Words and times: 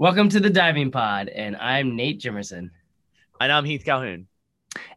Welcome 0.00 0.28
to 0.28 0.38
the 0.38 0.48
Diving 0.48 0.92
Pod, 0.92 1.26
and 1.26 1.56
I'm 1.56 1.96
Nate 1.96 2.20
Jimerson. 2.20 2.70
And 3.40 3.50
I'm 3.50 3.64
Heath 3.64 3.84
Calhoun. 3.84 4.28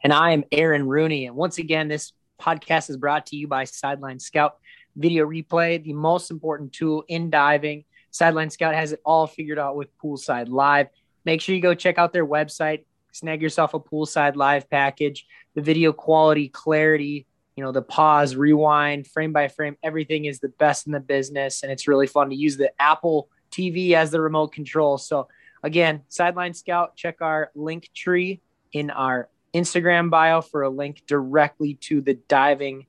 And 0.03 0.13
I 0.13 0.33
am 0.33 0.43
Aaron 0.51 0.87
Rooney. 0.87 1.25
And 1.25 1.35
once 1.35 1.57
again, 1.57 1.87
this 1.87 2.13
podcast 2.39 2.91
is 2.91 2.97
brought 2.97 3.25
to 3.25 3.35
you 3.35 3.47
by 3.47 3.63
Sideline 3.63 4.19
Scout 4.19 4.57
Video 4.95 5.25
Replay, 5.25 5.83
the 5.83 5.93
most 5.93 6.29
important 6.29 6.71
tool 6.71 7.03
in 7.07 7.31
diving. 7.31 7.83
Sideline 8.11 8.51
Scout 8.51 8.75
has 8.75 8.91
it 8.91 9.01
all 9.03 9.25
figured 9.25 9.57
out 9.57 9.75
with 9.75 9.89
Poolside 9.97 10.49
Live. 10.49 10.85
Make 11.25 11.41
sure 11.41 11.55
you 11.55 11.63
go 11.63 11.73
check 11.73 11.97
out 11.97 12.13
their 12.13 12.27
website, 12.27 12.85
snag 13.11 13.41
yourself 13.41 13.73
a 13.73 13.79
Poolside 13.79 14.35
Live 14.35 14.69
package. 14.69 15.25
The 15.55 15.63
video 15.63 15.93
quality, 15.93 16.47
clarity, 16.47 17.25
you 17.55 17.63
know, 17.63 17.71
the 17.71 17.81
pause, 17.81 18.35
rewind, 18.35 19.07
frame 19.07 19.33
by 19.33 19.47
frame, 19.47 19.77
everything 19.81 20.25
is 20.25 20.41
the 20.41 20.49
best 20.49 20.85
in 20.85 20.93
the 20.93 20.99
business. 20.99 21.63
And 21.63 21.71
it's 21.71 21.87
really 21.87 22.05
fun 22.05 22.29
to 22.29 22.35
use 22.35 22.55
the 22.55 22.71
Apple 22.79 23.29
TV 23.51 23.93
as 23.93 24.11
the 24.11 24.21
remote 24.21 24.53
control. 24.53 24.97
So, 24.97 25.27
again, 25.63 26.01
Sideline 26.09 26.53
Scout, 26.53 26.95
check 26.95 27.17
our 27.21 27.51
link 27.55 27.89
tree 27.93 28.41
in 28.73 28.89
our 28.89 29.29
Instagram 29.53 30.09
bio 30.09 30.41
for 30.41 30.63
a 30.63 30.69
link 30.69 31.03
directly 31.07 31.75
to 31.81 32.01
the 32.01 32.15
diving 32.27 32.85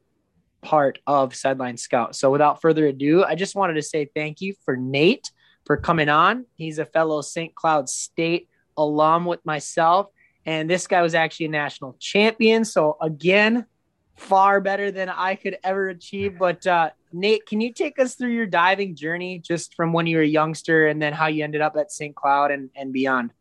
part 0.63 1.01
of 1.07 1.35
Sideline 1.35 1.77
Scout. 1.77 2.15
So, 2.15 2.31
without 2.31 2.61
further 2.61 2.87
ado, 2.87 3.25
I 3.25 3.35
just 3.35 3.55
wanted 3.55 3.75
to 3.75 3.83
say 3.83 4.09
thank 4.15 4.41
you 4.41 4.55
for 4.65 4.77
Nate 4.77 5.31
for 5.67 5.77
coming 5.77 6.09
on. 6.09 6.47
He's 6.57 6.79
a 6.79 6.87
fellow 6.87 7.21
St. 7.23 7.55
Cloud 7.55 7.89
State 7.89 8.49
alum 8.77 9.25
with 9.25 9.45
myself. 9.45 10.09
And 10.45 10.69
this 10.69 10.87
guy 10.87 11.03
was 11.03 11.15
actually 11.15 11.47
a 11.47 11.51
national 11.51 11.97
champion. 12.01 12.65
So, 12.65 12.97
again, 13.01 13.67
far 14.17 14.61
better 14.61 14.91
than 14.91 15.09
I 15.09 15.37
could 15.37 15.59
ever 15.63 15.89
achieve. 15.89 16.39
But 16.39 16.67
uh, 16.67 16.91
Nate, 17.13 17.47
can 17.47 17.61
you 17.61 17.73
take 17.73 17.99
us 17.99 18.15
through 18.15 18.33
your 18.33 18.47
diving 18.47 18.95
journey 18.95 19.39
just 19.39 19.75
from 19.75 19.93
when 19.93 20.07
you 20.07 20.17
were 20.17 20.23
a 20.23 20.27
youngster 20.27 20.89
and 20.89 21.01
then 21.01 21.13
how 21.13 21.27
you 21.27 21.45
ended 21.45 21.61
up 21.61 21.77
at 21.77 21.93
St. 21.93 22.15
Cloud 22.15 22.51
and, 22.51 22.71
and 22.75 22.93
beyond? 22.93 23.33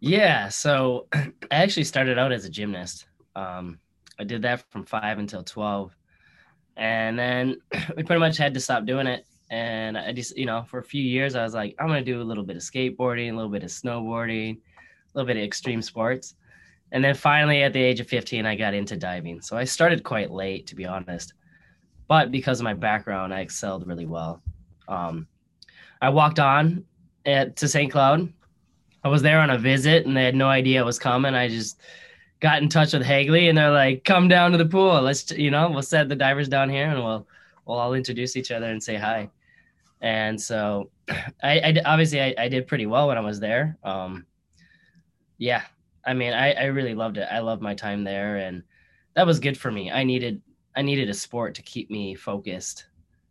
Yeah, 0.00 0.48
so 0.48 1.06
I 1.12 1.32
actually 1.50 1.84
started 1.84 2.18
out 2.18 2.32
as 2.32 2.44
a 2.44 2.50
gymnast. 2.50 3.06
Um, 3.34 3.78
I 4.18 4.24
did 4.24 4.42
that 4.42 4.70
from 4.70 4.84
five 4.84 5.18
until 5.18 5.42
12. 5.42 5.96
And 6.76 7.18
then 7.18 7.56
we 7.96 8.02
pretty 8.02 8.20
much 8.20 8.36
had 8.36 8.54
to 8.54 8.60
stop 8.60 8.84
doing 8.84 9.06
it. 9.06 9.26
And 9.50 9.96
I 9.96 10.12
just, 10.12 10.36
you 10.36 10.46
know, 10.46 10.64
for 10.68 10.78
a 10.78 10.84
few 10.84 11.02
years, 11.02 11.34
I 11.34 11.42
was 11.42 11.54
like, 11.54 11.74
I'm 11.78 11.86
going 11.86 12.04
to 12.04 12.12
do 12.12 12.20
a 12.20 12.24
little 12.24 12.44
bit 12.44 12.56
of 12.56 12.62
skateboarding, 12.62 13.32
a 13.32 13.36
little 13.36 13.50
bit 13.50 13.62
of 13.62 13.70
snowboarding, 13.70 14.56
a 14.56 14.60
little 15.14 15.26
bit 15.26 15.36
of 15.36 15.42
extreme 15.42 15.82
sports. 15.82 16.34
And 16.92 17.04
then 17.04 17.14
finally, 17.14 17.62
at 17.62 17.72
the 17.72 17.82
age 17.82 18.00
of 18.00 18.08
15, 18.08 18.46
I 18.46 18.56
got 18.56 18.74
into 18.74 18.96
diving. 18.96 19.40
So 19.40 19.56
I 19.56 19.64
started 19.64 20.02
quite 20.02 20.30
late, 20.30 20.66
to 20.68 20.74
be 20.74 20.86
honest. 20.86 21.34
But 22.08 22.30
because 22.30 22.60
of 22.60 22.64
my 22.64 22.74
background, 22.74 23.32
I 23.32 23.40
excelled 23.40 23.86
really 23.86 24.06
well. 24.06 24.42
Um, 24.88 25.26
I 26.02 26.10
walked 26.10 26.38
on 26.38 26.84
at, 27.24 27.56
to 27.56 27.68
St. 27.68 27.90
Cloud. 27.90 28.32
I 29.02 29.08
was 29.08 29.22
there 29.22 29.40
on 29.40 29.50
a 29.50 29.58
visit, 29.58 30.06
and 30.06 30.16
they 30.16 30.24
had 30.24 30.34
no 30.34 30.48
idea 30.48 30.80
I 30.80 30.84
was 30.84 30.98
coming. 30.98 31.34
I 31.34 31.48
just 31.48 31.80
got 32.40 32.62
in 32.62 32.68
touch 32.68 32.92
with 32.92 33.02
Hagley, 33.02 33.48
and 33.48 33.56
they're 33.56 33.70
like, 33.70 34.04
"Come 34.04 34.28
down 34.28 34.52
to 34.52 34.58
the 34.58 34.66
pool. 34.66 35.00
Let's, 35.00 35.30
you 35.30 35.50
know, 35.50 35.70
we'll 35.70 35.82
set 35.82 36.08
the 36.08 36.16
divers 36.16 36.48
down 36.48 36.70
here, 36.70 36.88
and 36.90 37.02
we'll 37.02 37.26
we'll 37.66 37.78
all 37.78 37.94
introduce 37.94 38.36
each 38.36 38.50
other 38.50 38.66
and 38.66 38.82
say 38.82 38.96
hi." 38.96 39.30
And 40.00 40.40
so, 40.40 40.90
I, 41.42 41.60
I 41.60 41.74
obviously 41.84 42.20
I, 42.20 42.34
I, 42.38 42.48
did 42.48 42.66
pretty 42.66 42.86
well 42.86 43.08
when 43.08 43.16
I 43.16 43.20
was 43.22 43.40
there. 43.40 43.78
Um, 43.82 44.26
yeah, 45.38 45.62
I 46.04 46.14
mean, 46.14 46.32
I, 46.32 46.52
I 46.52 46.64
really 46.64 46.94
loved 46.94 47.16
it. 47.16 47.26
I 47.30 47.38
loved 47.40 47.62
my 47.62 47.74
time 47.74 48.04
there, 48.04 48.36
and 48.36 48.62
that 49.14 49.26
was 49.26 49.40
good 49.40 49.58
for 49.58 49.70
me. 49.70 49.90
I 49.90 50.04
needed 50.04 50.42
I 50.76 50.82
needed 50.82 51.08
a 51.08 51.14
sport 51.14 51.54
to 51.54 51.62
keep 51.62 51.90
me 51.90 52.14
focused, 52.14 52.86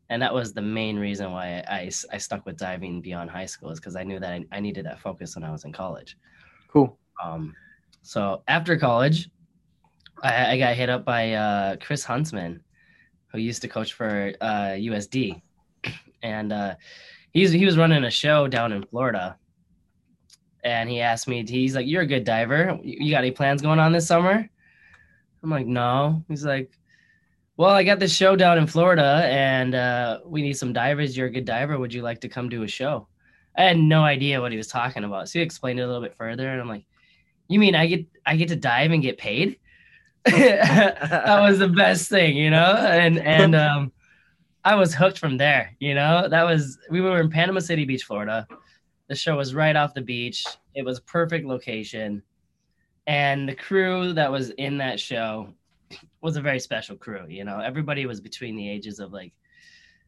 and 0.10 0.22
that 0.22 0.34
was 0.34 0.54
the 0.54 0.62
main 0.62 0.98
reason 0.98 1.32
why 1.32 1.64
I, 1.68 1.76
I, 1.76 1.92
I 2.12 2.18
stuck 2.18 2.46
with 2.46 2.58
diving 2.58 3.02
beyond 3.02 3.30
high 3.30 3.46
school 3.46 3.70
is 3.70 3.80
because 3.80 3.96
I 3.96 4.04
knew 4.04 4.20
that 4.20 4.32
I, 4.32 4.46
I, 4.52 4.60
needed 4.60 4.86
that 4.86 5.00
focus 5.00 5.36
when 5.36 5.44
I 5.44 5.52
was 5.52 5.66
in 5.66 5.74
college. 5.74 6.18
Cool. 6.68 6.98
Um, 7.24 7.56
so 8.02 8.44
after 8.48 8.78
college, 8.78 9.30
I, 10.22 10.54
I 10.54 10.58
got 10.58 10.76
hit 10.76 10.90
up 10.90 11.06
by 11.06 11.34
uh, 11.34 11.76
Chris 11.78 12.04
Huntsman, 12.04 12.64
who 13.28 13.40
used 13.40 13.62
to 13.64 13.68
coach 13.68 13.94
for 13.94 14.34
uh, 14.42 14.76
USD, 14.78 15.42
and 16.24 16.54
uh, 16.54 16.76
he's 17.32 17.52
he 17.52 17.66
was 17.66 17.78
running 17.78 18.04
a 18.04 18.12
show 18.12 18.48
down 18.48 18.72
in 18.72 18.84
Florida 18.84 19.38
and 20.64 20.90
he 20.90 21.02
asked 21.02 21.28
me, 21.28 21.46
he's 21.46 21.76
like, 21.76 21.88
"You're 21.88 22.04
a 22.04 22.08
good 22.08 22.24
diver. 22.24 22.80
You 22.84 23.12
got 23.12 23.20
any 23.20 23.32
plans 23.32 23.62
going 23.62 23.80
on 23.80 23.92
this 23.92 24.08
summer?" 24.08 24.50
I'm 25.44 25.50
like, 25.50 25.68
"No." 25.68 26.24
He's 26.30 26.46
like, 26.46 26.72
"Well, 27.58 27.70
I 27.70 27.84
got 27.84 28.00
this 28.00 28.14
show 28.14 28.36
down 28.36 28.58
in 28.58 28.68
Florida, 28.68 29.26
and 29.26 29.76
uh, 29.76 30.20
we 30.26 30.42
need 30.42 30.54
some 30.54 30.74
divers. 30.74 31.16
You're 31.16 31.28
a 31.28 31.32
good 31.32 31.46
diver. 31.46 31.78
Would 31.78 31.94
you 31.94 32.02
like 32.02 32.22
to 32.22 32.30
come 32.30 32.50
do 32.50 32.64
a 32.64 32.68
show?" 32.68 33.08
I 33.58 33.64
had 33.64 33.78
no 33.78 34.04
idea 34.04 34.42
what 34.42 34.52
he 34.52 34.58
was 34.58 34.68
talking 34.68 35.04
about, 35.04 35.30
so 35.30 35.40
he 35.40 35.44
explained 35.44 35.80
it 35.80 35.84
a 35.84 35.88
little 35.88 36.02
bit 36.02 36.16
further, 36.16 36.50
and 36.50 36.62
I'm 36.62 36.68
like, 36.68 36.86
"You 37.48 37.60
mean 37.60 37.76
I 37.76 37.88
get 37.88 38.06
I 38.26 38.36
get 38.36 38.50
to 38.50 38.56
dive 38.56 38.92
and 38.92 39.02
get 39.02 39.18
paid?" 39.18 39.60
that 40.26 41.42
was 41.42 41.60
the 41.60 41.68
best 41.68 42.10
thing, 42.10 42.36
you 42.38 42.50
know, 42.50 42.76
and 42.76 43.20
and 43.20 43.56
um, 43.66 43.92
I 44.64 44.76
was 44.76 44.94
hooked 44.94 45.20
from 45.20 45.38
there. 45.38 45.76
You 45.80 45.96
know, 45.96 46.28
that 46.30 46.44
was 46.44 46.80
we 46.90 47.02
were 47.02 47.20
in 47.20 47.30
Panama 47.30 47.60
City 47.60 47.86
Beach, 47.86 48.04
Florida 48.04 48.48
the 49.08 49.16
show 49.16 49.38
was 49.38 49.54
right 49.54 49.76
off 49.76 49.94
the 49.94 50.02
beach. 50.02 50.46
It 50.76 50.84
was 50.84 51.00
perfect 51.02 51.46
location. 51.46 52.24
And 53.06 53.48
the 53.48 53.56
crew 53.56 54.14
that 54.14 54.32
was 54.32 54.52
in 54.52 54.78
that 54.78 55.00
show 55.00 55.54
was 56.24 56.38
a 56.38 56.42
very 56.42 56.60
special 56.60 56.96
crew. 56.96 57.26
You 57.28 57.44
know, 57.44 57.60
everybody 57.60 58.06
was 58.06 58.22
between 58.22 58.56
the 58.56 58.68
ages 58.68 59.00
of 59.00 59.12
like, 59.12 59.34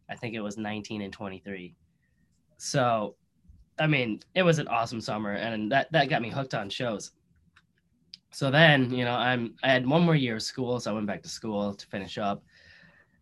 I 0.09 0.15
think 0.15 0.33
it 0.33 0.41
was 0.41 0.57
19 0.57 1.01
and 1.01 1.13
23. 1.13 1.75
So, 2.57 3.15
I 3.77 3.85
mean, 3.85 4.21
it 4.33 4.43
was 4.43 4.57
an 4.57 4.69
awesome 4.69 5.01
summer, 5.01 5.33
and 5.33 5.69
that 5.71 5.91
that 5.91 6.09
got 6.09 6.21
me 6.21 6.29
hooked 6.29 6.53
on 6.53 6.69
shows. 6.69 7.11
So 8.31 8.49
then, 8.49 8.89
you 8.91 9.03
know, 9.03 9.13
I'm 9.13 9.55
I 9.63 9.71
had 9.71 9.85
one 9.85 10.03
more 10.03 10.15
year 10.15 10.37
of 10.37 10.43
school, 10.43 10.79
so 10.79 10.91
I 10.91 10.93
went 10.93 11.07
back 11.07 11.21
to 11.23 11.29
school 11.29 11.73
to 11.73 11.87
finish 11.87 12.17
up, 12.17 12.41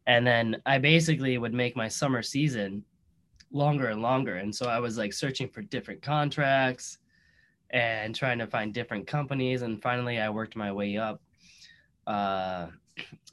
and 0.05 0.25
then 0.25 0.61
I 0.67 0.77
basically 0.77 1.37
would 1.39 1.53
make 1.53 1.75
my 1.75 1.87
summer 1.87 2.21
season 2.21 2.83
longer 3.51 3.87
and 3.87 4.03
longer. 4.03 4.35
And 4.35 4.53
so 4.53 4.67
I 4.67 4.79
was 4.79 4.97
like 4.97 5.13
searching 5.13 5.47
for 5.49 5.63
different 5.63 6.03
contracts 6.03 6.99
and 7.71 8.13
trying 8.13 8.37
to 8.37 8.47
find 8.47 8.71
different 8.73 9.07
companies. 9.07 9.63
And 9.63 9.81
finally, 9.81 10.19
I 10.19 10.29
worked 10.29 10.55
my 10.55 10.71
way 10.71 10.97
up. 10.97 11.21
Uh, 12.05 12.67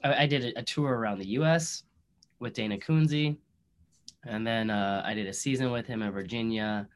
I, 0.05 0.23
I, 0.23 0.27
did 0.27 0.45
a, 0.45 0.61
a, 0.61 0.63
tour 0.63 0.97
around 0.97 1.19
the 1.19 1.29
US 1.29 1.85
with 2.39 2.55
Dana 2.55 2.79
Kunze. 2.79 3.37
And 4.25 4.47
then 4.47 4.71
uh, 4.71 5.03
I 5.05 5.15
did 5.15 5.27
a 5.27 5.33
season 5.33 5.71
with 5.71 5.87
him 5.87 6.03
in 6.03 6.11
Virginia. 6.13 6.89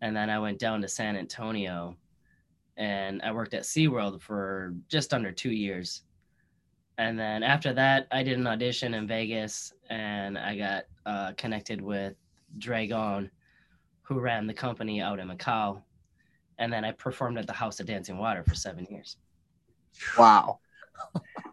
And 0.00 0.16
then 0.16 0.30
I 0.30 0.38
went 0.38 0.58
down 0.58 0.80
to 0.82 0.88
San 0.88 1.16
Antonio 1.16 1.96
and 2.76 3.20
I 3.22 3.32
worked 3.32 3.54
at 3.54 3.62
SeaWorld 3.62 4.20
for 4.20 4.74
just 4.88 5.12
under 5.12 5.30
two 5.30 5.50
years. 5.50 6.02
And 6.98 7.18
then 7.18 7.42
after 7.42 7.72
that, 7.74 8.06
I 8.10 8.22
did 8.22 8.38
an 8.38 8.46
audition 8.46 8.94
in 8.94 9.06
Vegas 9.06 9.72
and 9.90 10.38
I 10.38 10.56
got 10.56 10.84
uh, 11.06 11.32
connected 11.36 11.80
with 11.80 12.14
Dragone, 12.58 13.30
who 14.02 14.20
ran 14.20 14.46
the 14.46 14.54
company 14.54 15.00
out 15.00 15.18
in 15.18 15.28
Macau. 15.28 15.82
And 16.58 16.72
then 16.72 16.84
I 16.84 16.92
performed 16.92 17.38
at 17.38 17.46
the 17.46 17.52
House 17.52 17.80
of 17.80 17.86
Dancing 17.86 18.18
Water 18.18 18.44
for 18.44 18.54
seven 18.54 18.86
years. 18.90 19.16
Wow. 20.18 20.60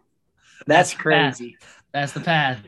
That's, 0.66 0.90
That's 0.90 0.94
crazy. 0.94 1.56
That's 1.92 2.12
the 2.12 2.20
path. 2.20 2.58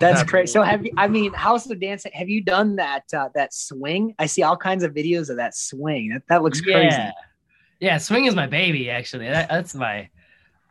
That's 0.00 0.22
crazy. 0.22 0.52
So 0.52 0.62
have 0.62 0.84
you? 0.84 0.92
I 0.96 1.08
mean, 1.08 1.32
House 1.34 1.70
of 1.70 1.78
Dancing. 1.78 2.10
Have 2.14 2.28
you 2.30 2.42
done 2.42 2.76
that? 2.76 3.04
Uh, 3.12 3.28
that 3.34 3.52
swing? 3.52 4.14
I 4.18 4.26
see 4.26 4.42
all 4.42 4.56
kinds 4.56 4.82
of 4.82 4.94
videos 4.94 5.28
of 5.28 5.36
that 5.36 5.54
swing. 5.54 6.10
That 6.10 6.22
that 6.28 6.42
looks 6.42 6.60
crazy. 6.62 6.96
Yeah, 6.96 7.12
yeah. 7.80 7.98
Swing 7.98 8.24
is 8.24 8.34
my 8.34 8.46
baby. 8.46 8.88
Actually, 8.88 9.28
that, 9.28 9.50
that's 9.50 9.74
my. 9.74 10.08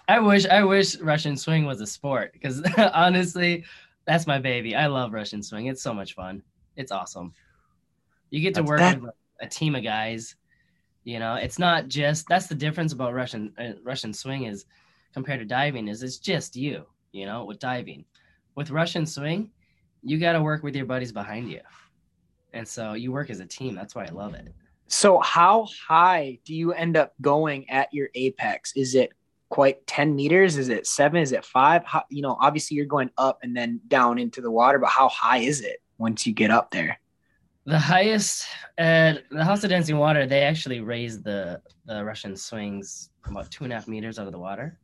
I 0.08 0.20
wish 0.20 0.47
I 0.47 0.64
wish 0.64 0.97
Russian 0.97 1.38
swing 1.38 1.66
was 1.66 1.80
a 1.80 1.86
sport 1.86 2.34
because 2.34 2.64
honestly, 2.94 3.66
that's 4.08 4.26
my 4.26 4.40
baby. 4.40 4.76
I 4.76 4.88
love 4.88 5.14
Russian 5.14 5.44
swing. 5.44 5.68
It's 5.68 5.84
so 5.84 5.94
much 5.94 6.16
fun. 6.16 6.41
It's 6.76 6.91
awesome. 6.91 7.34
You 8.31 8.41
get 8.41 8.56
to 8.56 8.64
work 8.64 8.80
that... 8.80 9.00
with 9.00 9.12
a 9.40 9.47
team 9.47 9.76
of 9.76 9.84
guys. 9.84 10.35
You 11.03 11.20
know, 11.20 11.35
it's 11.35 11.59
not 11.59 11.88
just 11.88 12.28
that's 12.28 12.47
the 12.47 12.55
difference 12.55 12.94
about 12.94 13.14
Russian 13.14 13.53
uh, 13.59 13.73
Russian 13.84 14.12
swing 14.12 14.46
is 14.46 14.66
compared 15.14 15.40
to 15.40 15.46
diving 15.46 15.88
is 15.88 16.03
it's 16.03 16.17
just 16.17 16.56
you. 16.56 16.85
You 17.11 17.26
know, 17.26 17.46
with 17.46 17.59
diving, 17.59 18.06
with 18.56 18.70
Russian 18.70 19.06
swing, 19.06 19.50
you 20.03 20.20
got 20.20 20.34
to 20.34 20.41
work 20.41 20.61
with 20.61 20.76
your 20.76 20.85
buddies 20.85 21.11
behind 21.11 21.50
you, 21.50 21.61
and 22.53 22.67
so 22.67 22.94
you 22.94 23.11
work 23.11 23.32
as 23.32 23.40
a 23.40 23.46
team. 23.46 23.73
That's 23.73 23.96
why 23.96 24.06
I 24.06 24.11
love 24.11 24.35
it. 24.35 24.53
So, 24.88 25.20
how 25.20 25.67
high 25.88 26.38
do 26.46 26.53
you 26.53 26.73
end 26.73 26.97
up 26.97 27.14
going 27.22 27.67
at 27.70 27.91
your 27.91 28.09
apex? 28.14 28.73
Is 28.76 28.94
it 28.94 29.11
quite 29.50 29.85
10 29.88 30.16
meters? 30.16 30.58
Is 30.58 30.70
it 30.70 30.85
seven? 30.85 31.20
Is 31.20 31.32
it 31.32 31.44
five? 31.44 31.84
How, 31.84 32.03
you 32.09 32.22
know, 32.22 32.38
obviously 32.40 32.78
you're 32.78 32.85
going 32.85 33.09
up 33.17 33.40
and 33.41 33.58
then 33.58 33.82
down 33.88 34.20
into 34.20 34.41
the 34.41 34.52
water, 34.52 34.78
but 34.78 34.90
how 34.90 35.09
high 35.09 35.40
is 35.40 35.62
it? 35.62 35.82
once 36.00 36.26
you 36.26 36.34
get 36.34 36.50
up 36.50 36.72
there? 36.72 37.00
The 37.66 37.78
highest 37.78 38.47
at 38.79 39.29
the 39.29 39.44
House 39.44 39.64
of 39.64 39.70
Dancing 39.70 39.97
Water, 39.97 40.26
they 40.26 40.41
actually 40.41 40.79
raised 40.79 41.23
the 41.23 41.62
the 41.85 42.03
Russian 42.03 42.35
swings 42.35 43.12
about 43.26 43.52
two 43.52 43.66
and 43.66 43.72
a 43.72 43.76
half 43.76 43.88
meters 43.88 44.17
out 44.17 44.26
of 44.26 44.32
the 44.32 44.40
water, 44.40 44.79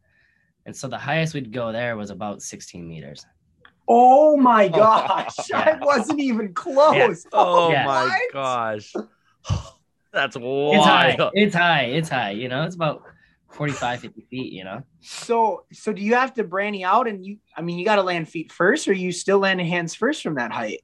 and 0.66 0.76
so 0.76 0.88
the 0.88 0.98
highest 0.98 1.34
we'd 1.34 1.52
go 1.52 1.72
there 1.72 1.96
was 1.98 2.10
about 2.10 2.42
16 2.42 2.88
meters. 2.88 3.26
Oh 3.88 4.36
my 4.38 4.68
gosh! 4.82 5.34
yeah. 5.50 5.78
I 5.82 5.86
wasn't 5.86 6.20
even 6.20 6.54
close. 6.54 6.96
Yeah. 6.96 7.30
Oh 7.34 7.72
yeah. 7.72 7.86
my 7.86 8.28
gosh! 8.34 8.94
That's 10.12 10.36
It's 10.38 10.86
high. 10.86 11.16
wild. 11.20 11.32
It's 11.36 11.56
high. 11.56 11.84
It's 11.84 12.10
high. 12.10 12.32
You 12.32 12.48
know, 12.48 12.64
it's 12.64 12.76
about 12.76 13.04
45, 13.50 14.00
50 14.00 14.22
feet, 14.30 14.54
you 14.54 14.64
know? 14.64 14.82
So, 15.02 15.66
so 15.74 15.92
do 15.92 16.02
you 16.02 16.16
have 16.16 16.34
to 16.36 16.44
barani 16.46 16.84
out 16.84 17.08
and 17.08 17.26
you? 17.26 17.38
I 17.56 17.62
mean, 17.62 17.78
you 17.78 17.86
got 17.86 17.96
to 17.98 18.02
land 18.04 18.30
feet 18.30 18.52
first, 18.52 18.88
or 18.88 18.94
you 18.94 19.12
still 19.12 19.40
landing 19.40 19.66
hands 19.68 19.94
first 19.94 20.24
from 20.24 20.36
that 20.36 20.52
height? 20.54 20.84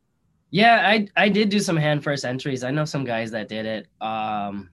Yeah, 0.51 0.81
I 0.86 1.07
I 1.16 1.30
did 1.30 1.48
do 1.50 1.60
some 1.62 1.77
hand 1.77 2.04
first 2.04 2.25
entries. 2.25 2.63
I 2.63 2.72
know 2.72 2.84
some 2.84 3.06
guys 3.06 3.31
that 3.31 3.48
did 3.48 3.66
it. 3.66 3.88
Um, 4.01 4.69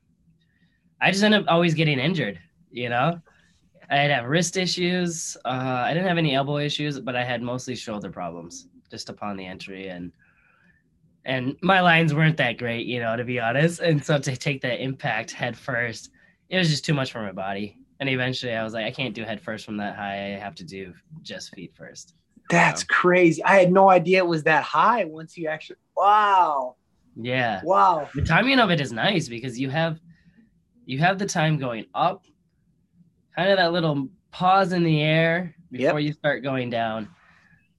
I 1.00 1.12
just 1.12 1.22
end 1.22 1.34
up 1.34 1.44
always 1.46 1.74
getting 1.74 2.00
injured. 2.00 2.40
You 2.72 2.88
know, 2.88 3.20
I'd 3.90 4.10
have 4.10 4.26
wrist 4.26 4.56
issues. 4.56 5.36
Uh, 5.44 5.48
I 5.86 5.94
didn't 5.94 6.08
have 6.08 6.18
any 6.18 6.34
elbow 6.34 6.58
issues, 6.58 7.00
but 7.00 7.16
I 7.16 7.24
had 7.24 7.42
mostly 7.42 7.74
shoulder 7.74 8.10
problems 8.10 8.68
just 8.90 9.08
upon 9.08 9.36
the 9.36 9.46
entry, 9.46 9.88
and 9.88 10.12
and 11.24 11.56
my 11.62 11.80
lines 11.80 12.14
weren't 12.14 12.36
that 12.38 12.58
great, 12.58 12.86
you 12.86 13.00
know, 13.00 13.16
to 13.16 13.24
be 13.24 13.38
honest. 13.40 13.80
And 13.80 14.04
so 14.04 14.18
to 14.18 14.36
take 14.36 14.62
that 14.62 14.82
impact 14.82 15.30
head 15.30 15.56
first, 15.56 16.10
it 16.48 16.56
was 16.58 16.70
just 16.70 16.84
too 16.84 16.94
much 16.94 17.12
for 17.12 17.20
my 17.22 17.32
body. 17.32 17.78
And 18.00 18.08
eventually, 18.08 18.54
I 18.54 18.62
was 18.62 18.72
like, 18.74 18.84
I 18.86 18.90
can't 18.90 19.14
do 19.14 19.24
head 19.24 19.40
first 19.40 19.64
from 19.66 19.76
that 19.78 19.96
high. 19.96 20.34
I 20.34 20.38
have 20.38 20.54
to 20.56 20.64
do 20.64 20.94
just 21.22 21.54
feet 21.54 21.74
first. 21.74 22.14
That's 22.50 22.82
crazy. 22.84 23.42
I 23.44 23.56
had 23.58 23.72
no 23.72 23.90
idea 23.90 24.18
it 24.18 24.26
was 24.26 24.44
that 24.44 24.62
high. 24.62 25.04
Once 25.04 25.36
you 25.36 25.48
actually, 25.48 25.76
wow, 25.96 26.76
Yeah. 27.16 27.60
wow. 27.64 28.08
the 28.14 28.22
timing 28.22 28.58
of 28.60 28.70
it 28.70 28.80
is 28.80 28.92
nice 28.92 29.28
because 29.28 29.58
you 29.58 29.68
have 29.68 30.00
you 30.86 30.98
have 30.98 31.18
the 31.18 31.26
time 31.26 31.58
going 31.58 31.84
up 31.94 32.24
kind 33.38 33.52
of 33.52 33.56
that 33.56 33.72
little 33.72 34.08
pause 34.32 34.72
in 34.72 34.82
the 34.82 35.00
air 35.00 35.54
before 35.70 36.00
you 36.00 36.12
start 36.12 36.42
going 36.42 36.70
down. 36.70 37.08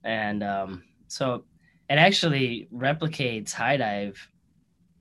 And 0.06 0.42
um, 0.42 0.84
so 1.10 1.44
it 1.90 1.96
actually 1.96 2.70
replicates 2.74 3.52
high 3.52 3.76
dive 3.78 4.18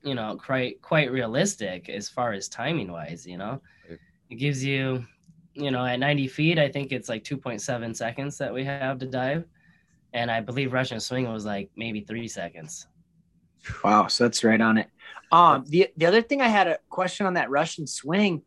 you 0.01 0.15
know 0.15 0.37
quite 0.37 0.81
quite 0.81 1.11
realistic 1.11 1.89
as 1.89 2.07
far 2.07 2.31
as 2.31 2.47
timing 2.47 2.91
wise 2.91 3.25
you 3.27 3.37
know? 3.37 3.61
It 4.29 4.35
gives 4.35 4.63
you 4.63 5.05
you 5.53 5.71
know 5.71 5.85
at 5.85 5.99
90 5.99 6.27
feet 6.27 6.59
i 6.59 6.69
think 6.69 6.91
it's 6.91 7.09
like 7.09 7.23
2.7 7.23 7.95
seconds 7.95 8.37
that 8.37 8.53
we 8.53 8.63
have 8.63 8.99
to 8.99 9.05
dive. 9.05 9.45
And 10.13 10.31
i 10.31 10.39
believe 10.41 10.73
russian 10.73 10.99
swing 10.99 11.31
was 11.31 11.45
like 11.45 11.69
maybe 11.75 12.01
three 12.01 12.27
seconds. 12.27 12.87
Wow, 13.83 14.07
so 14.07 14.23
that's 14.23 14.43
right 14.43 14.61
on 14.61 14.77
it. 14.77 14.89
Um, 15.31 15.63
the 15.67 15.89
the 15.97 16.05
other 16.05 16.21
thing 16.21 16.41
I 16.41 16.47
had 16.47 16.67
a 16.67 16.79
question 16.89 17.25
on 17.25 17.33
that 17.33 17.49
Russian 17.49 17.85
swing, 17.85 18.41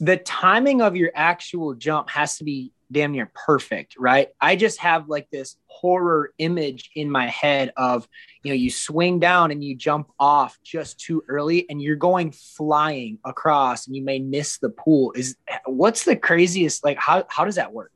the 0.00 0.16
timing 0.16 0.82
of 0.82 0.96
your 0.96 1.10
actual 1.14 1.74
jump 1.74 2.10
has 2.10 2.38
to 2.38 2.44
be 2.44 2.72
damn 2.90 3.12
near 3.12 3.30
perfect, 3.34 3.96
right? 3.98 4.28
I 4.40 4.56
just 4.56 4.78
have 4.80 5.08
like 5.08 5.28
this 5.30 5.56
horror 5.66 6.32
image 6.38 6.90
in 6.94 7.10
my 7.10 7.26
head 7.26 7.72
of 7.76 8.08
you 8.42 8.50
know 8.50 8.54
you 8.54 8.70
swing 8.70 9.18
down 9.18 9.50
and 9.50 9.62
you 9.62 9.74
jump 9.74 10.10
off 10.18 10.58
just 10.62 10.98
too 11.00 11.22
early 11.28 11.68
and 11.68 11.82
you're 11.82 11.96
going 11.96 12.32
flying 12.32 13.18
across 13.24 13.86
and 13.86 13.96
you 13.96 14.02
may 14.02 14.18
miss 14.18 14.58
the 14.58 14.70
pool. 14.70 15.12
Is 15.12 15.36
what's 15.66 16.04
the 16.04 16.16
craziest 16.16 16.84
like 16.84 16.98
how 16.98 17.24
how 17.28 17.44
does 17.44 17.56
that 17.56 17.72
work? 17.72 17.92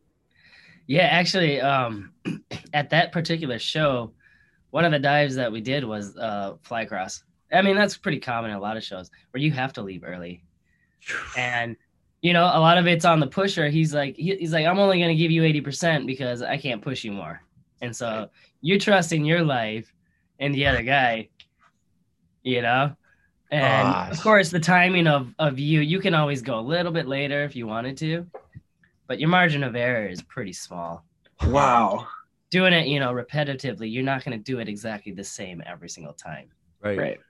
Yeah, 0.86 1.04
actually, 1.04 1.60
um, 1.60 2.12
at 2.72 2.90
that 2.90 3.12
particular 3.12 3.58
show, 3.58 4.12
one 4.70 4.84
of 4.86 4.92
the 4.92 4.98
dives 4.98 5.34
that 5.34 5.52
we 5.52 5.60
did 5.60 5.84
was 5.84 6.16
uh, 6.16 6.54
fly 6.62 6.86
cross. 6.86 7.22
I 7.52 7.62
mean, 7.62 7.76
that's 7.76 7.96
pretty 7.96 8.20
common 8.20 8.50
in 8.50 8.56
a 8.56 8.60
lot 8.60 8.76
of 8.76 8.82
shows 8.82 9.10
where 9.30 9.42
you 9.42 9.52
have 9.52 9.74
to 9.74 9.82
leave 9.82 10.02
early, 10.04 10.44
and 11.36 11.76
you 12.20 12.32
know, 12.32 12.44
a 12.44 12.60
lot 12.60 12.78
of 12.78 12.86
it's 12.86 13.04
on 13.04 13.20
the 13.20 13.26
pusher. 13.26 13.68
He's 13.68 13.94
like, 13.94 14.16
he, 14.16 14.34
he's 14.36 14.52
like, 14.52 14.66
I'm 14.66 14.78
only 14.78 14.98
going 14.98 15.10
to 15.10 15.14
give 15.14 15.30
you 15.30 15.44
eighty 15.44 15.60
percent 15.60 16.06
because 16.06 16.42
I 16.42 16.56
can't 16.56 16.82
push 16.82 17.04
you 17.04 17.12
more, 17.12 17.40
and 17.80 17.94
so 17.94 18.28
you're 18.60 18.78
trusting 18.78 19.24
your 19.24 19.42
life 19.42 19.92
and 20.40 20.54
the 20.54 20.66
other 20.66 20.82
guy, 20.82 21.28
you 22.42 22.62
know. 22.62 22.94
And 23.50 23.88
Ah. 23.88 24.10
of 24.10 24.20
course, 24.20 24.50
the 24.50 24.60
timing 24.60 25.06
of 25.06 25.34
of 25.38 25.58
you, 25.58 25.80
you 25.80 26.00
can 26.00 26.14
always 26.14 26.42
go 26.42 26.58
a 26.58 26.60
little 26.60 26.92
bit 26.92 27.06
later 27.06 27.44
if 27.44 27.56
you 27.56 27.66
wanted 27.66 27.96
to, 27.98 28.26
but 29.06 29.18
your 29.18 29.30
margin 29.30 29.62
of 29.64 29.74
error 29.74 30.06
is 30.06 30.20
pretty 30.22 30.52
small 30.52 31.04
Wow. 31.46 32.06
doing 32.50 32.72
it, 32.72 32.88
you 32.88 32.98
know, 33.00 33.12
repetitively, 33.12 33.90
you're 33.92 34.02
not 34.02 34.24
going 34.24 34.36
to 34.36 34.42
do 34.42 34.58
it 34.58 34.68
exactly 34.68 35.12
the 35.12 35.24
same 35.24 35.62
every 35.64 35.88
single 35.88 36.12
time. 36.12 36.48
Right. 36.82 36.98
Right. 36.98 37.20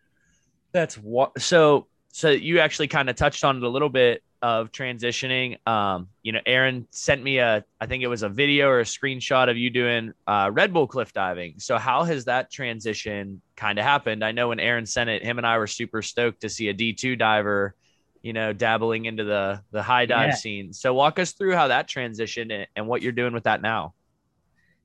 That's 0.72 0.96
what. 0.96 1.40
So, 1.40 1.86
so 2.10 2.30
you 2.30 2.58
actually 2.58 2.88
kind 2.88 3.08
of 3.08 3.16
touched 3.16 3.44
on 3.44 3.58
it 3.58 3.62
a 3.62 3.68
little 3.68 3.88
bit 3.88 4.22
of 4.42 4.70
transitioning. 4.72 5.58
Um, 5.66 6.08
you 6.22 6.32
know, 6.32 6.40
Aaron 6.46 6.86
sent 6.92 7.22
me 7.22 7.38
a, 7.38 7.64
I 7.80 7.86
think 7.86 8.02
it 8.02 8.08
was 8.08 8.22
a 8.22 8.28
video 8.28 8.68
or 8.68 8.80
a 8.80 8.84
screenshot 8.84 9.50
of 9.50 9.56
you 9.56 9.70
doing 9.70 10.12
uh, 10.26 10.50
Red 10.52 10.72
Bull 10.72 10.86
cliff 10.86 11.12
diving. 11.12 11.54
So, 11.58 11.78
how 11.78 12.04
has 12.04 12.26
that 12.26 12.50
transition 12.50 13.42
kind 13.56 13.78
of 13.78 13.84
happened? 13.84 14.24
I 14.24 14.32
know 14.32 14.48
when 14.48 14.60
Aaron 14.60 14.86
sent 14.86 15.10
it, 15.10 15.22
him 15.22 15.38
and 15.38 15.46
I 15.46 15.58
were 15.58 15.66
super 15.66 16.02
stoked 16.02 16.42
to 16.42 16.48
see 16.48 16.68
a 16.68 16.72
D 16.74 16.92
two 16.94 17.16
diver, 17.16 17.74
you 18.22 18.32
know, 18.32 18.52
dabbling 18.52 19.06
into 19.06 19.24
the 19.24 19.62
the 19.72 19.82
high 19.82 20.06
dive 20.06 20.34
Yeah. 20.34 20.36
scene. 20.36 20.72
So, 20.72 20.94
walk 20.94 21.18
us 21.18 21.32
through 21.32 21.54
how 21.54 21.68
that 21.68 21.88
transitioned 21.88 22.52
and, 22.52 22.66
and 22.76 22.86
what 22.88 23.02
you're 23.02 23.12
doing 23.12 23.34
with 23.34 23.44
that 23.44 23.62
now. 23.62 23.94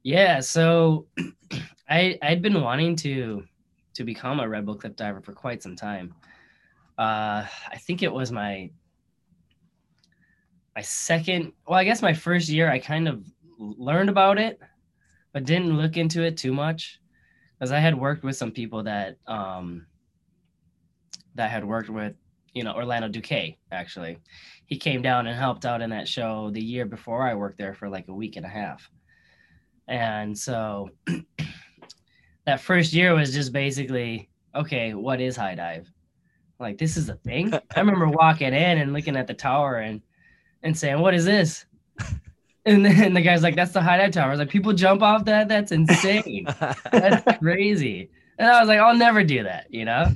Yeah, 0.04 0.40
so 0.42 1.08
I 1.90 2.18
I'd 2.22 2.42
been 2.42 2.62
wanting 2.62 2.96
to 2.98 3.44
to 3.96 4.04
become 4.04 4.40
a 4.40 4.50
Red 4.50 4.66
Bull 4.66 4.76
cliff 4.76 4.96
diver 4.96 5.22
for 5.22 5.34
quite 5.34 5.62
some 5.64 5.76
time. 5.76 6.16
Uh, 6.98 7.46
I 7.72 7.78
think 7.80 8.04
it 8.04 8.14
was 8.14 8.32
my 8.32 8.72
my 10.76 10.82
second, 10.82 11.54
well, 11.68 11.78
I 11.78 11.84
guess 11.84 12.02
my 12.02 12.14
first 12.14 12.50
year. 12.50 12.70
I 12.70 12.80
kind 12.80 13.08
of 13.08 13.24
learned 13.58 14.10
about 14.10 14.40
it, 14.40 14.60
but 15.32 15.46
didn't 15.46 15.78
look 15.78 15.98
into 15.98 16.24
it 16.24 16.38
too 16.38 16.54
much 16.54 17.00
because 17.58 17.72
I 17.72 17.80
had 17.80 17.98
worked 17.98 18.24
with 18.24 18.36
some 18.36 18.52
people 18.52 18.84
that 18.84 19.18
um 19.28 19.86
that 21.36 21.50
had 21.50 21.64
worked 21.64 21.90
with 21.90 22.14
you 22.54 22.64
know 22.64 22.74
Orlando 22.74 23.08
Duque 23.08 23.56
actually. 23.72 24.18
He 24.66 24.78
came 24.78 25.02
down 25.02 25.28
and 25.28 25.38
helped 25.38 25.66
out 25.66 25.82
in 25.82 25.90
that 25.92 26.08
show 26.08 26.50
the 26.52 26.64
year 26.64 26.86
before 26.86 27.28
I 27.28 27.36
worked 27.36 27.58
there 27.58 27.74
for 27.74 27.90
like 27.90 28.08
a 28.08 28.14
week 28.14 28.38
and 28.38 28.46
a 28.46 28.50
half. 28.50 28.90
And 29.88 30.38
so 30.38 30.90
that 32.46 32.62
first 32.62 32.94
year 32.94 33.14
was 33.14 33.34
just 33.34 33.52
basically, 33.52 34.30
okay, 34.56 34.94
what 34.94 35.22
is 35.22 35.36
high 35.36 35.56
dive? 35.56 35.92
Like 36.60 36.78
this 36.78 36.98
is 36.98 37.10
a 37.10 37.16
thing. 37.16 37.54
I 37.54 37.80
remember 37.80 38.08
walking 38.08 38.54
in 38.54 38.78
and 38.80 38.94
looking 38.94 39.18
at 39.18 39.28
the 39.28 39.34
tower 39.34 39.78
and 39.78 40.02
and 40.64 40.78
saying, 40.78 41.00
"What 41.00 41.14
is 41.14 41.26
this?" 41.26 41.66
And 42.66 42.86
then 42.86 43.14
the 43.14 43.22
guy's 43.22 43.44
like, 43.44 43.56
"That's 43.56 43.74
the 43.74 43.82
high 43.82 43.98
dive 43.98 44.12
tower." 44.12 44.28
I 44.28 44.32
was 44.32 44.40
like, 44.40 44.50
"People 44.50 44.74
jump 44.74 45.02
off 45.02 45.26
that? 45.26 45.50
That's 45.50 45.72
insane. 45.72 46.48
That's 46.92 47.38
crazy." 47.40 48.10
And 48.40 48.48
I 48.48 48.60
was 48.60 48.70
like, 48.70 48.80
"I'll 48.80 48.96
never 48.96 49.24
do 49.24 49.44
that," 49.44 49.68
you 49.70 49.86
know. 49.86 50.08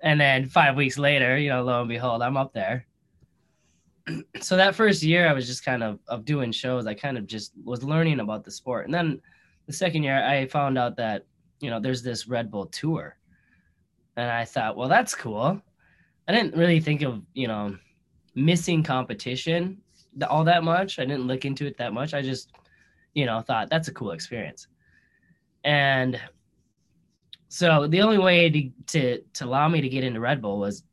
And 0.00 0.20
then 0.20 0.46
five 0.46 0.76
weeks 0.76 0.98
later, 0.98 1.38
you 1.38 1.48
know, 1.48 1.62
lo 1.62 1.80
and 1.80 1.88
behold, 1.88 2.22
I'm 2.22 2.36
up 2.36 2.52
there. 2.52 2.86
So 4.40 4.56
that 4.56 4.74
first 4.74 5.02
year, 5.04 5.28
I 5.28 5.32
was 5.32 5.46
just 5.46 5.64
kind 5.64 5.82
of 5.82 6.00
of 6.08 6.24
doing 6.24 6.50
shows. 6.52 6.86
I 6.86 6.94
kind 6.94 7.16
of 7.16 7.26
just 7.26 7.52
was 7.64 7.84
learning 7.84 8.20
about 8.20 8.44
the 8.44 8.50
sport, 8.50 8.84
and 8.84 8.92
then 8.94 9.22
the 9.66 9.72
second 9.72 10.02
year, 10.02 10.22
I 10.22 10.46
found 10.48 10.76
out 10.76 10.96
that 10.96 11.24
you 11.60 11.70
know 11.70 11.80
there's 11.80 12.02
this 12.02 12.28
Red 12.28 12.50
Bull 12.50 12.66
tour, 12.66 13.16
and 14.16 14.28
I 14.30 14.44
thought, 14.44 14.76
well, 14.76 14.88
that's 14.88 15.14
cool. 15.14 15.62
I 16.28 16.32
didn't 16.32 16.56
really 16.56 16.80
think 16.80 17.02
of 17.02 17.22
you 17.32 17.46
know 17.46 17.78
missing 18.34 18.82
competition 18.82 19.78
all 20.28 20.44
that 20.44 20.62
much. 20.62 20.98
I 20.98 21.04
didn't 21.04 21.26
look 21.26 21.44
into 21.44 21.66
it 21.66 21.76
that 21.78 21.92
much. 21.92 22.14
I 22.14 22.22
just 22.22 22.52
you 23.14 23.26
know 23.26 23.40
thought 23.40 23.70
that's 23.70 23.88
a 23.88 23.92
cool 23.92 24.12
experience, 24.12 24.66
and 25.64 26.20
so 27.48 27.86
the 27.86 28.02
only 28.02 28.18
way 28.18 28.50
to 28.50 28.70
to 28.88 29.22
to 29.34 29.44
allow 29.44 29.68
me 29.68 29.80
to 29.80 29.88
get 29.88 30.04
into 30.04 30.20
Red 30.20 30.40
Bull 30.42 30.58
was 30.58 30.84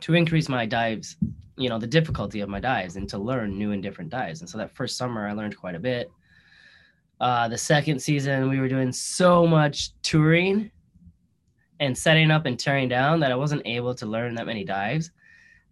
to 0.00 0.14
increase 0.14 0.48
my 0.48 0.66
dives, 0.66 1.16
you 1.56 1.68
know, 1.68 1.78
the 1.78 1.86
difficulty 1.86 2.40
of 2.40 2.48
my 2.48 2.60
dives, 2.60 2.96
and 2.96 3.08
to 3.08 3.18
learn 3.18 3.56
new 3.56 3.72
and 3.72 3.82
different 3.82 4.10
dives. 4.10 4.40
And 4.40 4.48
so 4.48 4.58
that 4.58 4.74
first 4.74 4.96
summer, 4.96 5.26
I 5.26 5.32
learned 5.32 5.56
quite 5.56 5.74
a 5.74 5.80
bit. 5.80 6.10
Uh, 7.18 7.48
the 7.48 7.56
second 7.56 7.98
season, 7.98 8.50
we 8.50 8.60
were 8.60 8.68
doing 8.68 8.92
so 8.92 9.46
much 9.46 9.98
touring 10.02 10.70
and 11.80 11.96
setting 11.96 12.30
up 12.30 12.44
and 12.44 12.58
tearing 12.58 12.88
down 12.88 13.20
that 13.20 13.32
I 13.32 13.36
wasn't 13.36 13.62
able 13.64 13.94
to 13.94 14.06
learn 14.06 14.34
that 14.34 14.44
many 14.46 14.64
dives. 14.64 15.10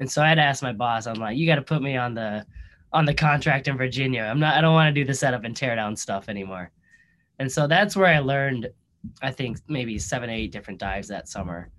And 0.00 0.10
so 0.10 0.22
I 0.22 0.28
had 0.28 0.36
to 0.36 0.42
ask 0.42 0.62
my 0.62 0.72
boss, 0.72 1.06
I'm 1.06 1.20
like, 1.20 1.36
you 1.36 1.46
got 1.46 1.56
to 1.56 1.62
put 1.62 1.82
me 1.82 1.96
on 1.96 2.14
the 2.14 2.46
on 2.92 3.04
the 3.04 3.14
contract 3.14 3.68
in 3.68 3.76
Virginia. 3.76 4.22
I'm 4.22 4.40
not 4.40 4.56
I 4.56 4.60
don't 4.60 4.74
want 4.74 4.94
to 4.94 5.00
do 5.00 5.06
the 5.06 5.14
setup 5.14 5.44
and 5.44 5.56
tear 5.56 5.74
down 5.74 5.96
stuff 5.96 6.28
anymore. 6.28 6.70
And 7.38 7.50
so 7.50 7.66
that's 7.66 7.96
where 7.96 8.06
I 8.06 8.20
learned 8.20 8.68
I 9.22 9.30
think 9.30 9.58
maybe 9.68 9.98
7 9.98 10.30
or 10.30 10.32
8 10.32 10.52
different 10.52 10.80
dives 10.80 11.08
that 11.08 11.28
summer. 11.28 11.70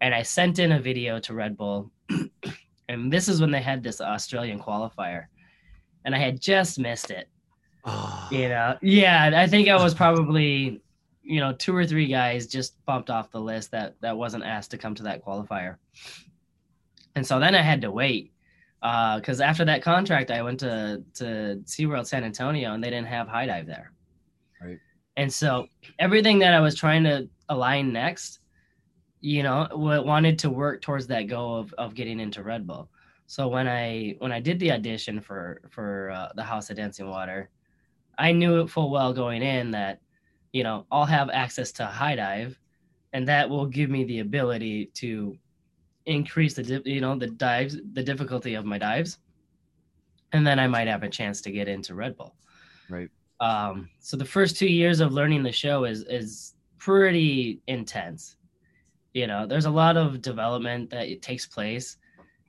And 0.00 0.14
I 0.14 0.22
sent 0.22 0.58
in 0.58 0.72
a 0.72 0.80
video 0.80 1.18
to 1.20 1.34
Red 1.34 1.56
Bull. 1.56 1.90
and 2.88 3.12
this 3.12 3.28
is 3.28 3.40
when 3.40 3.50
they 3.50 3.62
had 3.62 3.82
this 3.82 4.00
Australian 4.00 4.58
qualifier. 4.58 5.26
And 6.04 6.14
I 6.14 6.18
had 6.18 6.40
just 6.40 6.78
missed 6.78 7.10
it. 7.10 7.28
Ah. 7.84 8.28
You 8.30 8.48
know, 8.48 8.76
yeah, 8.82 9.30
I 9.34 9.46
think 9.46 9.68
I 9.68 9.82
was 9.82 9.94
probably, 9.94 10.80
you 11.22 11.40
know, 11.40 11.52
two 11.52 11.74
or 11.74 11.86
three 11.86 12.06
guys 12.06 12.46
just 12.46 12.84
bumped 12.84 13.10
off 13.10 13.30
the 13.30 13.40
list 13.40 13.70
that 13.70 13.94
that 14.00 14.16
wasn't 14.16 14.44
asked 14.44 14.70
to 14.72 14.78
come 14.78 14.94
to 14.96 15.02
that 15.04 15.24
qualifier. 15.24 15.76
And 17.14 17.26
so 17.26 17.38
then 17.38 17.54
I 17.54 17.62
had 17.62 17.80
to 17.82 17.90
wait 17.90 18.32
because 18.80 19.40
after 19.40 19.64
that 19.64 19.82
contract, 19.82 20.30
I 20.30 20.42
went 20.42 20.60
to 20.60 21.02
to 21.14 21.62
SeaWorld 21.64 22.06
San 22.06 22.24
Antonio 22.24 22.74
and 22.74 22.82
they 22.82 22.90
didn't 22.90 23.08
have 23.08 23.28
high 23.28 23.46
dive 23.46 23.66
there. 23.66 23.92
Right. 24.60 24.78
And 25.16 25.32
so 25.32 25.66
everything 25.98 26.38
that 26.40 26.54
I 26.54 26.60
was 26.60 26.74
trying 26.74 27.04
to 27.04 27.28
align 27.48 27.92
next 27.92 28.40
you 29.20 29.42
know, 29.42 29.68
wanted 29.72 30.38
to 30.40 30.50
work 30.50 30.80
towards 30.80 31.06
that 31.08 31.22
goal 31.22 31.58
of, 31.58 31.74
of 31.74 31.94
getting 31.94 32.20
into 32.20 32.42
Red 32.42 32.66
Bull. 32.66 32.88
So 33.26 33.48
when 33.48 33.68
I 33.68 34.14
when 34.18 34.32
I 34.32 34.40
did 34.40 34.58
the 34.58 34.72
audition 34.72 35.20
for 35.20 35.60
for 35.68 36.10
uh, 36.10 36.28
the 36.34 36.42
House 36.42 36.70
of 36.70 36.76
Dancing 36.76 37.10
Water, 37.10 37.50
I 38.16 38.32
knew 38.32 38.60
it 38.60 38.70
full 38.70 38.90
well 38.90 39.12
going 39.12 39.42
in 39.42 39.70
that, 39.72 40.00
you 40.52 40.62
know, 40.62 40.86
I'll 40.90 41.04
have 41.04 41.30
access 41.30 41.72
to 41.72 41.86
high 41.86 42.14
dive, 42.14 42.58
and 43.12 43.28
that 43.28 43.50
will 43.50 43.66
give 43.66 43.90
me 43.90 44.04
the 44.04 44.20
ability 44.20 44.90
to 44.94 45.36
increase 46.08 46.54
the 46.54 46.82
you 46.84 47.00
know 47.00 47.16
the 47.16 47.28
dives 47.28 47.76
the 47.92 48.02
difficulty 48.02 48.54
of 48.54 48.64
my 48.64 48.78
dives, 48.78 49.18
and 50.32 50.46
then 50.46 50.58
I 50.58 50.66
might 50.66 50.88
have 50.88 51.02
a 51.02 51.08
chance 51.08 51.40
to 51.42 51.50
get 51.50 51.68
into 51.68 51.94
Red 51.94 52.16
Bull. 52.16 52.34
Right. 52.88 53.10
Um, 53.40 53.88
so 54.00 54.16
the 54.16 54.24
first 54.24 54.56
two 54.56 54.66
years 54.66 55.00
of 55.00 55.12
learning 55.12 55.42
the 55.42 55.52
show 55.52 55.84
is 55.84 56.02
is 56.04 56.54
pretty 56.78 57.60
intense. 57.66 58.36
You 59.14 59.26
know, 59.26 59.46
there's 59.46 59.66
a 59.66 59.70
lot 59.70 59.96
of 59.96 60.22
development 60.22 60.90
that 60.90 61.08
it 61.08 61.22
takes 61.22 61.46
place 61.46 61.98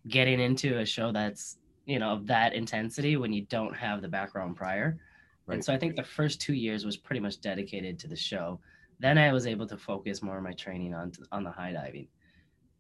getting 0.08 0.40
into 0.40 0.80
a 0.80 0.86
show 0.86 1.12
that's 1.12 1.58
you 1.86 2.00
know 2.00 2.12
of 2.14 2.26
that 2.28 2.54
intensity 2.54 3.18
when 3.18 3.34
you 3.34 3.42
don't 3.46 3.76
have 3.76 4.02
the 4.02 4.08
background 4.08 4.56
prior. 4.56 4.98
Right. 5.46 5.56
And 5.56 5.66
so 5.66 5.74
I 5.74 5.78
think 5.78 5.96
the 5.96 6.04
first 6.04 6.40
two 6.40 6.54
years 6.54 6.86
was 6.86 6.96
pretty 6.96 7.20
much 7.20 7.42
dedicated 7.42 8.00
to 8.00 8.08
the 8.08 8.16
show. 8.16 8.60
Then 9.00 9.18
I 9.18 9.34
was 9.34 9.48
able 9.48 9.66
to 9.68 9.78
focus 9.78 10.22
more 10.22 10.38
of 10.38 10.44
my 10.44 10.54
training 10.54 10.94
on 10.94 11.12
on 11.32 11.44
the 11.44 11.52
high 11.52 11.74
diving, 11.74 12.08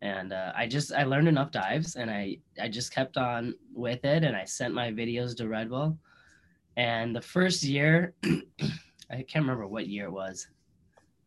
and 0.02 0.32
uh, 0.32 0.54
I 0.56 0.68
just 0.68 0.94
I 0.94 1.04
learned 1.04 1.28
enough 1.28 1.52
dives, 1.52 1.96
and 1.96 2.10
I 2.10 2.38
I 2.62 2.70
just 2.70 2.94
kept 2.94 3.18
on 3.18 3.54
with 3.74 4.06
it, 4.06 4.24
and 4.24 4.36
I 4.36 4.46
sent 4.46 4.74
my 4.74 4.92
videos 4.92 5.36
to 5.38 5.48
Red 5.48 5.70
Bull. 5.70 5.98
And 6.78 7.16
the 7.16 7.22
first 7.22 7.64
year, 7.64 8.14
I 8.24 9.24
can't 9.24 9.44
remember 9.44 9.68
what 9.68 9.88
year 9.88 10.06
it 10.06 10.12
was. 10.12 10.48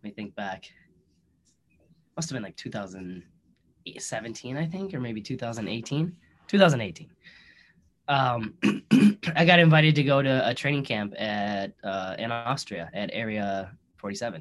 Let 0.03 0.05
me 0.05 0.15
think 0.15 0.35
back. 0.35 0.71
Must 2.17 2.31
have 2.31 2.37
been 2.37 2.43
like 2.43 2.57
2017, 2.57 4.57
I 4.57 4.67
think, 4.67 4.95
or 4.95 5.01
maybe 5.01 5.21
2018. 5.21 6.17
2018. 6.49 7.11
Um, 8.09 8.55
I 9.37 9.45
got 9.45 9.59
invited 9.59 9.95
to 9.97 10.03
go 10.03 10.23
to 10.23 10.49
a 10.49 10.55
training 10.55 10.85
camp 10.85 11.15
at 11.19 11.75
uh, 11.85 12.17
in 12.19 12.33
Austria 12.33 12.91
at 12.95 13.11
Area 13.13 13.77
47. 13.99 14.41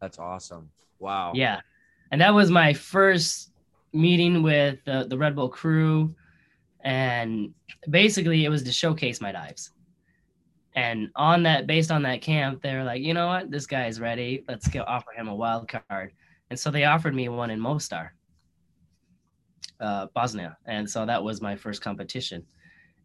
That's 0.00 0.18
awesome. 0.18 0.70
Wow. 0.98 1.32
Yeah, 1.34 1.60
and 2.10 2.20
that 2.20 2.34
was 2.34 2.50
my 2.50 2.72
first 2.72 3.52
meeting 3.92 4.42
with 4.42 4.78
the, 4.84 5.06
the 5.08 5.18
Red 5.18 5.34
Bull 5.34 5.48
crew, 5.48 6.14
and 6.82 7.52
basically 7.90 8.44
it 8.44 8.48
was 8.48 8.62
to 8.64 8.72
showcase 8.72 9.20
my 9.20 9.32
dives. 9.32 9.70
And 10.74 11.08
on 11.16 11.42
that, 11.42 11.66
based 11.66 11.90
on 11.90 12.02
that 12.02 12.22
camp, 12.22 12.62
they 12.62 12.74
were 12.74 12.84
like, 12.84 13.02
you 13.02 13.12
know 13.12 13.26
what, 13.26 13.50
this 13.50 13.66
guy's 13.66 14.00
ready. 14.00 14.44
Let's 14.48 14.68
go 14.68 14.84
offer 14.86 15.10
him 15.16 15.26
a 15.26 15.34
wild 15.34 15.68
card. 15.68 16.12
And 16.50 16.58
so 16.58 16.70
they 16.70 16.84
offered 16.84 17.14
me 17.14 17.28
one 17.28 17.50
in 17.50 17.58
Mostar, 17.58 18.14
uh, 19.80 20.06
Bosnia, 20.14 20.56
and 20.66 20.88
so 20.88 21.04
that 21.04 21.22
was 21.22 21.40
my 21.40 21.56
first 21.56 21.82
competition. 21.82 22.44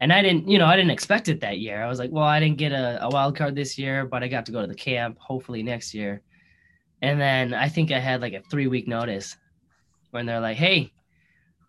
And 0.01 0.11
I 0.11 0.21
didn't, 0.21 0.49
you 0.49 0.59
know, 0.59 0.65
I 0.65 0.75
didn't 0.75 0.91
expect 0.91 1.29
it 1.29 1.39
that 1.41 1.59
year. 1.59 1.81
I 1.81 1.87
was 1.87 1.99
like, 1.99 2.11
well, 2.11 2.25
I 2.25 2.39
didn't 2.39 2.57
get 2.57 2.73
a, 2.73 3.03
a 3.05 3.09
wild 3.09 3.37
card 3.37 3.55
this 3.55 3.77
year, 3.77 4.05
but 4.05 4.21
I 4.21 4.27
got 4.27 4.45
to 4.47 4.51
go 4.51 4.61
to 4.61 4.67
the 4.67 4.75
camp. 4.75 5.17
Hopefully 5.19 5.63
next 5.63 5.93
year. 5.93 6.21
And 7.03 7.19
then 7.19 7.53
I 7.53 7.67
think 7.67 7.91
I 7.91 7.99
had 7.99 8.21
like 8.21 8.31
a 8.31 8.41
three 8.49 8.67
week 8.67 8.87
notice 8.87 9.35
when 10.11 10.25
they're 10.25 10.39
like, 10.39 10.55
hey, 10.55 10.93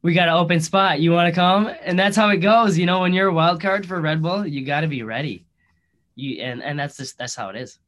we 0.00 0.14
got 0.14 0.28
an 0.28 0.34
open 0.34 0.60
spot. 0.60 1.00
You 1.00 1.10
want 1.10 1.26
to 1.28 1.34
come? 1.34 1.74
And 1.82 1.98
that's 1.98 2.16
how 2.16 2.28
it 2.28 2.36
goes. 2.36 2.78
You 2.78 2.86
know, 2.86 3.00
when 3.00 3.12
you're 3.12 3.26
a 3.28 3.34
wild 3.34 3.60
card 3.60 3.84
for 3.84 4.00
Red 4.00 4.22
Bull, 4.22 4.46
you 4.46 4.64
got 4.64 4.82
to 4.82 4.86
be 4.86 5.02
ready. 5.02 5.44
You 6.14 6.40
and 6.40 6.62
and 6.62 6.78
that's 6.78 6.96
just 6.96 7.18
that's 7.18 7.34
how 7.34 7.48
it 7.48 7.56
is. 7.56 7.80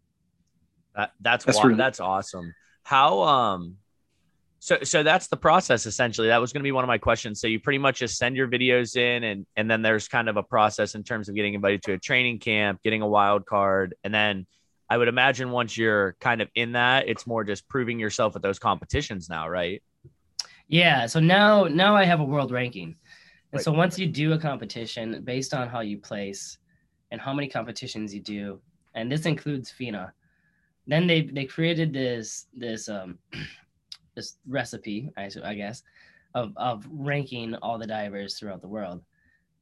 That, 0.97 1.13
that's 1.21 1.45
That's 1.45 1.63
wa- 1.63 1.75
that's 1.77 2.01
awesome. 2.01 2.53
How 2.83 3.23
um 3.23 3.77
so 4.59 4.79
so 4.83 5.05
that's 5.05 5.29
the 5.29 5.37
process 5.37 5.87
essentially. 5.87 6.27
That 6.27 6.41
was 6.41 6.53
going 6.53 6.63
to 6.63 6.67
be 6.67 6.73
one 6.73 6.83
of 6.83 6.89
my 6.89 6.99
questions. 6.99 7.41
So 7.41 7.47
you 7.47 7.61
pretty 7.61 7.79
much 7.79 8.01
just 8.01 8.19
send 8.19 8.35
your 8.35 8.49
videos 8.49 8.97
in 8.97 9.23
and 9.23 9.47
and 9.55 9.71
then 9.71 9.83
there's 9.83 10.09
kind 10.09 10.29
of 10.29 10.37
a 10.37 10.43
process 10.43 10.97
in 10.97 11.05
terms 11.05 11.29
of 11.29 11.37
getting 11.37 11.55
invited 11.55 11.85
to 11.85 11.93
a 11.93 11.99
training 11.99 12.41
camp, 12.41 12.83
getting 12.83 13.03
a 13.03 13.09
wild 13.09 13.47
card, 13.47 13.95
and 14.03 14.13
then 14.13 14.49
I 14.89 14.97
would 14.99 15.09
imagine 15.09 15.51
once 15.51 15.77
you're 15.77 16.17
kind 16.21 16.41
of 16.41 16.49
in 16.55 16.73
that, 16.73 17.09
it's 17.09 17.27
more 17.27 17.45
just 17.45 17.69
proving 17.69 17.99
yourself 17.99 18.37
at 18.37 18.43
those 18.43 18.59
competitions 18.59 19.29
now, 19.29 19.49
right? 19.49 19.83
Yeah. 20.69 21.07
So 21.07 21.21
now 21.21 21.65
now 21.65 21.97
I 21.97 22.05
have 22.05 22.21
a 22.21 22.25
world 22.25 22.51
ranking. 22.51 22.97
And 23.53 23.59
Right. 23.59 23.65
so 23.65 23.73
once 23.73 23.99
you 23.99 24.07
do 24.07 24.33
a 24.33 24.39
competition 24.39 25.23
based 25.25 25.55
on 25.55 25.69
how 25.69 25.81
you 25.81 25.99
place 25.99 26.59
and 27.11 27.21
how 27.21 27.33
many 27.33 27.49
competitions 27.49 28.15
you 28.15 28.21
do, 28.21 28.61
and 28.95 29.11
this 29.11 29.27
includes 29.27 29.71
FINA, 29.71 30.13
then 30.87 31.07
they 31.07 31.23
they 31.23 31.45
created 31.45 31.93
this 31.93 32.47
this 32.55 32.89
um 32.89 33.19
this 34.17 34.39
recipe, 34.47 35.11
I, 35.17 35.31
I 35.45 35.55
guess, 35.55 35.83
of 36.35 36.53
of 36.57 36.87
ranking 36.91 37.55
all 37.57 37.79
the 37.79 37.87
divers 37.87 38.39
throughout 38.39 38.63
the 38.63 38.69
world. 38.69 39.03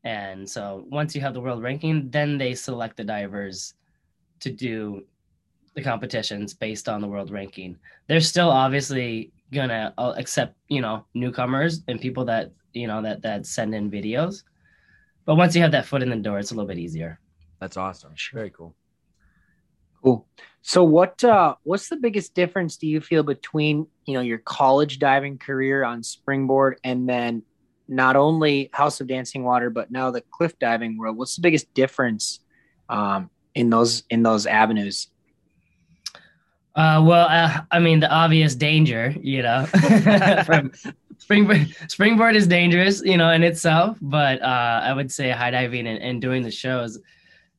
And 0.04 0.48
so 0.48 0.84
once 0.90 1.14
you 1.14 1.20
have 1.22 1.34
the 1.34 1.40
world 1.40 1.62
ranking, 1.62 2.10
then 2.10 2.36
they 2.36 2.54
select 2.54 2.96
the 2.96 3.04
divers 3.04 3.74
to 4.40 4.50
do 4.50 5.04
the 5.74 5.82
competitions 5.82 6.54
based 6.54 6.88
on 6.88 7.00
the 7.00 7.08
world 7.08 7.30
ranking. 7.30 7.76
They're 8.06 8.20
still 8.20 8.50
obviously 8.50 9.32
gonna 9.52 9.94
uh, 9.98 10.14
accept 10.16 10.56
you 10.68 10.80
know 10.80 11.04
newcomers 11.14 11.82
and 11.88 12.00
people 12.00 12.24
that 12.24 12.50
you 12.72 12.86
know 12.86 13.02
that 13.02 13.22
that 13.22 13.46
send 13.46 13.74
in 13.74 13.90
videos. 13.90 14.42
But 15.24 15.36
once 15.36 15.54
you 15.54 15.62
have 15.62 15.72
that 15.72 15.86
foot 15.86 16.02
in 16.02 16.10
the 16.10 16.16
door, 16.16 16.38
it's 16.38 16.50
a 16.50 16.54
little 16.54 16.68
bit 16.68 16.78
easier. 16.78 17.18
That's 17.60 17.76
awesome. 17.76 18.12
Very 18.32 18.50
cool. 18.50 18.74
Cool. 20.02 20.26
So 20.60 20.84
what 20.84 21.22
uh 21.24 21.54
what's 21.62 21.88
the 21.88 21.96
biggest 21.96 22.34
difference 22.34 22.76
do 22.76 22.86
you 22.86 23.00
feel 23.00 23.22
between, 23.22 23.86
you 24.06 24.14
know, 24.14 24.20
your 24.20 24.38
college 24.38 24.98
diving 24.98 25.38
career 25.38 25.84
on 25.84 26.02
springboard 26.02 26.78
and 26.84 27.08
then 27.08 27.42
not 27.88 28.16
only 28.16 28.70
House 28.72 29.00
of 29.00 29.06
Dancing 29.06 29.44
Water 29.44 29.70
but 29.70 29.90
now 29.90 30.10
the 30.10 30.22
cliff 30.30 30.58
diving 30.58 30.98
world? 30.98 31.16
What's 31.16 31.36
the 31.36 31.42
biggest 31.42 31.72
difference 31.74 32.40
um 32.88 33.30
in 33.54 33.70
those 33.70 34.02
in 34.10 34.22
those 34.22 34.46
avenues? 34.46 35.08
Uh, 36.74 37.02
well, 37.06 37.28
uh, 37.28 37.60
I 37.70 37.78
mean, 37.78 38.00
the 38.00 38.10
obvious 38.10 38.54
danger, 38.54 39.14
you 39.20 39.42
know, 39.42 39.66
from 40.44 40.72
springboard. 41.18 41.74
Springboard 41.88 42.34
is 42.34 42.46
dangerous, 42.46 43.00
you 43.04 43.16
know, 43.16 43.30
in 43.30 43.42
itself. 43.44 43.96
But 44.00 44.42
uh, 44.42 44.80
I 44.82 44.92
would 44.92 45.10
say 45.10 45.30
high 45.30 45.52
diving 45.52 45.86
and, 45.86 46.02
and 46.02 46.20
doing 46.20 46.42
the 46.42 46.50
shows, 46.50 46.98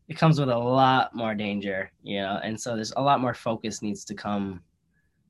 it 0.08 0.18
comes 0.18 0.40
with 0.40 0.50
a 0.50 0.58
lot 0.58 1.16
more 1.16 1.34
danger, 1.34 1.92
you 2.04 2.22
know, 2.22 2.40
and 2.44 2.60
so 2.60 2.76
there's 2.76 2.94
a 2.96 3.02
lot 3.02 3.22
more 3.22 3.34
focus 3.34 3.82
needs 3.82 4.06
to 4.06 4.14
come 4.14 4.62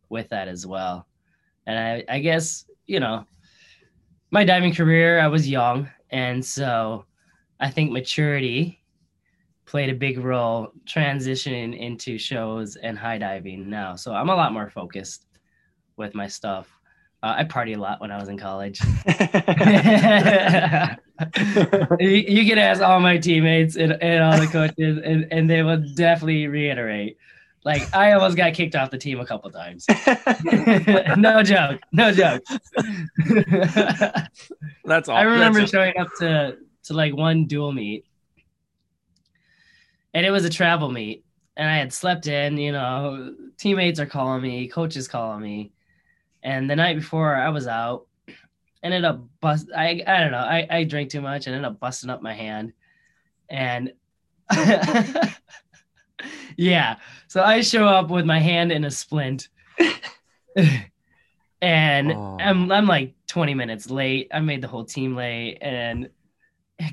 with 0.10 0.30
that 0.30 0.48
as 0.48 0.66
well. 0.66 1.08
And 1.66 1.80
I, 1.80 2.16
I 2.16 2.20
guess, 2.20 2.66
you 2.86 3.00
know, 3.00 3.26
my 4.32 4.44
diving 4.44 4.74
career, 4.74 5.20
I 5.20 5.28
was 5.28 5.48
young, 5.48 5.90
and 6.10 6.44
so 6.44 7.06
I 7.60 7.70
think 7.70 7.92
maturity 7.92 8.84
played 9.66 9.90
a 9.90 9.96
big 9.96 10.20
role 10.20 10.72
transitioning 10.86 11.78
into 11.78 12.18
shows 12.18 12.76
and 12.76 12.98
high 12.98 13.18
diving 13.18 13.70
now. 13.70 13.96
So 13.96 14.14
I'm 14.14 14.30
a 14.30 14.36
lot 14.36 14.54
more 14.54 14.70
focused 14.70 15.26
with 15.98 16.14
my 16.14 16.28
stuff. 16.28 16.70
Uh, 17.24 17.36
I 17.38 17.44
party 17.44 17.74
a 17.74 17.80
lot 17.80 18.02
when 18.02 18.12
I 18.12 18.20
was 18.20 18.30
in 18.30 18.38
college. 18.38 18.80
you, 22.00 22.08
you 22.08 22.46
can 22.46 22.60
ask 22.60 22.82
all 22.82 23.00
my 23.00 23.18
teammates 23.18 23.78
and, 23.78 23.94
and 23.94 24.24
all 24.24 24.40
the 24.40 24.48
coaches, 24.48 25.00
and, 25.04 25.28
and 25.32 25.50
they 25.50 25.64
will 25.64 25.84
definitely 25.96 26.48
reiterate. 26.48 27.18
Like 27.64 27.92
I 27.96 28.12
almost 28.12 28.38
got 28.38 28.54
kicked 28.54 28.76
off 28.76 28.92
the 28.92 28.98
team 29.00 29.20
a 29.20 29.26
couple 29.26 29.50
times. 29.50 29.88
no 31.18 31.42
joke, 31.42 31.82
no 31.92 32.12
joke. 32.12 32.44
That's 34.86 35.10
all. 35.10 35.18
I 35.18 35.24
remember 35.24 35.62
That's 35.62 35.72
showing 35.72 35.98
up 35.98 36.10
to 36.20 36.58
to 36.84 36.94
like 36.94 37.16
one 37.16 37.46
dual 37.46 37.72
meet, 37.72 38.06
and 40.16 40.26
it 40.26 40.32
was 40.32 40.46
a 40.46 40.50
travel 40.50 40.90
meet, 40.90 41.26
and 41.58 41.70
I 41.70 41.76
had 41.76 41.94
slept 41.94 42.26
in. 42.26 42.58
You 42.58 42.72
know, 42.72 43.36
teammates 43.58 44.00
are 44.00 44.06
calling 44.06 44.42
me, 44.42 44.68
coaches 44.70 45.08
calling 45.10 45.42
me, 45.44 45.72
and 46.42 46.70
the 46.70 46.76
night 46.76 46.96
before 46.96 47.36
I 47.36 47.50
was 47.50 47.68
out, 47.68 48.08
ended 48.82 49.04
up 49.04 49.24
bust. 49.42 49.68
I 49.76 50.02
I 50.08 50.22
don't 50.22 50.32
know. 50.32 50.38
I 50.38 50.66
I 50.70 50.84
drank 50.86 51.12
too 51.12 51.22
much 51.22 51.46
and 51.46 51.56
ended 51.56 51.70
up 51.70 51.80
busting 51.82 52.10
up 52.10 52.22
my 52.22 52.34
hand, 52.34 52.72
and 53.50 53.92
yeah. 56.58 56.96
So 57.28 57.44
I 57.44 57.62
show 57.62 57.86
up 57.86 58.10
with 58.10 58.26
my 58.26 58.40
hand 58.40 58.72
in 58.72 58.86
a 58.86 58.92
splint. 58.92 59.50
and 61.62 62.12
Oh. 62.14 62.38
I'm 62.40 62.72
I'm 62.72 62.88
like 62.88 63.16
20 63.28 63.54
minutes 63.54 63.90
late. 63.90 64.30
I 64.34 64.40
made 64.40 64.62
the 64.62 64.68
whole 64.70 64.86
team 64.86 65.14
late, 65.16 65.58
and 65.62 66.10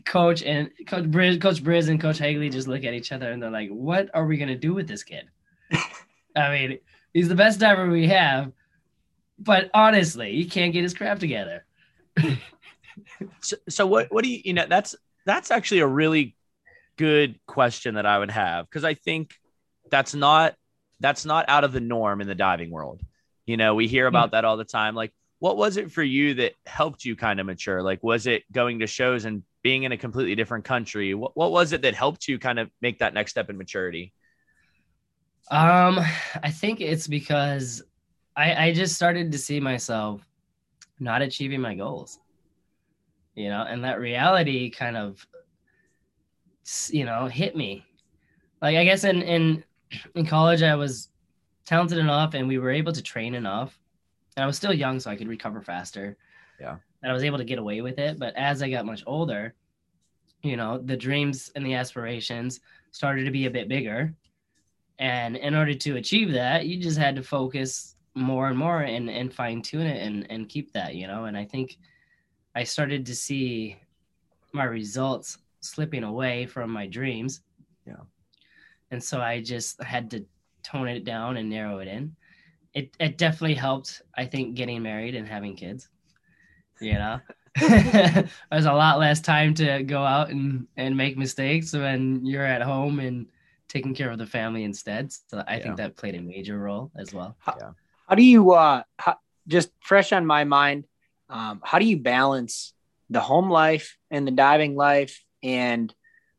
coach 0.05 0.43
and 0.43 0.71
coach 0.87 1.05
Briz, 1.05 1.41
coach 1.41 1.63
Briz 1.63 1.89
and 1.89 2.01
coach 2.01 2.19
Hagley 2.19 2.49
just 2.51 2.69
look 2.69 2.85
at 2.85 2.95
each 2.95 3.13
other 3.13 3.31
and 3.31 3.43
they're 3.43 3.51
like, 3.51 3.71
"What 3.71 4.11
are 4.15 4.27
we 4.27 4.37
gonna 4.37 4.57
do 4.57 4.75
with 4.75 4.89
this 4.89 5.03
kid?" 5.03 5.29
I 6.37 6.51
mean, 6.51 6.79
he's 7.13 7.29
the 7.29 7.35
best 7.35 7.61
diver 7.61 7.89
we 7.89 8.09
have, 8.09 8.53
but 9.39 9.71
honestly, 9.75 10.33
he 10.33 10.45
can't 10.45 10.73
get 10.73 10.83
his 10.83 10.95
crap 10.95 11.19
together. 11.19 11.65
so, 13.41 13.57
so 13.69 13.87
what 13.87 14.13
what 14.13 14.25
do 14.25 14.31
you 14.31 14.41
you 14.45 14.53
know 14.55 14.67
that's 14.69 14.95
that's 15.27 15.51
actually 15.51 15.81
a 15.81 15.87
really 15.87 16.37
good 16.97 17.39
question 17.47 17.95
that 17.95 18.07
I 18.07 18.19
would 18.19 18.31
have 18.31 18.69
because 18.69 18.85
I 18.85 18.95
think 18.95 19.35
that's 19.91 20.15
not 20.15 20.55
that's 21.01 21.25
not 21.25 21.47
out 21.49 21.65
of 21.65 21.73
the 21.73 21.81
norm 21.81 22.21
in 22.21 22.29
the 22.29 22.35
diving 22.35 22.71
world. 22.71 23.01
You 23.45 23.57
know, 23.57 23.75
we 23.75 23.89
hear 23.89 24.07
about 24.07 24.29
hmm. 24.29 24.33
that 24.33 24.45
all 24.45 24.57
the 24.57 24.65
time. 24.65 24.95
Like, 24.95 25.13
what 25.43 25.57
was 25.57 25.77
it 25.77 25.91
for 25.91 26.05
you 26.05 26.35
that 26.35 26.53
helped 26.67 27.05
you 27.05 27.17
kind 27.17 27.41
of 27.41 27.47
mature? 27.47 27.83
Like, 27.83 28.01
was 28.05 28.29
it 28.29 28.45
going 28.53 28.79
to 28.79 28.87
shows 28.87 29.25
and 29.25 29.43
being 29.65 29.83
in 29.83 29.91
a 29.91 29.97
completely 29.97 30.37
different 30.37 30.65
country? 30.65 31.15
What, 31.15 31.37
what 31.37 31.51
was 31.51 31.73
it 31.73 31.83
that 31.83 31.97
helped 31.97 32.29
you 32.29 32.39
kind 32.39 32.61
of 32.61 32.71
make 32.81 33.01
that 33.01 33.13
next 33.13 33.33
step 33.33 33.51
in 33.51 33.59
maturity? 33.59 34.13
Um, 35.51 35.99
I 36.45 36.53
think 36.53 36.81
it's 36.81 37.09
because 37.09 37.83
I, 38.37 38.67
I 38.67 38.73
just 38.73 38.95
started 38.95 39.33
to 39.33 39.39
see 39.39 39.59
myself 39.59 40.25
not 41.01 41.23
achieving 41.23 41.61
my 41.61 41.75
goals, 41.75 42.21
you 43.35 43.49
know, 43.49 43.67
and 43.69 43.83
that 43.83 43.99
reality 43.99 44.71
kind 44.71 44.97
of, 44.97 45.27
you 46.91 47.05
know, 47.05 47.27
hit 47.27 47.57
me. 47.57 47.85
Like, 48.61 48.77
I 48.77 48.85
guess 48.85 49.03
in, 49.03 49.23
in, 49.23 49.65
in 50.15 50.25
college, 50.25 50.63
I 50.63 50.77
was 50.77 51.09
talented 51.67 51.99
enough 51.99 52.35
and 52.35 52.47
we 52.47 52.59
were 52.59 52.71
able 52.71 52.93
to 52.93 53.03
train 53.03 53.35
enough. 53.35 53.77
And 54.37 54.45
I 54.45 54.47
was 54.47 54.57
still 54.57 54.73
young, 54.73 54.99
so 55.01 55.11
I 55.11 55.17
could 55.17 55.29
recover 55.29 55.61
faster. 55.61 56.17
Yeah. 56.61 56.77
And 57.03 57.11
I 57.11 57.15
was 57.15 57.25
able 57.25 57.39
to 57.39 57.45
get 57.45 57.59
away 57.59 57.81
with 57.81 57.99
it. 57.99 58.19
But 58.19 58.35
as 58.37 58.63
I 58.63 58.71
got 58.71 58.87
much 58.87 59.03
older, 59.07 59.55
you 60.43 60.57
know, 60.57 60.79
the 60.79 60.97
dreams 60.97 61.51
and 61.55 61.65
the 61.65 61.75
aspirations 61.75 62.61
started 62.91 63.25
to 63.25 63.31
be 63.31 63.47
a 63.47 63.51
bit 63.51 63.69
bigger. 63.69 64.15
And 64.99 65.37
in 65.37 65.55
order 65.55 65.75
to 65.75 65.97
achieve 65.97 66.33
that, 66.33 66.67
you 66.67 66.81
just 66.81 66.99
had 66.99 67.17
to 67.17 67.23
focus 67.23 67.97
more 68.15 68.49
and 68.49 68.59
more 68.59 68.83
and, 68.83 69.09
and 69.11 69.33
fine 69.33 69.63
tune 69.63 69.87
it 69.87 70.07
and, 70.07 70.31
and 70.31 70.49
keep 70.49 70.73
that, 70.73 70.95
you 70.95 71.07
know. 71.07 71.25
And 71.25 71.37
I 71.37 71.45
think 71.45 71.79
I 72.55 72.65
started 72.65 73.07
to 73.07 73.15
see 73.15 73.77
my 74.53 74.65
results 74.65 75.39
slipping 75.61 76.05
away 76.05 76.47
from 76.47 76.71
my 76.71 76.87
dreams. 76.87 77.41
Yeah. 77.87 78.03
And 78.91 79.03
so 79.03 79.21
I 79.21 79.41
just 79.41 79.83
had 79.83 80.11
to 80.11 80.25
tone 80.63 80.89
it 80.89 81.05
down 81.05 81.37
and 81.37 81.49
narrow 81.49 81.79
it 81.79 81.89
in. 81.89 82.15
It 82.75 82.97
it 82.99 83.19
definitely 83.19 83.55
helped, 83.55 84.03
I 84.17 84.27
think, 84.27 84.55
getting 84.55 84.83
married 84.83 85.15
and 85.15 85.27
having 85.27 85.57
kids. 85.57 85.89
You 86.81 86.95
know. 86.95 87.21
There's 87.61 88.65
a 88.65 88.73
lot 88.73 88.99
less 88.99 89.21
time 89.21 89.53
to 89.55 89.83
go 89.83 90.03
out 90.03 90.31
and, 90.31 90.67
and 90.79 90.97
make 90.97 91.19
mistakes 91.19 91.75
when 91.75 92.25
you're 92.25 92.47
at 92.47 92.63
home 92.63 92.99
and 92.99 93.27
taking 93.69 93.95
care 93.95 94.11
of 94.11 94.19
the 94.19 94.27
family 94.27 94.65
instead. 94.65 95.13
So 95.13 95.45
I 95.47 95.57
yeah. 95.57 95.63
think 95.63 95.77
that 95.77 95.97
played 95.97 96.15
a 96.15 96.21
major 96.23 96.59
role 96.59 96.91
as 96.97 97.13
well. 97.13 97.37
How, 97.39 97.57
yeah. 97.61 97.71
how 98.09 98.15
do 98.15 98.23
you 98.23 98.53
uh 98.53 98.83
how, 98.99 99.17
just 99.49 99.71
fresh 99.81 100.13
on 100.13 100.25
my 100.25 100.45
mind, 100.45 100.85
um, 101.29 101.61
how 101.63 101.79
do 101.79 101.85
you 101.85 101.99
balance 101.99 102.73
the 103.11 103.21
home 103.21 103.51
life 103.51 103.99
and 104.11 104.27
the 104.27 104.31
diving 104.31 104.77
life 104.77 105.23
and 105.43 105.95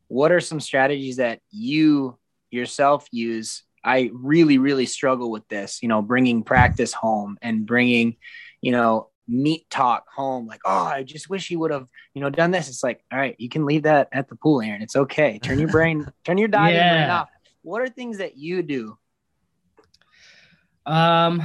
what 0.07 0.31
are 0.31 0.39
some 0.39 0.59
strategies 0.59 1.17
that 1.17 1.39
you 1.51 2.17
yourself 2.49 3.07
use 3.11 3.63
I 3.83 4.11
really, 4.13 4.57
really 4.57 4.85
struggle 4.85 5.31
with 5.31 5.47
this, 5.47 5.79
you 5.81 5.89
know, 5.89 6.01
bringing 6.01 6.43
practice 6.43 6.93
home 6.93 7.37
and 7.41 7.65
bringing, 7.65 8.17
you 8.61 8.71
know, 8.71 9.09
meet 9.27 9.69
talk 9.69 10.05
home. 10.13 10.47
Like, 10.47 10.61
oh, 10.65 10.85
I 10.85 11.03
just 11.03 11.29
wish 11.29 11.51
you 11.51 11.59
would 11.59 11.71
have, 11.71 11.87
you 12.13 12.21
know, 12.21 12.29
done 12.29 12.51
this. 12.51 12.69
It's 12.69 12.83
like, 12.83 13.03
all 13.11 13.19
right, 13.19 13.35
you 13.37 13.49
can 13.49 13.65
leave 13.65 13.83
that 13.83 14.09
at 14.11 14.29
the 14.29 14.35
pool, 14.35 14.61
Aaron. 14.61 14.81
It's 14.81 14.95
okay. 14.95 15.39
Turn 15.39 15.59
your 15.59 15.69
brain, 15.69 16.11
turn 16.23 16.37
your 16.37 16.47
diving 16.47 16.75
yeah. 16.75 16.93
brain 16.93 17.09
off. 17.09 17.29
What 17.61 17.81
are 17.81 17.89
things 17.89 18.17
that 18.17 18.37
you 18.37 18.61
do? 18.63 18.97
Um, 20.85 21.43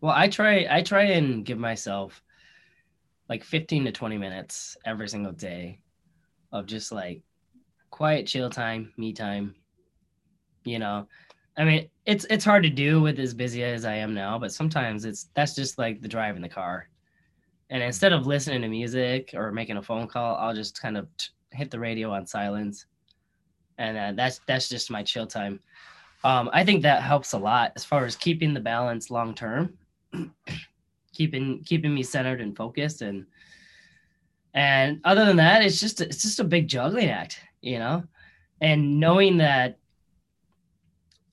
well, 0.00 0.14
I 0.14 0.28
try, 0.28 0.66
I 0.70 0.82
try 0.82 1.02
and 1.04 1.44
give 1.44 1.58
myself 1.58 2.22
like 3.28 3.42
15 3.42 3.86
to 3.86 3.92
20 3.92 4.18
minutes 4.18 4.76
every 4.84 5.08
single 5.08 5.32
day 5.32 5.80
of 6.52 6.66
just 6.66 6.92
like 6.92 7.22
quiet, 7.90 8.26
chill 8.26 8.50
time, 8.50 8.92
me 8.96 9.12
time, 9.12 9.54
you 10.64 10.78
know, 10.78 11.08
I 11.56 11.64
mean, 11.64 11.88
it's 12.04 12.26
it's 12.28 12.44
hard 12.44 12.62
to 12.64 12.70
do 12.70 13.00
with 13.00 13.18
as 13.18 13.32
busy 13.32 13.64
as 13.64 13.84
I 13.84 13.94
am 13.94 14.12
now, 14.12 14.38
but 14.38 14.52
sometimes 14.52 15.04
it's 15.04 15.28
that's 15.34 15.54
just 15.54 15.78
like 15.78 16.00
the 16.02 16.08
drive 16.08 16.36
in 16.36 16.42
the 16.42 16.48
car. 16.48 16.88
And 17.70 17.82
instead 17.82 18.12
of 18.12 18.26
listening 18.26 18.62
to 18.62 18.68
music 18.68 19.30
or 19.34 19.50
making 19.50 19.76
a 19.76 19.82
phone 19.82 20.06
call, 20.06 20.36
I'll 20.36 20.54
just 20.54 20.80
kind 20.80 20.96
of 20.96 21.08
t- 21.16 21.28
hit 21.50 21.70
the 21.70 21.80
radio 21.80 22.12
on 22.12 22.26
silence, 22.26 22.86
and 23.78 23.96
uh, 23.96 24.12
that's 24.14 24.40
that's 24.46 24.68
just 24.68 24.90
my 24.90 25.02
chill 25.02 25.26
time. 25.26 25.60
Um, 26.24 26.50
I 26.52 26.64
think 26.64 26.82
that 26.82 27.02
helps 27.02 27.32
a 27.32 27.38
lot 27.38 27.72
as 27.74 27.84
far 27.84 28.04
as 28.04 28.16
keeping 28.16 28.52
the 28.52 28.60
balance 28.60 29.10
long 29.10 29.34
term, 29.34 29.74
keeping 31.12 31.62
keeping 31.64 31.94
me 31.94 32.02
centered 32.02 32.40
and 32.40 32.54
focused, 32.54 33.00
and 33.00 33.26
and 34.52 35.00
other 35.04 35.24
than 35.24 35.36
that, 35.36 35.64
it's 35.64 35.80
just 35.80 36.00
it's 36.02 36.22
just 36.22 36.40
a 36.40 36.44
big 36.44 36.68
juggling 36.68 37.08
act, 37.08 37.40
you 37.62 37.78
know, 37.78 38.04
and 38.60 39.00
knowing 39.00 39.38
that 39.38 39.78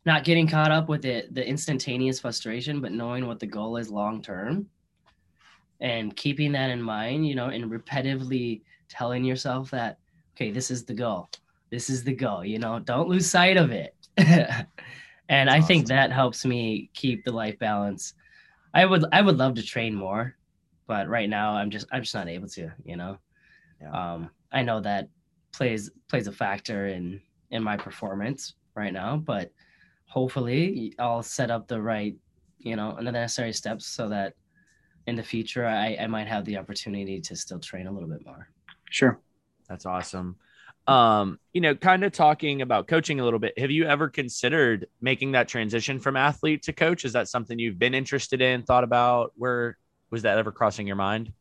not 0.06 0.24
getting 0.24 0.48
caught 0.48 0.72
up 0.72 0.90
with 0.90 1.06
it 1.06 1.34
the 1.34 1.48
instantaneous 1.48 2.20
frustration 2.20 2.82
but 2.82 2.92
knowing 2.92 3.28
what 3.28 3.40
the 3.40 3.48
goal 3.48 3.78
is 3.78 3.90
long 3.90 4.22
term. 4.22 4.68
And 5.80 6.16
keeping 6.16 6.52
that 6.54 6.70
in 6.70 6.82
mind 6.82 7.28
you 7.28 7.36
know 7.36 7.48
and 7.48 7.72
repetitively 7.72 8.62
telling 8.90 9.24
yourself 9.24 9.72
that 9.72 9.98
okay 10.36 10.52
this 10.52 10.72
is 10.72 10.86
the 10.86 10.94
goal. 10.94 11.30
This 11.72 11.90
is 11.90 12.04
the 12.04 12.14
goal 12.14 12.46
you 12.46 12.60
know 12.60 12.80
don't 12.80 13.10
lose 13.10 13.30
sight 13.30 13.58
of 13.58 13.72
it. 13.72 13.96
And 15.30 15.48
That's 15.48 15.56
i 15.56 15.58
awesome. 15.60 15.68
think 15.68 15.88
that 15.88 16.12
helps 16.12 16.46
me 16.46 16.90
keep 16.94 17.24
the 17.24 17.32
life 17.32 17.58
balance. 17.58 18.14
I 18.74 18.86
would 18.86 19.06
i 19.12 19.22
would 19.22 19.38
love 19.38 19.56
to 19.56 19.64
train 19.64 19.96
more 19.96 20.36
but 20.88 21.08
right 21.08 21.30
now 21.30 21.52
i'm 21.54 21.70
just 21.70 21.88
i'm 21.92 22.02
just 22.02 22.14
not 22.14 22.28
able 22.28 22.48
to 22.50 22.72
you 22.84 22.98
know. 22.98 23.18
Yeah. 23.82 24.14
um 24.14 24.30
i 24.52 24.62
know 24.62 24.82
that 24.82 25.08
plays 25.54 25.90
plays 26.10 26.28
a 26.28 26.32
factor 26.32 26.88
in 26.88 27.22
in 27.52 27.64
my 27.64 27.78
performance 27.78 28.54
right 28.76 28.92
now 28.94 29.16
but 29.18 29.52
hopefully 30.14 30.94
I'll 31.00 31.24
set 31.24 31.50
up 31.50 31.68
the 31.68 31.82
right, 31.82 32.16
you 32.60 32.76
know, 32.76 32.96
and 32.96 33.08
the 33.08 33.12
necessary 33.12 33.52
steps 33.52 33.88
so 33.88 34.08
that 34.10 34.36
in 35.08 35.16
the 35.16 35.24
future 35.24 35.66
I, 35.66 35.98
I 36.00 36.06
might 36.06 36.28
have 36.28 36.46
the 36.46 36.56
opportunity 36.58 37.20
to 37.20 37.36
still 37.36 37.60
train 37.60 37.88
a 37.88 37.92
little 37.92 38.08
bit 38.08 38.24
more. 38.24 38.48
Sure. 38.92 39.20
That's 39.68 39.88
awesome. 39.88 40.36
Um, 40.86 41.40
you 41.52 41.62
know, 41.62 41.74
kind 41.74 42.04
of 42.04 42.12
talking 42.12 42.62
about 42.62 42.88
coaching 42.88 43.22
a 43.22 43.24
little 43.24 43.40
bit. 43.40 43.58
Have 43.58 43.72
you 43.72 43.86
ever 43.86 44.08
considered 44.08 44.86
making 45.02 45.32
that 45.32 45.48
transition 45.48 46.00
from 46.00 46.16
athlete 46.16 46.62
to 46.64 46.74
coach? 46.74 47.06
Is 47.06 47.14
that 47.14 47.28
something 47.28 47.58
you've 47.58 47.80
been 47.80 47.96
interested 47.96 48.40
in, 48.40 48.62
thought 48.62 48.84
about? 48.84 49.34
Where 49.36 49.80
was 50.12 50.22
that 50.22 50.38
ever 50.38 50.52
crossing 50.52 50.86
your 50.86 50.96
mind? 50.96 51.34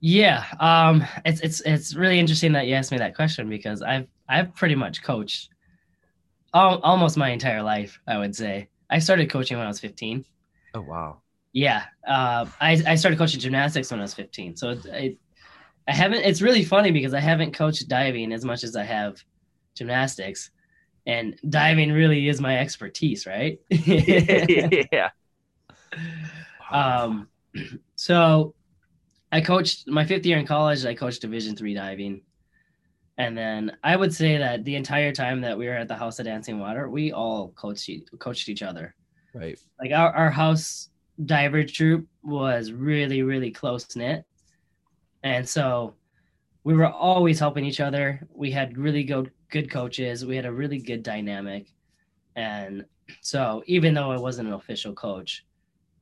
Yeah, 0.00 0.44
um, 0.58 1.04
it's 1.24 1.40
it's 1.42 1.60
it's 1.60 1.94
really 1.94 2.18
interesting 2.18 2.50
that 2.54 2.66
you 2.66 2.74
asked 2.74 2.90
me 2.90 2.98
that 2.98 3.14
question 3.14 3.48
because 3.48 3.80
I've 3.80 4.08
I've 4.28 4.52
pretty 4.56 4.74
much 4.74 5.04
coached 5.04 5.51
almost 6.52 7.16
my 7.16 7.30
entire 7.30 7.62
life, 7.62 8.00
I 8.06 8.18
would 8.18 8.34
say. 8.36 8.68
I 8.90 8.98
started 8.98 9.30
coaching 9.30 9.56
when 9.56 9.66
I 9.66 9.70
was 9.70 9.80
15. 9.80 10.24
Oh 10.74 10.80
wow. 10.82 11.22
Yeah, 11.52 11.84
uh, 12.06 12.46
I 12.60 12.82
I 12.86 12.94
started 12.94 13.18
coaching 13.18 13.40
gymnastics 13.40 13.90
when 13.90 14.00
I 14.00 14.04
was 14.04 14.14
15. 14.14 14.56
So 14.56 14.70
it, 14.70 14.86
it, 14.86 15.18
I 15.86 15.94
haven't. 15.94 16.24
It's 16.24 16.40
really 16.40 16.64
funny 16.64 16.90
because 16.90 17.12
I 17.12 17.20
haven't 17.20 17.52
coached 17.52 17.88
diving 17.88 18.32
as 18.32 18.44
much 18.44 18.64
as 18.64 18.74
I 18.74 18.84
have 18.84 19.22
gymnastics, 19.74 20.50
and 21.06 21.38
diving 21.48 21.92
really 21.92 22.28
is 22.28 22.40
my 22.40 22.58
expertise, 22.58 23.26
right? 23.26 23.60
yeah. 23.70 25.10
Um. 26.70 27.28
So, 27.94 28.54
I 29.30 29.40
coached 29.40 29.86
my 29.86 30.04
fifth 30.04 30.26
year 30.26 30.36
in 30.36 30.46
college. 30.46 30.84
I 30.84 30.94
coached 30.94 31.20
Division 31.20 31.54
three 31.54 31.74
diving. 31.74 32.22
And 33.22 33.38
then 33.38 33.76
I 33.84 33.94
would 33.94 34.12
say 34.12 34.36
that 34.36 34.64
the 34.64 34.74
entire 34.74 35.12
time 35.12 35.40
that 35.42 35.56
we 35.56 35.68
were 35.68 35.74
at 35.74 35.86
the 35.86 35.94
House 35.94 36.18
of 36.18 36.24
Dancing 36.24 36.58
Water, 36.58 36.90
we 36.90 37.12
all 37.12 37.50
coached 37.50 37.88
coached 38.18 38.48
each 38.48 38.64
other. 38.64 38.96
Right. 39.32 39.56
Like 39.80 39.92
our, 39.92 40.12
our 40.12 40.28
house 40.28 40.88
diver 41.24 41.62
troop 41.62 42.08
was 42.24 42.72
really, 42.72 43.22
really 43.22 43.52
close 43.52 43.94
knit. 43.94 44.24
And 45.22 45.48
so 45.48 45.94
we 46.64 46.74
were 46.74 46.90
always 46.90 47.38
helping 47.38 47.64
each 47.64 47.78
other. 47.78 48.26
We 48.34 48.50
had 48.50 48.76
really 48.76 49.04
good 49.04 49.30
good 49.50 49.70
coaches. 49.70 50.26
We 50.26 50.34
had 50.34 50.46
a 50.46 50.52
really 50.52 50.80
good 50.80 51.04
dynamic. 51.04 51.68
And 52.34 52.84
so 53.20 53.62
even 53.66 53.94
though 53.94 54.10
I 54.10 54.16
wasn't 54.16 54.48
an 54.48 54.54
official 54.54 54.94
coach, 54.94 55.46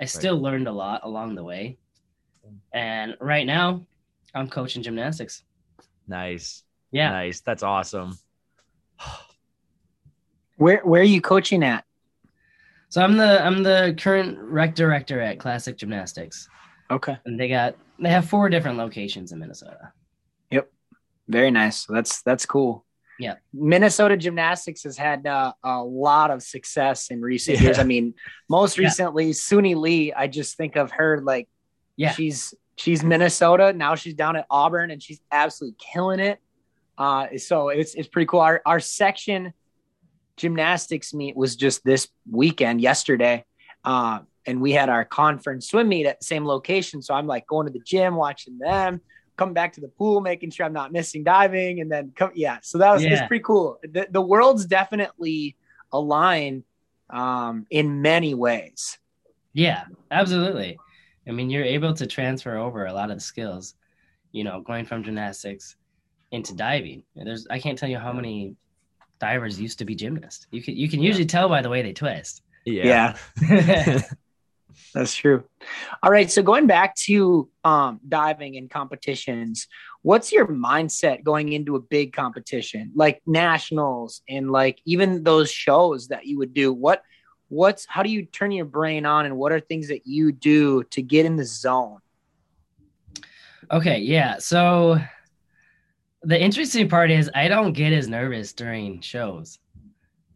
I 0.01 0.07
still 0.07 0.37
right. 0.37 0.45
learned 0.45 0.69
a 0.69 0.73
lot 0.73 1.03
along 1.05 1.35
the 1.35 1.45
way. 1.45 1.77
Mm. 2.49 2.57
And 2.73 3.17
right 3.21 3.45
now 3.45 3.85
I'm 4.35 4.49
coaching 4.49 4.83
gymnastics. 4.83 5.43
Nice. 6.09 6.65
Yeah. 6.91 7.11
Nice. 7.11 7.41
That's 7.41 7.63
awesome. 7.63 8.19
where 10.57 10.81
where 10.85 11.01
are 11.01 11.05
you 11.05 11.21
coaching 11.21 11.63
at? 11.63 11.85
So 12.89 13.03
I'm 13.03 13.17
the 13.17 13.45
I'm 13.45 13.63
the 13.63 13.95
current 13.99 14.39
rec 14.41 14.75
director 14.75 15.21
at 15.21 15.39
Classic 15.39 15.77
Gymnastics. 15.77 16.49
Okay. 16.91 17.17
And 17.25 17.39
they 17.39 17.49
got 17.49 17.77
they 17.99 18.09
have 18.11 18.29
four 18.29 18.49
different 18.49 18.79
locations 18.79 19.33
in 19.33 19.39
Minnesota. 19.39 19.93
Yep. 20.51 20.71
Very 21.29 21.51
nice. 21.51 21.87
That's 21.87 22.23
that's 22.23 22.47
cool. 22.47 22.85
Yeah. 23.21 23.35
Minnesota 23.53 24.17
Gymnastics 24.17 24.83
has 24.85 24.97
had 24.97 25.27
uh, 25.27 25.53
a 25.63 25.85
lot 25.85 26.31
of 26.31 26.43
success 26.43 27.11
in 27.11 27.21
recent 27.21 27.59
yeah. 27.59 27.65
years. 27.65 27.79
I 27.79 27.85
mean, 27.85 28.15
most 28.49 28.79
recently, 28.79 29.27
yeah. 29.27 29.33
Suni 29.33 29.77
Lee, 29.77 30.13
I 30.13 30.27
just 30.27 30.57
think 30.57 30.77
of 30.77 30.91
her 30.93 31.21
like, 31.21 31.47
yeah, 31.97 32.13
she's 32.13 32.55
she's 32.77 33.05
Minnesota. 33.05 33.75
Now 33.75 33.95
she's 33.95 34.15
down 34.15 34.37
at 34.37 34.47
Auburn 34.51 34.91
and 34.91 35.03
she's 35.03 35.21
absolutely 35.31 35.77
killing 35.79 36.19
it. 36.19 36.41
Uh, 37.01 37.39
so 37.39 37.71
it's 37.71 37.95
it's 37.95 38.09
pretty 38.09 38.27
cool. 38.27 38.41
Our 38.41 38.61
our 38.67 38.79
section 38.79 39.55
gymnastics 40.37 41.15
meet 41.15 41.35
was 41.35 41.57
just 41.57 41.83
this 41.83 42.09
weekend, 42.31 42.83
yesterday. 42.83 43.45
Uh, 43.85 44.21
and 44.47 44.61
we 44.61 44.73
had 44.73 44.91
our 44.91 45.05
conference 45.07 45.69
swim 45.69 45.89
meet 45.89 46.07
at 46.07 46.21
the 46.21 46.27
same 46.27 46.45
location. 46.45 47.01
So 47.01 47.15
I'm 47.15 47.27
like 47.27 47.47
going 47.47 47.67
to 47.67 47.73
the 47.73 47.81
gym, 47.81 48.17
watching 48.17 48.59
them, 48.59 49.01
coming 49.39 49.55
back 49.55 49.73
to 49.75 49.81
the 49.81 49.89
pool, 49.89 50.21
making 50.21 50.51
sure 50.51 50.67
I'm 50.67 50.75
not 50.75 50.93
missing 50.93 51.25
diving, 51.25 51.81
and 51.81 51.91
then 51.91 52.13
come. 52.15 52.33
Yeah, 52.35 52.59
so 52.63 52.77
that 52.79 52.93
was 52.93 53.03
Yeah. 53.03 53.13
it's 53.13 53.27
pretty 53.27 53.45
cool. 53.45 53.79
The, 53.83 54.07
the 54.11 54.21
worlds 54.21 54.67
definitely 54.67 55.57
align 55.93 56.65
um, 57.09 57.67
in 57.71 58.03
many 58.03 58.35
ways. 58.35 58.99
Yeah, 59.55 59.85
absolutely. 60.11 60.79
I 61.27 61.33
mean, 61.33 61.49
you're 61.49 61.65
able 61.65 61.95
to 61.95 62.07
transfer 62.07 62.57
over 62.59 62.85
a 62.87 62.93
lot 62.93 63.11
of 63.11 63.17
the 63.17 63.23
skills, 63.23 63.75
you 64.33 64.45
know, 64.45 64.61
going 64.61 64.85
from 64.85 65.03
gymnastics 65.03 65.77
into 66.31 66.55
diving. 66.55 67.03
There's 67.15 67.47
I 67.51 67.59
can't 67.59 67.79
tell 67.79 67.89
you 67.89 67.99
how 67.99 68.13
many 68.13 68.57
divers 69.19 69.61
used 69.61 69.79
to 69.79 69.85
be 69.85 69.95
gymnasts. 69.95 70.47
You 70.51 70.63
can 70.63 70.77
you 70.77 70.89
can 70.89 71.01
usually 71.01 71.27
tell 71.27 71.49
by 71.49 71.63
the 71.63 71.69
way 71.69 71.83
they 71.83 71.93
twist. 71.93 72.43
Yeah, 72.65 73.17
that's 74.95 75.15
true. 75.15 75.45
All 76.03 76.11
right, 76.11 76.31
so 76.31 76.43
going 76.43 76.67
back 76.67 76.95
to 77.07 77.49
um, 77.65 78.01
diving 78.07 78.57
and 78.57 78.71
competitions, 78.71 79.67
what's 80.03 80.31
your 80.31 80.47
mindset 80.47 81.25
going 81.25 81.53
into 81.53 81.77
a 81.77 81.81
big 81.81 82.13
competition 82.13 82.93
like 82.95 83.23
nationals 83.27 84.23
and 84.29 84.51
like 84.51 84.81
even 84.85 85.25
those 85.25 85.51
shows 85.51 86.09
that 86.09 86.27
you 86.27 86.39
would 86.39 86.55
do? 86.55 86.73
What 86.73 87.03
what's 87.49 87.87
how 87.87 88.03
do 88.03 88.11
you 88.11 88.25
turn 88.27 88.53
your 88.53 88.67
brain 88.67 89.07
on 89.07 89.27
and 89.27 89.37
what 89.37 89.53
are 89.53 89.61
things 89.61 89.89
that 89.89 90.07
you 90.07 90.33
do 90.33 90.85
to 90.85 91.03
get 91.03 91.27
in 91.27 91.37
the 91.37 91.45
zone? 91.45 91.99
Okay, 93.71 93.99
yeah. 93.99 94.39
So 94.39 94.99
the 96.23 96.41
interesting 96.41 96.89
part 96.89 97.11
is 97.11 97.31
I 97.35 97.49
don't 97.49 97.73
get 97.73 97.93
as 97.93 98.09
nervous 98.09 98.53
during 98.53 99.01
shows 99.01 99.59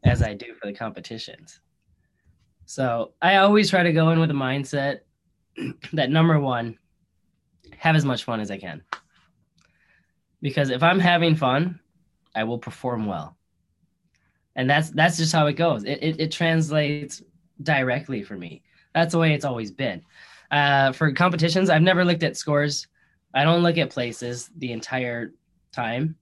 as 0.04 0.22
I 0.22 0.34
do 0.34 0.54
for 0.54 0.66
the 0.66 0.74
competitions. 0.74 1.60
So 2.66 3.12
I 3.20 3.36
always 3.36 3.68
try 3.68 3.82
to 3.82 3.92
go 3.92 4.10
in 4.10 4.20
with 4.20 4.30
a 4.30 4.34
mindset 4.34 5.00
that 5.92 6.10
number 6.10 6.38
one, 6.40 6.78
have 7.76 7.96
as 7.96 8.04
much 8.04 8.24
fun 8.24 8.40
as 8.40 8.50
I 8.50 8.58
can. 8.58 8.82
Because 10.40 10.70
if 10.70 10.82
I'm 10.82 11.00
having 11.00 11.36
fun, 11.36 11.80
I 12.34 12.44
will 12.44 12.58
perform 12.58 13.06
well. 13.06 13.36
And 14.56 14.68
that's 14.68 14.90
that's 14.90 15.16
just 15.16 15.32
how 15.32 15.46
it 15.46 15.54
goes. 15.54 15.84
It 15.84 16.02
it, 16.02 16.20
it 16.20 16.32
translates 16.32 17.22
directly 17.62 18.22
for 18.22 18.36
me. 18.36 18.62
That's 18.94 19.12
the 19.12 19.18
way 19.18 19.34
it's 19.34 19.44
always 19.44 19.70
been. 19.70 20.02
Uh, 20.50 20.92
for 20.92 21.12
competitions, 21.12 21.68
I've 21.70 21.82
never 21.82 22.04
looked 22.04 22.22
at 22.22 22.36
scores. 22.36 22.86
I 23.34 23.42
don't 23.42 23.62
look 23.62 23.78
at 23.78 23.90
places 23.90 24.50
the 24.56 24.72
entire 24.72 25.32
time. 25.74 26.16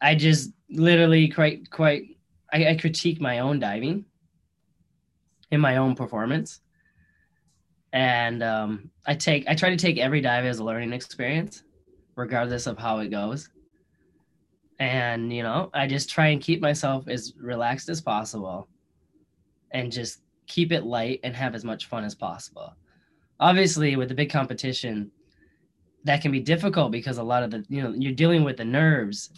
I 0.00 0.14
just 0.14 0.50
literally 0.70 1.28
quite 1.28 1.70
quite 1.70 2.16
I, 2.52 2.70
I 2.70 2.76
critique 2.76 3.20
my 3.20 3.40
own 3.40 3.60
diving 3.60 4.04
in 5.50 5.60
my 5.60 5.76
own 5.76 5.94
performance. 5.94 6.60
And 7.92 8.42
um, 8.42 8.90
I 9.06 9.14
take 9.14 9.46
I 9.48 9.54
try 9.54 9.70
to 9.70 9.76
take 9.76 9.98
every 9.98 10.20
dive 10.20 10.46
as 10.46 10.58
a 10.58 10.64
learning 10.64 10.92
experience, 10.92 11.62
regardless 12.16 12.66
of 12.66 12.78
how 12.78 12.98
it 12.98 13.10
goes. 13.10 13.50
And 14.80 15.32
you 15.32 15.42
know, 15.42 15.70
I 15.74 15.86
just 15.86 16.10
try 16.10 16.28
and 16.28 16.40
keep 16.40 16.60
myself 16.60 17.06
as 17.06 17.34
relaxed 17.38 17.88
as 17.88 18.00
possible 18.00 18.68
and 19.70 19.92
just 19.92 20.22
keep 20.46 20.72
it 20.72 20.84
light 20.84 21.20
and 21.22 21.36
have 21.36 21.54
as 21.54 21.64
much 21.64 21.86
fun 21.86 22.04
as 22.04 22.14
possible. 22.14 22.74
Obviously, 23.38 23.96
with 23.96 24.08
the 24.08 24.14
big 24.14 24.30
competition, 24.30 25.10
that 26.04 26.20
can 26.20 26.32
be 26.32 26.40
difficult 26.40 26.90
because 26.90 27.18
a 27.18 27.22
lot 27.22 27.42
of 27.42 27.50
the 27.50 27.64
you 27.68 27.82
know 27.82 27.92
you're 27.96 28.12
dealing 28.12 28.44
with 28.44 28.56
the 28.56 28.64
nerves 28.64 29.30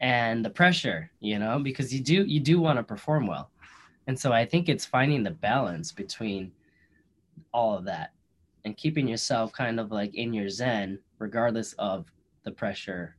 and 0.00 0.44
the 0.44 0.50
pressure 0.50 1.10
you 1.20 1.38
know 1.38 1.58
because 1.58 1.92
you 1.92 2.00
do 2.00 2.24
you 2.24 2.40
do 2.40 2.60
want 2.60 2.78
to 2.78 2.82
perform 2.82 3.26
well 3.26 3.50
and 4.06 4.18
so 4.18 4.32
i 4.32 4.44
think 4.44 4.68
it's 4.68 4.84
finding 4.84 5.22
the 5.22 5.30
balance 5.30 5.92
between 5.92 6.52
all 7.52 7.76
of 7.76 7.84
that 7.84 8.12
and 8.64 8.76
keeping 8.76 9.08
yourself 9.08 9.52
kind 9.52 9.80
of 9.80 9.90
like 9.90 10.14
in 10.14 10.32
your 10.32 10.48
zen 10.48 10.98
regardless 11.18 11.72
of 11.74 12.06
the 12.44 12.50
pressure 12.50 13.16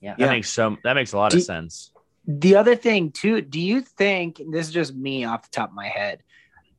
yeah 0.00 0.14
That 0.16 0.18
Yeah. 0.18 0.30
makes 0.30 0.50
so 0.50 0.76
that 0.84 0.94
makes 0.94 1.12
a 1.12 1.16
lot 1.16 1.30
Do- 1.32 1.38
of 1.38 1.44
sense. 1.44 1.92
The 2.28 2.56
other 2.56 2.74
thing 2.74 3.12
too, 3.12 3.40
do 3.40 3.60
you 3.60 3.80
think 3.82 4.42
this 4.50 4.66
is 4.66 4.72
just 4.72 4.96
me 4.96 5.24
off 5.24 5.42
the 5.42 5.48
top 5.52 5.68
of 5.68 5.76
my 5.76 5.86
head? 5.86 6.24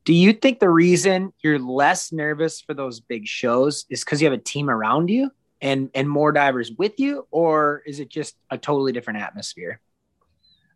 Do 0.08 0.14
you 0.14 0.32
think 0.32 0.58
the 0.58 0.70
reason 0.70 1.34
you're 1.42 1.58
less 1.58 2.12
nervous 2.12 2.62
for 2.62 2.72
those 2.72 2.98
big 2.98 3.26
shows 3.26 3.84
is 3.90 4.02
because 4.02 4.22
you 4.22 4.26
have 4.30 4.32
a 4.32 4.42
team 4.42 4.70
around 4.70 5.10
you 5.10 5.30
and 5.60 5.90
and 5.94 6.08
more 6.08 6.32
divers 6.32 6.72
with 6.72 6.98
you, 6.98 7.26
or 7.30 7.82
is 7.84 8.00
it 8.00 8.08
just 8.08 8.34
a 8.48 8.56
totally 8.56 8.90
different 8.92 9.20
atmosphere? 9.20 9.80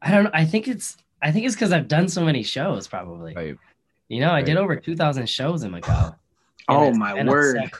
i 0.02 0.10
don't 0.10 0.24
know 0.24 0.30
i 0.34 0.44
think 0.44 0.68
it's 0.68 0.98
i 1.22 1.32
think 1.32 1.46
it's 1.46 1.54
because 1.54 1.72
i've 1.72 1.88
done 1.88 2.08
so 2.08 2.22
many 2.22 2.42
shows 2.42 2.86
probably 2.86 3.32
Right. 3.34 3.56
you 4.08 4.20
know 4.20 4.32
i 4.32 4.42
did 4.42 4.58
over 4.58 4.76
2000 4.76 5.26
shows 5.26 5.62
in 5.62 5.72
macau 5.72 6.14
Oh, 6.68 6.88
it's 6.88 6.98
my 6.98 7.24
word. 7.24 7.70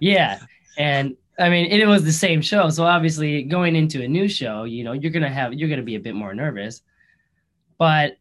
Yeah. 0.00 0.38
And 0.78 1.16
I 1.38 1.48
mean, 1.48 1.66
it 1.66 1.86
was 1.86 2.04
the 2.04 2.12
same 2.12 2.40
show. 2.40 2.70
So 2.70 2.84
obviously 2.84 3.42
going 3.42 3.74
into 3.74 4.02
a 4.02 4.08
new 4.08 4.28
show, 4.28 4.62
you 4.64 4.84
know, 4.84 4.92
you're 4.92 5.10
going 5.10 5.24
to 5.24 5.28
have, 5.28 5.52
you're 5.54 5.68
going 5.68 5.80
to 5.80 5.84
be 5.84 5.96
a 5.96 6.00
bit 6.00 6.14
more 6.14 6.34
nervous. 6.34 6.82
But 7.78 8.16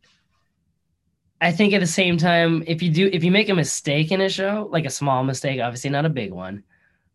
I 1.43 1.51
think 1.51 1.73
at 1.73 1.81
the 1.81 1.87
same 1.87 2.17
time, 2.17 2.63
if 2.67 2.81
you 2.81 2.89
do, 2.89 3.09
if 3.11 3.23
you 3.23 3.31
make 3.31 3.49
a 3.49 3.53
mistake 3.53 4.11
in 4.11 4.21
a 4.21 4.29
show, 4.29 4.69
like 4.71 4.85
a 4.85 4.89
small 4.89 5.23
mistake, 5.23 5.59
obviously 5.59 5.89
not 5.89 6.05
a 6.05 6.09
big 6.09 6.31
one, 6.31 6.63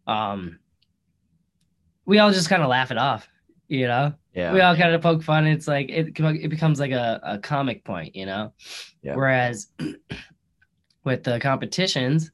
um, 0.06 0.58
we 2.04 2.18
all 2.18 2.30
just 2.30 2.48
kind 2.48 2.62
of 2.62 2.68
laugh 2.68 2.90
it 2.90 2.98
off, 2.98 3.28
you 3.68 3.86
know? 3.86 4.12
Yeah. 4.34 4.52
we 4.52 4.60
all 4.60 4.76
kind 4.76 4.94
of 4.94 5.02
poke 5.02 5.22
fun. 5.24 5.46
It's 5.46 5.66
like 5.66 5.90
it 5.90 6.16
it 6.16 6.48
becomes 6.48 6.78
like 6.78 6.92
a, 6.92 7.20
a 7.24 7.38
comic 7.38 7.82
point, 7.82 8.14
you 8.14 8.24
know. 8.24 8.52
Yeah. 9.02 9.16
Whereas 9.16 9.66
with 11.04 11.24
the 11.24 11.40
competitions, 11.40 12.30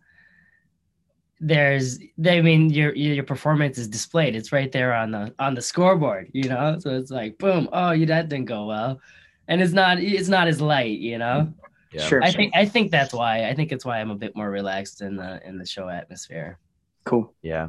there's 1.40 1.98
they 2.18 2.38
I 2.38 2.42
mean 2.42 2.68
your 2.68 2.94
your 2.94 3.24
performance 3.24 3.78
is 3.78 3.88
displayed. 3.88 4.36
It's 4.36 4.52
right 4.52 4.70
there 4.70 4.92
on 4.92 5.12
the 5.12 5.34
on 5.38 5.54
the 5.54 5.62
scoreboard, 5.62 6.28
you 6.34 6.48
know. 6.48 6.78
So 6.78 6.90
it's 6.90 7.10
like 7.10 7.38
boom, 7.38 7.70
oh, 7.72 7.92
you 7.92 8.04
that 8.06 8.28
didn't 8.28 8.46
go 8.46 8.66
well, 8.66 9.00
and 9.48 9.62
it's 9.62 9.72
not 9.72 9.98
it's 9.98 10.28
not 10.28 10.46
as 10.46 10.60
light, 10.60 10.98
you 10.98 11.16
know. 11.16 11.54
Yeah. 11.94 12.06
Sure. 12.06 12.22
I 12.22 12.30
think 12.30 12.54
I 12.56 12.64
think 12.66 12.90
that's 12.90 13.12
why 13.14 13.48
I 13.48 13.54
think 13.54 13.72
it's 13.72 13.84
why 13.84 14.00
I'm 14.00 14.10
a 14.10 14.14
bit 14.16 14.34
more 14.36 14.50
relaxed 14.50 15.00
in 15.00 15.16
the 15.16 15.40
in 15.46 15.58
the 15.58 15.66
show 15.66 15.88
atmosphere. 15.88 16.58
Cool. 17.04 17.32
Yeah. 17.42 17.68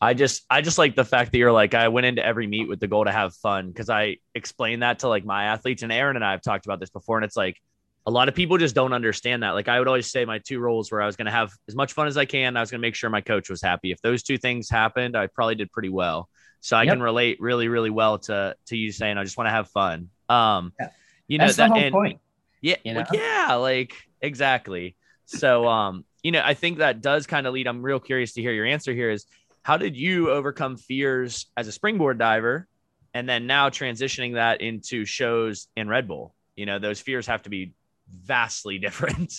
I 0.00 0.12
just 0.14 0.44
I 0.50 0.60
just 0.60 0.76
like 0.78 0.94
the 0.94 1.04
fact 1.04 1.32
that 1.32 1.38
you're 1.38 1.52
like 1.52 1.74
I 1.74 1.88
went 1.88 2.06
into 2.06 2.24
every 2.24 2.46
meet 2.46 2.68
with 2.68 2.80
the 2.80 2.86
goal 2.86 3.04
to 3.04 3.12
have 3.12 3.34
fun 3.34 3.68
because 3.68 3.88
I 3.90 4.18
explain 4.34 4.80
that 4.80 4.98
to 5.00 5.08
like 5.08 5.24
my 5.24 5.44
athletes 5.44 5.82
and 5.82 5.90
Aaron 5.92 6.16
and 6.16 6.24
I 6.24 6.32
have 6.32 6.42
talked 6.42 6.66
about 6.66 6.80
this 6.80 6.90
before 6.90 7.16
and 7.18 7.24
it's 7.24 7.36
like 7.36 7.60
a 8.06 8.10
lot 8.10 8.28
of 8.28 8.34
people 8.34 8.58
just 8.58 8.74
don't 8.74 8.92
understand 8.92 9.42
that. 9.42 9.50
Like 9.52 9.68
I 9.68 9.78
would 9.78 9.88
always 9.88 10.10
say 10.10 10.26
my 10.26 10.38
two 10.38 10.58
roles 10.60 10.92
where 10.92 11.00
I 11.00 11.06
was 11.06 11.16
going 11.16 11.24
to 11.24 11.32
have 11.32 11.52
as 11.68 11.74
much 11.74 11.94
fun 11.94 12.06
as 12.06 12.18
I 12.18 12.26
can. 12.26 12.54
I 12.54 12.60
was 12.60 12.70
going 12.70 12.78
to 12.80 12.86
make 12.86 12.94
sure 12.94 13.08
my 13.08 13.22
coach 13.22 13.48
was 13.48 13.62
happy. 13.62 13.92
If 13.92 14.02
those 14.02 14.22
two 14.22 14.36
things 14.36 14.68
happened, 14.68 15.16
I 15.16 15.26
probably 15.28 15.54
did 15.54 15.72
pretty 15.72 15.88
well. 15.88 16.28
So 16.60 16.76
I 16.76 16.82
Yep. 16.82 16.92
can 16.94 17.02
relate 17.02 17.38
really 17.40 17.68
really 17.68 17.90
well 17.90 18.18
to 18.18 18.54
to 18.66 18.76
you 18.76 18.92
saying 18.92 19.16
I 19.16 19.24
just 19.24 19.38
want 19.38 19.46
to 19.46 19.52
have 19.52 19.68
fun. 19.70 20.10
Um 20.28 20.72
Yeah. 20.78 20.88
you 21.28 21.38
know 21.38 21.44
That's 21.46 21.56
that 21.56 21.68
the 21.68 21.74
whole 21.74 21.82
and- 21.82 21.92
point. 21.92 22.20
Yeah, 22.64 22.76
You 22.82 22.94
know? 22.94 23.04
yeah, 23.12 23.54
like 23.56 23.94
exactly. 24.22 24.96
So, 25.26 25.68
um, 25.68 26.04
you 26.22 26.32
know, 26.32 26.42
I 26.42 26.54
think 26.54 26.78
that 26.78 27.02
does 27.02 27.26
kind 27.26 27.46
of 27.46 27.52
lead. 27.52 27.66
I'm 27.66 27.82
real 27.82 28.00
curious 28.00 28.32
to 28.34 28.40
hear 28.40 28.52
your 28.52 28.64
answer 28.64 28.92
here. 28.94 29.10
Is 29.10 29.26
how 29.62 29.76
did 29.76 29.96
you 29.96 30.30
overcome 30.30 30.76
fears 30.76 31.46
as 31.56 31.68
a 31.68 31.72
springboard 31.72 32.18
diver, 32.18 32.66
and 33.12 33.28
then 33.28 33.46
now 33.46 33.68
transitioning 33.68 34.34
that 34.34 34.62
into 34.62 35.04
shows 35.04 35.68
in 35.76 35.88
Red 35.88 36.08
Bull? 36.08 36.34
You 36.56 36.64
know, 36.64 36.78
those 36.78 37.00
fears 37.00 37.26
have 37.26 37.42
to 37.42 37.50
be 37.50 37.72
vastly 38.08 38.78
different. 38.86 39.34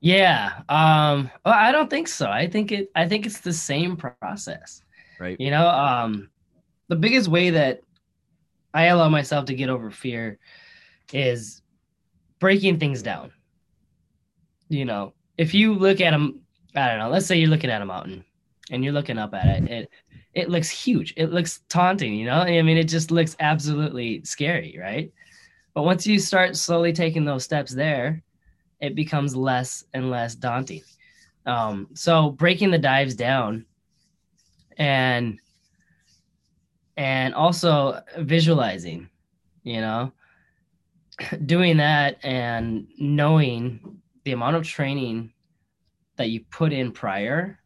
Yeah. 0.00 0.60
Um 0.68 1.30
well, 1.44 1.54
I 1.54 1.72
don't 1.72 1.88
think 1.88 2.08
so. 2.08 2.28
I 2.28 2.48
think 2.48 2.72
it 2.72 2.90
I 2.94 3.08
think 3.08 3.24
it's 3.24 3.40
the 3.40 3.52
same 3.52 3.96
process. 3.96 4.82
Right. 5.18 5.40
You 5.40 5.50
know, 5.50 5.66
um 5.68 6.28
the 6.88 6.96
biggest 6.96 7.28
way 7.28 7.50
that 7.50 7.80
I 8.74 8.86
allow 8.86 9.08
myself 9.08 9.46
to 9.46 9.54
get 9.54 9.70
over 9.70 9.90
fear 9.90 10.38
is 11.12 11.61
breaking 12.42 12.76
things 12.80 13.02
down. 13.02 13.30
You 14.68 14.84
know, 14.84 15.14
if 15.38 15.54
you 15.54 15.74
look 15.74 16.00
at 16.00 16.10
them, 16.10 16.40
I 16.74 16.88
don't 16.88 16.98
know, 16.98 17.08
let's 17.08 17.24
say 17.24 17.38
you're 17.38 17.48
looking 17.48 17.70
at 17.70 17.82
a 17.82 17.86
mountain 17.86 18.24
and 18.72 18.82
you're 18.82 18.92
looking 18.92 19.16
up 19.16 19.32
at 19.32 19.46
it, 19.46 19.70
it 19.70 19.90
it 20.34 20.50
looks 20.50 20.68
huge. 20.68 21.14
It 21.16 21.30
looks 21.30 21.60
taunting, 21.68 22.14
you 22.14 22.26
know? 22.26 22.40
I 22.40 22.60
mean, 22.62 22.78
it 22.78 22.88
just 22.88 23.12
looks 23.12 23.36
absolutely 23.38 24.24
scary, 24.24 24.76
right? 24.80 25.12
But 25.72 25.84
once 25.84 26.04
you 26.04 26.18
start 26.18 26.56
slowly 26.56 26.92
taking 26.92 27.24
those 27.24 27.44
steps 27.44 27.72
there, 27.72 28.22
it 28.80 28.96
becomes 28.96 29.36
less 29.36 29.84
and 29.94 30.10
less 30.10 30.34
daunting. 30.34 30.82
Um, 31.46 31.90
so 31.94 32.30
breaking 32.30 32.72
the 32.72 32.78
dives 32.78 33.14
down 33.14 33.66
and 34.78 35.38
and 36.96 37.34
also 37.34 38.00
visualizing, 38.18 39.10
you 39.62 39.80
know, 39.80 40.12
doing 41.46 41.76
that 41.78 42.18
and 42.22 42.86
knowing 42.98 44.00
the 44.24 44.32
amount 44.32 44.56
of 44.56 44.66
training 44.66 45.32
that 46.16 46.30
you 46.30 46.44
put 46.50 46.72
in 46.72 46.92
prior 46.92 47.58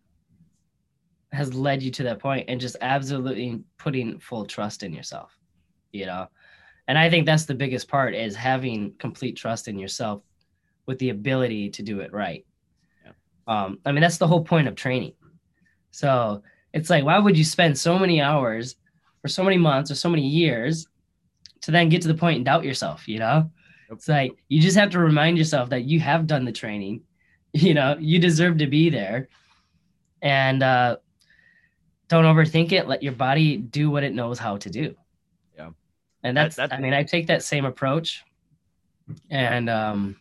has 1.33 1.55
led 1.55 1.83
you 1.83 1.91
to 1.91 2.05
that 2.05 2.19
point 2.19 2.47
and 2.49 2.61
just 2.61 2.77
absolutely 2.81 3.63
putting 3.79 4.19
full 4.19 4.47
trust 4.47 4.83
in 4.83 4.93
yourself, 4.93 5.37
you 5.93 6.07
know. 6.07 6.29
And 6.89 6.97
I 6.97 7.11
think 7.11 7.27
that's 7.27 7.45
the 7.47 7.55
biggest 7.55 7.89
part 7.89 8.15
is 8.15 8.37
having 8.37 8.95
complete 8.99 9.37
trust 9.37 9.69
in 9.69 9.79
yourself 9.79 10.23
with 10.87 10.99
the 10.99 11.11
ability 11.11 11.71
to 11.71 11.83
do 11.83 12.01
it 12.01 12.13
right. 12.13 12.47
Yeah. 13.05 13.13
Um, 13.49 13.81
I 13.85 13.93
mean, 13.93 14.01
that's 14.01 14.19
the 14.19 14.29
whole 14.29 14.45
point 14.45 14.69
of 14.69 14.77
training. 14.77 15.15
So 15.91 16.43
it's 16.73 16.91
like, 16.91 17.05
why 17.05 17.19
would 17.19 17.37
you 17.37 17.45
spend 17.45 17.77
so 17.77 17.99
many 17.99 18.21
hours 18.21 18.77
for 19.21 19.29
so 19.29 19.43
many 19.43 19.57
months 19.57 19.91
or 19.91 19.97
so 19.97 20.09
many 20.09 20.27
years 20.27 20.87
to 21.67 21.73
then 21.73 21.89
get 21.89 22.01
to 22.01 22.07
the 22.09 22.15
point 22.15 22.37
and 22.37 22.45
doubt 22.45 22.65
yourself, 22.65 23.09
you 23.09 23.19
know? 23.19 23.51
Yep. 23.89 23.99
It's 23.99 24.09
like 24.09 24.37
you 24.47 24.63
just 24.63 24.77
have 24.77 24.91
to 24.91 25.01
remind 25.01 25.37
yourself 25.37 25.69
that 25.71 25.83
you 25.83 25.99
have 25.99 26.29
done 26.29 26.45
the 26.45 26.53
training, 26.53 27.03
you 27.53 27.75
know, 27.75 27.97
you 27.99 28.21
deserve 28.21 28.59
to 28.59 28.69
be 28.69 28.89
there. 28.89 29.29
And 30.23 30.63
uh, 30.63 30.99
don't 32.07 32.25
overthink 32.25 32.71
it. 32.71 32.87
Let 32.87 33.03
your 33.03 33.15
body 33.15 33.57
do 33.57 33.91
what 33.91 34.05
it 34.05 34.15
knows 34.15 34.39
how 34.39 34.59
to 34.59 34.71
do. 34.71 34.95
Yeah. 35.57 35.71
And 36.23 36.37
that's, 36.37 36.55
that, 36.55 36.73
I 36.73 36.79
mean, 36.79 36.95
I 36.95 37.03
take 37.03 37.27
that 37.27 37.43
same 37.43 37.65
approach. 37.65 38.23
And 39.29 39.69
um, 39.69 40.17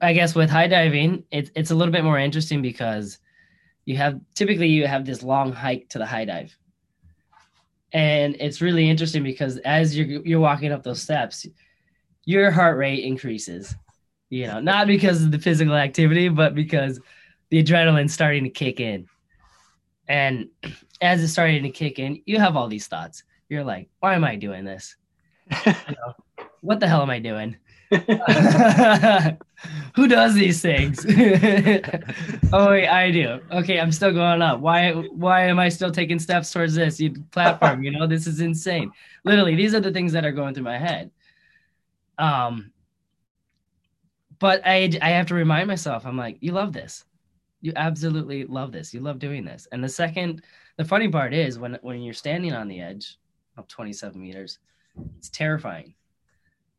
I 0.00 0.14
guess 0.14 0.34
with 0.34 0.50
high 0.50 0.66
diving, 0.66 1.22
it, 1.30 1.52
it's 1.54 1.70
a 1.70 1.76
little 1.76 1.92
bit 1.92 2.02
more 2.02 2.18
interesting 2.18 2.60
because 2.60 3.20
you 3.84 3.96
have 3.98 4.20
typically 4.34 4.68
you 4.68 4.88
have 4.88 5.06
this 5.06 5.22
long 5.22 5.52
hike 5.52 5.88
to 5.90 5.98
the 5.98 6.06
high 6.06 6.24
dive. 6.24 6.56
And 7.92 8.36
it's 8.40 8.60
really 8.60 8.88
interesting 8.88 9.22
because 9.22 9.58
as 9.58 9.96
you're 9.96 10.22
you're 10.24 10.40
walking 10.40 10.72
up 10.72 10.82
those 10.82 11.02
steps, 11.02 11.46
your 12.24 12.50
heart 12.50 12.78
rate 12.78 13.04
increases. 13.04 13.74
You 14.30 14.46
know, 14.46 14.60
not 14.60 14.86
because 14.86 15.22
of 15.22 15.30
the 15.30 15.38
physical 15.38 15.74
activity, 15.74 16.30
but 16.30 16.54
because 16.54 16.98
the 17.50 17.62
adrenaline's 17.62 18.14
starting 18.14 18.44
to 18.44 18.50
kick 18.50 18.80
in. 18.80 19.06
And 20.08 20.48
as 21.02 21.22
it's 21.22 21.32
starting 21.32 21.62
to 21.64 21.70
kick 21.70 21.98
in, 21.98 22.22
you 22.24 22.38
have 22.38 22.56
all 22.56 22.66
these 22.66 22.86
thoughts. 22.86 23.24
You're 23.50 23.64
like, 23.64 23.90
why 24.00 24.14
am 24.14 24.24
I 24.24 24.36
doing 24.36 24.64
this? 24.64 24.96
you 25.66 25.72
know, 25.90 26.14
what 26.62 26.80
the 26.80 26.88
hell 26.88 27.02
am 27.02 27.10
I 27.10 27.18
doing? 27.18 27.56
Who 29.94 30.08
does 30.08 30.34
these 30.34 30.62
things? 30.62 31.04
oh 32.52 32.70
wait, 32.70 32.88
I 32.88 33.10
do. 33.10 33.40
Okay, 33.50 33.78
I'm 33.78 33.92
still 33.92 34.12
going 34.12 34.40
up. 34.40 34.60
Why 34.60 34.92
why 34.92 35.42
am 35.42 35.58
I 35.58 35.68
still 35.68 35.90
taking 35.90 36.18
steps 36.18 36.50
towards 36.50 36.74
this 36.74 36.98
you, 36.98 37.12
platform? 37.30 37.82
You 37.82 37.90
know, 37.90 38.06
this 38.06 38.26
is 38.26 38.40
insane. 38.40 38.90
Literally, 39.24 39.54
these 39.54 39.74
are 39.74 39.80
the 39.80 39.92
things 39.92 40.12
that 40.12 40.24
are 40.24 40.32
going 40.32 40.54
through 40.54 40.64
my 40.64 40.78
head. 40.78 41.10
Um 42.18 42.72
but 44.38 44.62
I 44.64 44.90
I 45.02 45.10
have 45.10 45.26
to 45.26 45.34
remind 45.34 45.68
myself, 45.68 46.06
I'm 46.06 46.16
like, 46.16 46.38
you 46.40 46.52
love 46.52 46.72
this. 46.72 47.04
You 47.60 47.74
absolutely 47.76 48.44
love 48.44 48.72
this. 48.72 48.94
You 48.94 49.00
love 49.00 49.18
doing 49.18 49.44
this. 49.44 49.68
And 49.70 49.84
the 49.84 49.88
second 49.88 50.42
the 50.78 50.84
funny 50.84 51.08
part 51.08 51.34
is 51.34 51.58
when 51.58 51.78
when 51.82 52.00
you're 52.00 52.14
standing 52.14 52.54
on 52.54 52.68
the 52.68 52.80
edge 52.80 53.18
of 53.58 53.68
27 53.68 54.20
meters, 54.20 54.58
it's 55.18 55.28
terrifying. 55.28 55.94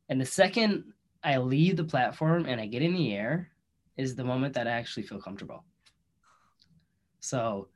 And 0.10 0.20
the 0.20 0.26
second 0.26 0.94
I 1.24 1.38
leave 1.38 1.78
the 1.78 1.84
platform 1.84 2.46
and 2.46 2.60
I 2.60 2.66
get 2.66 2.82
in 2.82 2.94
the 2.94 3.14
air 3.14 3.50
is 3.98 4.16
the 4.16 4.24
moment 4.24 4.54
that 4.56 4.68
I 4.68 4.72
actually 4.72 5.04
feel 5.04 5.20
comfortable. 5.20 5.64
So 7.20 7.70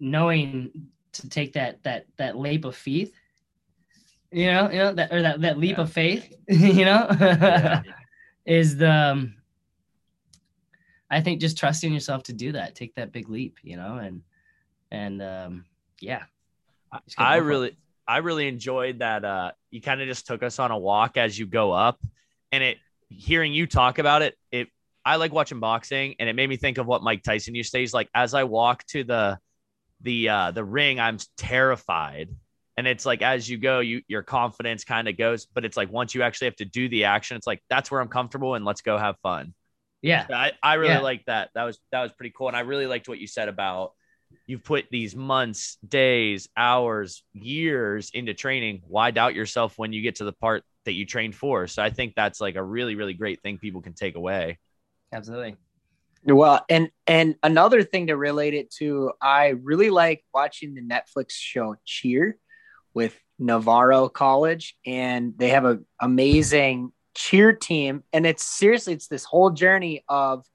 knowing 0.00 0.88
to 1.12 1.28
take 1.28 1.52
that 1.52 1.82
that 1.82 2.06
that 2.16 2.38
leap 2.38 2.64
of 2.64 2.76
faith, 2.76 3.12
you 4.30 4.46
know, 4.46 4.70
you 4.70 4.78
know 4.78 4.92
that 4.94 5.12
or 5.12 5.22
that 5.22 5.40
that 5.42 5.58
leap 5.58 5.76
yeah. 5.76 5.82
of 5.82 5.92
faith, 5.92 6.32
you 6.48 6.84
know, 6.84 7.06
yeah. 7.20 7.82
is 8.46 8.76
the 8.76 8.90
um, 8.90 9.34
I 11.10 11.20
think 11.20 11.40
just 11.40 11.58
trusting 11.58 11.92
yourself 11.92 12.22
to 12.24 12.32
do 12.32 12.52
that, 12.52 12.74
take 12.74 12.94
that 12.94 13.12
big 13.12 13.28
leap, 13.28 13.58
you 13.62 13.76
know, 13.76 13.96
and 13.96 14.22
and 14.90 15.22
um, 15.22 15.64
yeah. 16.00 16.22
I 17.18 17.36
really 17.36 17.76
I 18.06 18.18
really 18.18 18.46
enjoyed 18.46 19.00
that 19.00 19.24
uh 19.24 19.52
you 19.70 19.80
kind 19.80 20.00
of 20.00 20.06
just 20.06 20.26
took 20.26 20.42
us 20.42 20.58
on 20.58 20.70
a 20.70 20.78
walk 20.78 21.16
as 21.16 21.36
you 21.36 21.46
go 21.46 21.72
up 21.72 22.00
and 22.54 22.62
it 22.62 22.78
hearing 23.08 23.52
you 23.52 23.66
talk 23.66 23.98
about 23.98 24.22
it, 24.22 24.36
it 24.52 24.68
I 25.04 25.16
like 25.16 25.32
watching 25.32 25.60
boxing, 25.60 26.14
and 26.18 26.28
it 26.28 26.34
made 26.34 26.48
me 26.48 26.56
think 26.56 26.78
of 26.78 26.86
what 26.86 27.02
Mike 27.02 27.22
Tyson 27.22 27.54
used 27.54 27.72
to 27.72 27.76
say. 27.76 27.80
He's 27.80 27.92
like, 27.92 28.08
as 28.14 28.32
I 28.32 28.44
walk 28.44 28.86
to 28.86 29.04
the 29.04 29.38
the 30.00 30.28
uh, 30.28 30.50
the 30.52 30.64
ring, 30.64 31.00
I'm 31.00 31.18
terrified, 31.36 32.30
and 32.76 32.86
it's 32.86 33.04
like 33.04 33.20
as 33.20 33.48
you 33.48 33.58
go, 33.58 33.80
you 33.80 34.02
your 34.06 34.22
confidence 34.22 34.84
kind 34.84 35.08
of 35.08 35.16
goes, 35.16 35.46
but 35.46 35.64
it's 35.64 35.76
like 35.76 35.92
once 35.92 36.14
you 36.14 36.22
actually 36.22 36.46
have 36.46 36.56
to 36.56 36.64
do 36.64 36.88
the 36.88 37.04
action, 37.04 37.36
it's 37.36 37.46
like 37.46 37.62
that's 37.68 37.90
where 37.90 38.00
I'm 38.00 38.08
comfortable, 38.08 38.54
and 38.54 38.64
let's 38.64 38.82
go 38.82 38.96
have 38.96 39.16
fun. 39.22 39.52
Yeah, 40.00 40.26
I, 40.30 40.52
I 40.62 40.74
really 40.74 40.94
yeah. 40.94 41.00
like 41.00 41.24
that. 41.26 41.50
That 41.54 41.64
was 41.64 41.78
that 41.90 42.02
was 42.02 42.12
pretty 42.12 42.32
cool, 42.36 42.48
and 42.48 42.56
I 42.56 42.60
really 42.60 42.86
liked 42.86 43.08
what 43.08 43.18
you 43.18 43.26
said 43.26 43.48
about 43.48 43.92
you've 44.46 44.64
put 44.64 44.86
these 44.90 45.14
months, 45.14 45.76
days, 45.86 46.48
hours, 46.56 47.22
years 47.32 48.10
into 48.12 48.34
training. 48.34 48.82
Why 48.86 49.10
doubt 49.10 49.34
yourself 49.34 49.78
when 49.78 49.92
you 49.92 50.02
get 50.02 50.16
to 50.16 50.24
the 50.24 50.32
part 50.32 50.64
that 50.84 50.92
you 50.92 51.06
trained 51.06 51.34
for. 51.34 51.66
So 51.66 51.82
I 51.82 51.90
think 51.90 52.14
that's 52.14 52.40
like 52.40 52.56
a 52.56 52.62
really, 52.62 52.94
really 52.94 53.14
great 53.14 53.42
thing 53.42 53.58
people 53.58 53.80
can 53.80 53.94
take 53.94 54.16
away. 54.16 54.58
Absolutely. 55.12 55.56
Well, 56.26 56.64
and 56.70 56.90
and 57.06 57.36
another 57.42 57.82
thing 57.82 58.06
to 58.06 58.16
relate 58.16 58.54
it 58.54 58.70
to, 58.78 59.12
I 59.20 59.48
really 59.48 59.90
like 59.90 60.24
watching 60.32 60.74
the 60.74 60.80
Netflix 60.80 61.32
show 61.32 61.76
Cheer 61.84 62.38
with 62.94 63.18
Navarro 63.38 64.08
College, 64.08 64.76
and 64.86 65.34
they 65.36 65.50
have 65.50 65.66
an 65.66 65.84
amazing 66.00 66.92
cheer 67.14 67.52
team. 67.52 68.04
And 68.12 68.26
it's 68.26 68.44
seriously, 68.44 68.94
it's 68.94 69.08
this 69.08 69.24
whole 69.24 69.50
journey 69.50 70.04
of 70.08 70.46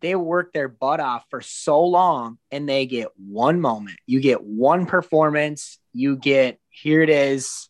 they 0.00 0.14
work 0.14 0.52
their 0.52 0.68
butt 0.68 1.00
off 1.00 1.24
for 1.30 1.40
so 1.40 1.84
long 1.84 2.38
and 2.50 2.68
they 2.68 2.86
get 2.86 3.08
one 3.16 3.60
moment. 3.60 3.98
You 4.06 4.20
get 4.20 4.42
one 4.42 4.86
performance. 4.86 5.78
You 5.92 6.16
get 6.16 6.58
here 6.70 7.02
it 7.02 7.10
is 7.10 7.68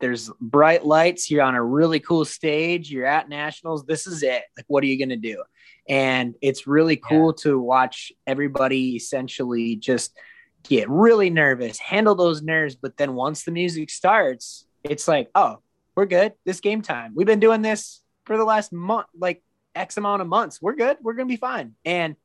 there's 0.00 0.30
bright 0.40 0.84
lights 0.84 1.30
you're 1.30 1.42
on 1.42 1.54
a 1.54 1.64
really 1.64 2.00
cool 2.00 2.24
stage 2.24 2.90
you're 2.90 3.06
at 3.06 3.28
nationals 3.28 3.84
this 3.84 4.06
is 4.06 4.22
it. 4.22 4.42
Like 4.56 4.66
what 4.68 4.82
are 4.84 4.86
you 4.86 4.98
going 4.98 5.10
to 5.10 5.16
do? 5.16 5.42
And 5.88 6.34
it's 6.40 6.66
really 6.66 6.96
cool 6.96 7.34
yeah. 7.36 7.42
to 7.42 7.60
watch 7.60 8.12
everybody 8.26 8.96
essentially 8.96 9.76
just 9.76 10.16
get 10.62 10.88
really 10.88 11.28
nervous 11.28 11.78
handle 11.78 12.14
those 12.14 12.40
nerves 12.40 12.74
but 12.74 12.96
then 12.96 13.14
once 13.14 13.44
the 13.44 13.50
music 13.50 13.90
starts 13.90 14.66
it's 14.82 15.06
like 15.06 15.30
oh 15.34 15.58
we're 15.94 16.06
good. 16.06 16.32
This 16.44 16.60
game 16.60 16.82
time. 16.82 17.12
We've 17.14 17.26
been 17.26 17.40
doing 17.40 17.62
this 17.62 18.02
for 18.24 18.36
the 18.36 18.44
last 18.44 18.72
month 18.72 19.06
like 19.18 19.42
x 19.74 19.96
amount 19.96 20.22
of 20.22 20.28
months. 20.28 20.60
We're 20.60 20.74
good. 20.74 20.96
We're 21.00 21.14
going 21.14 21.28
to 21.28 21.32
be 21.32 21.38
fine. 21.38 21.74
And 21.84 22.16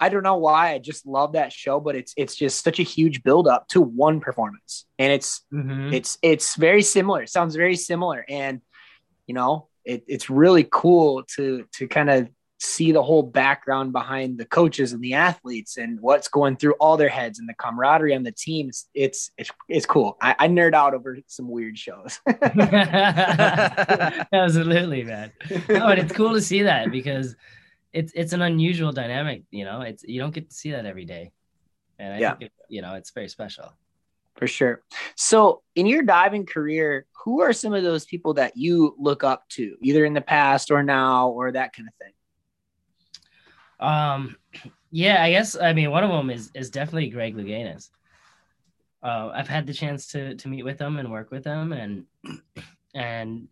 I 0.00 0.08
don't 0.08 0.22
know 0.22 0.36
why. 0.36 0.72
I 0.72 0.78
just 0.78 1.06
love 1.06 1.32
that 1.32 1.52
show, 1.52 1.78
but 1.78 1.94
it's 1.94 2.14
it's 2.16 2.34
just 2.34 2.64
such 2.64 2.80
a 2.80 2.82
huge 2.82 3.22
build 3.22 3.46
up 3.46 3.68
to 3.68 3.80
one 3.80 4.20
performance, 4.20 4.86
and 4.98 5.12
it's 5.12 5.42
mm-hmm. 5.52 5.92
it's 5.92 6.18
it's 6.22 6.56
very 6.56 6.82
similar. 6.82 7.22
It 7.22 7.28
sounds 7.28 7.54
very 7.54 7.76
similar, 7.76 8.24
and 8.28 8.60
you 9.26 9.34
know, 9.34 9.68
it, 9.84 10.04
it's 10.08 10.30
really 10.30 10.66
cool 10.70 11.24
to 11.36 11.66
to 11.74 11.86
kind 11.86 12.08
of 12.10 12.28
see 12.62 12.92
the 12.92 13.02
whole 13.02 13.22
background 13.22 13.92
behind 13.92 14.38
the 14.38 14.44
coaches 14.44 14.92
and 14.92 15.02
the 15.02 15.14
athletes 15.14 15.78
and 15.78 15.98
what's 16.00 16.28
going 16.28 16.56
through 16.56 16.74
all 16.74 16.98
their 16.98 17.08
heads 17.08 17.38
and 17.38 17.48
the 17.48 17.54
camaraderie 17.54 18.14
on 18.14 18.22
the 18.22 18.32
team. 18.32 18.68
It's 18.68 18.86
it's 18.94 19.50
it's, 19.68 19.86
cool. 19.86 20.16
I, 20.20 20.36
I 20.38 20.48
nerd 20.48 20.74
out 20.74 20.94
over 20.94 21.18
some 21.26 21.48
weird 21.48 21.78
shows. 21.78 22.20
Absolutely, 24.32 25.04
man. 25.04 25.32
No, 25.68 25.88
and 25.88 26.00
it's 26.00 26.12
cool 26.12 26.34
to 26.34 26.40
see 26.40 26.62
that 26.62 26.90
because 26.90 27.34
it's 27.92 28.12
it's 28.14 28.32
an 28.32 28.42
unusual 28.42 28.92
dynamic. 28.92 29.42
You 29.50 29.64
know, 29.64 29.82
it's 29.82 30.04
you 30.04 30.20
don't 30.20 30.34
get 30.34 30.48
to 30.50 30.54
see 30.54 30.70
that 30.72 30.86
every 30.86 31.04
day, 31.04 31.32
and 31.98 32.14
I 32.14 32.18
yeah. 32.18 32.30
think 32.30 32.42
it, 32.42 32.52
you 32.68 32.82
know 32.82 32.94
it's 32.94 33.10
very 33.10 33.28
special. 33.28 33.72
For 34.36 34.46
sure. 34.46 34.82
So, 35.16 35.62
in 35.74 35.86
your 35.86 36.02
diving 36.02 36.46
career, 36.46 37.06
who 37.24 37.42
are 37.42 37.52
some 37.52 37.74
of 37.74 37.82
those 37.82 38.06
people 38.06 38.34
that 38.34 38.56
you 38.56 38.94
look 38.98 39.22
up 39.22 39.46
to, 39.50 39.76
either 39.82 40.04
in 40.04 40.14
the 40.14 40.20
past 40.20 40.70
or 40.70 40.82
now, 40.82 41.28
or 41.28 41.52
that 41.52 41.74
kind 41.74 41.88
of 41.88 41.94
thing? 41.94 42.12
Um, 43.80 44.36
yeah, 44.90 45.22
I 45.22 45.30
guess 45.30 45.56
I 45.56 45.72
mean 45.72 45.90
one 45.90 46.04
of 46.04 46.10
them 46.10 46.30
is 46.30 46.50
is 46.54 46.70
definitely 46.70 47.10
Greg 47.10 47.36
Louganis. 47.36 47.90
Uh, 49.02 49.30
I've 49.34 49.48
had 49.48 49.66
the 49.66 49.72
chance 49.72 50.06
to 50.08 50.36
to 50.36 50.48
meet 50.48 50.64
with 50.64 50.80
him 50.80 50.98
and 50.98 51.10
work 51.10 51.30
with 51.30 51.44
him, 51.44 51.72
and 51.72 52.06
and 52.94 53.48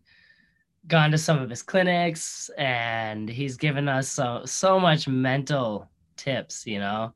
gone 0.87 1.11
to 1.11 1.17
some 1.17 1.39
of 1.39 1.49
his 1.49 1.61
clinics 1.61 2.49
and 2.57 3.29
he's 3.29 3.57
given 3.57 3.87
us 3.87 4.09
so 4.09 4.41
so 4.45 4.79
much 4.79 5.07
mental 5.07 5.89
tips 6.15 6.65
you 6.65 6.79
know? 6.79 7.13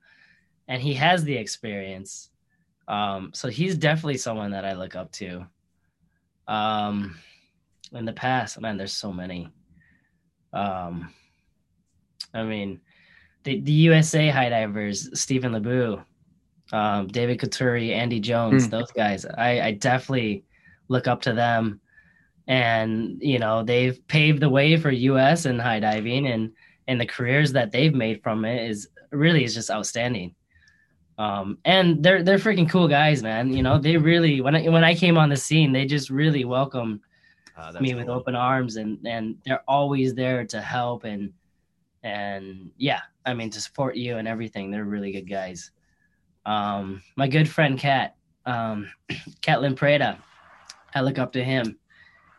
And 0.67 0.81
he 0.81 0.93
has 0.93 1.23
the 1.23 1.35
experience. 1.35 2.29
Um 2.87 3.31
so 3.33 3.47
he's 3.49 3.77
definitely 3.77 4.17
someone 4.17 4.51
that 4.51 4.65
i 4.65 4.73
look 4.73 4.95
up 4.95 5.11
to. 5.13 5.45
Um 6.47 7.17
in 7.93 8.05
the 8.05 8.13
past 8.13 8.59
man 8.59 8.77
there's 8.77 8.95
so 8.95 9.11
many. 9.11 9.49
Um 10.51 11.13
i 12.33 12.43
mean 12.43 12.81
the, 13.43 13.59
the 13.61 13.71
usa 13.71 14.29
high 14.29 14.49
divers 14.49 15.19
Steven 15.19 15.51
LoBue 15.51 16.03
um 16.71 17.07
David 17.07 17.39
Colturi, 17.39 17.93
andy 17.93 18.19
jones 18.19 18.67
mm. 18.67 18.71
those 18.71 18.91
guys 18.91 19.25
i 19.25 19.61
i 19.61 19.71
definitely 19.71 20.43
look 20.87 21.07
up 21.07 21.21
to 21.21 21.33
them 21.33 21.79
and 22.47 23.17
you 23.21 23.39
know 23.39 23.63
they've 23.63 24.05
paved 24.07 24.41
the 24.41 24.49
way 24.49 24.75
for 24.77 24.91
us 24.91 25.45
and 25.45 25.61
high 25.61 25.79
diving 25.79 26.27
and 26.27 26.51
and 26.87 26.99
the 26.99 27.05
careers 27.05 27.53
that 27.53 27.71
they've 27.71 27.93
made 27.93 28.21
from 28.21 28.43
it 28.43 28.69
is 28.69 28.89
really 29.11 29.43
is 29.43 29.53
just 29.53 29.71
outstanding. 29.71 30.35
Um 31.17 31.57
and 31.63 32.03
they're 32.03 32.23
they're 32.23 32.37
freaking 32.39 32.69
cool 32.69 32.87
guys 32.87 33.23
man. 33.23 33.53
You 33.53 33.63
know 33.63 33.77
they 33.77 33.97
really 33.97 34.41
when 34.41 34.55
I 34.55 34.67
when 34.67 34.83
I 34.83 34.95
came 34.95 35.17
on 35.17 35.29
the 35.29 35.37
scene 35.37 35.71
they 35.71 35.85
just 35.85 36.09
really 36.09 36.43
welcomed 36.45 36.99
Uh, 37.55 37.71
me 37.79 37.93
with 37.93 38.09
open 38.09 38.35
arms 38.35 38.77
and 38.77 38.97
and 39.05 39.37
they're 39.45 39.63
always 39.67 40.15
there 40.15 40.43
to 40.43 40.59
help 40.59 41.03
and 41.03 41.31
and 42.01 42.71
yeah 42.77 43.01
i 43.25 43.31
mean 43.33 43.49
to 43.51 43.61
support 43.61 43.95
you 43.95 44.17
and 44.17 44.27
everything. 44.27 44.71
They're 44.71 44.83
really 44.95 45.11
good 45.11 45.29
guys. 45.29 45.71
Um 46.45 47.03
my 47.15 47.27
good 47.27 47.47
friend 47.47 47.77
kat 47.79 48.15
um 48.45 48.89
Catalin 49.41 49.75
Preda 49.75 50.17
i 50.95 50.99
look 51.01 51.19
up 51.19 51.31
to 51.33 51.43
him 51.43 51.77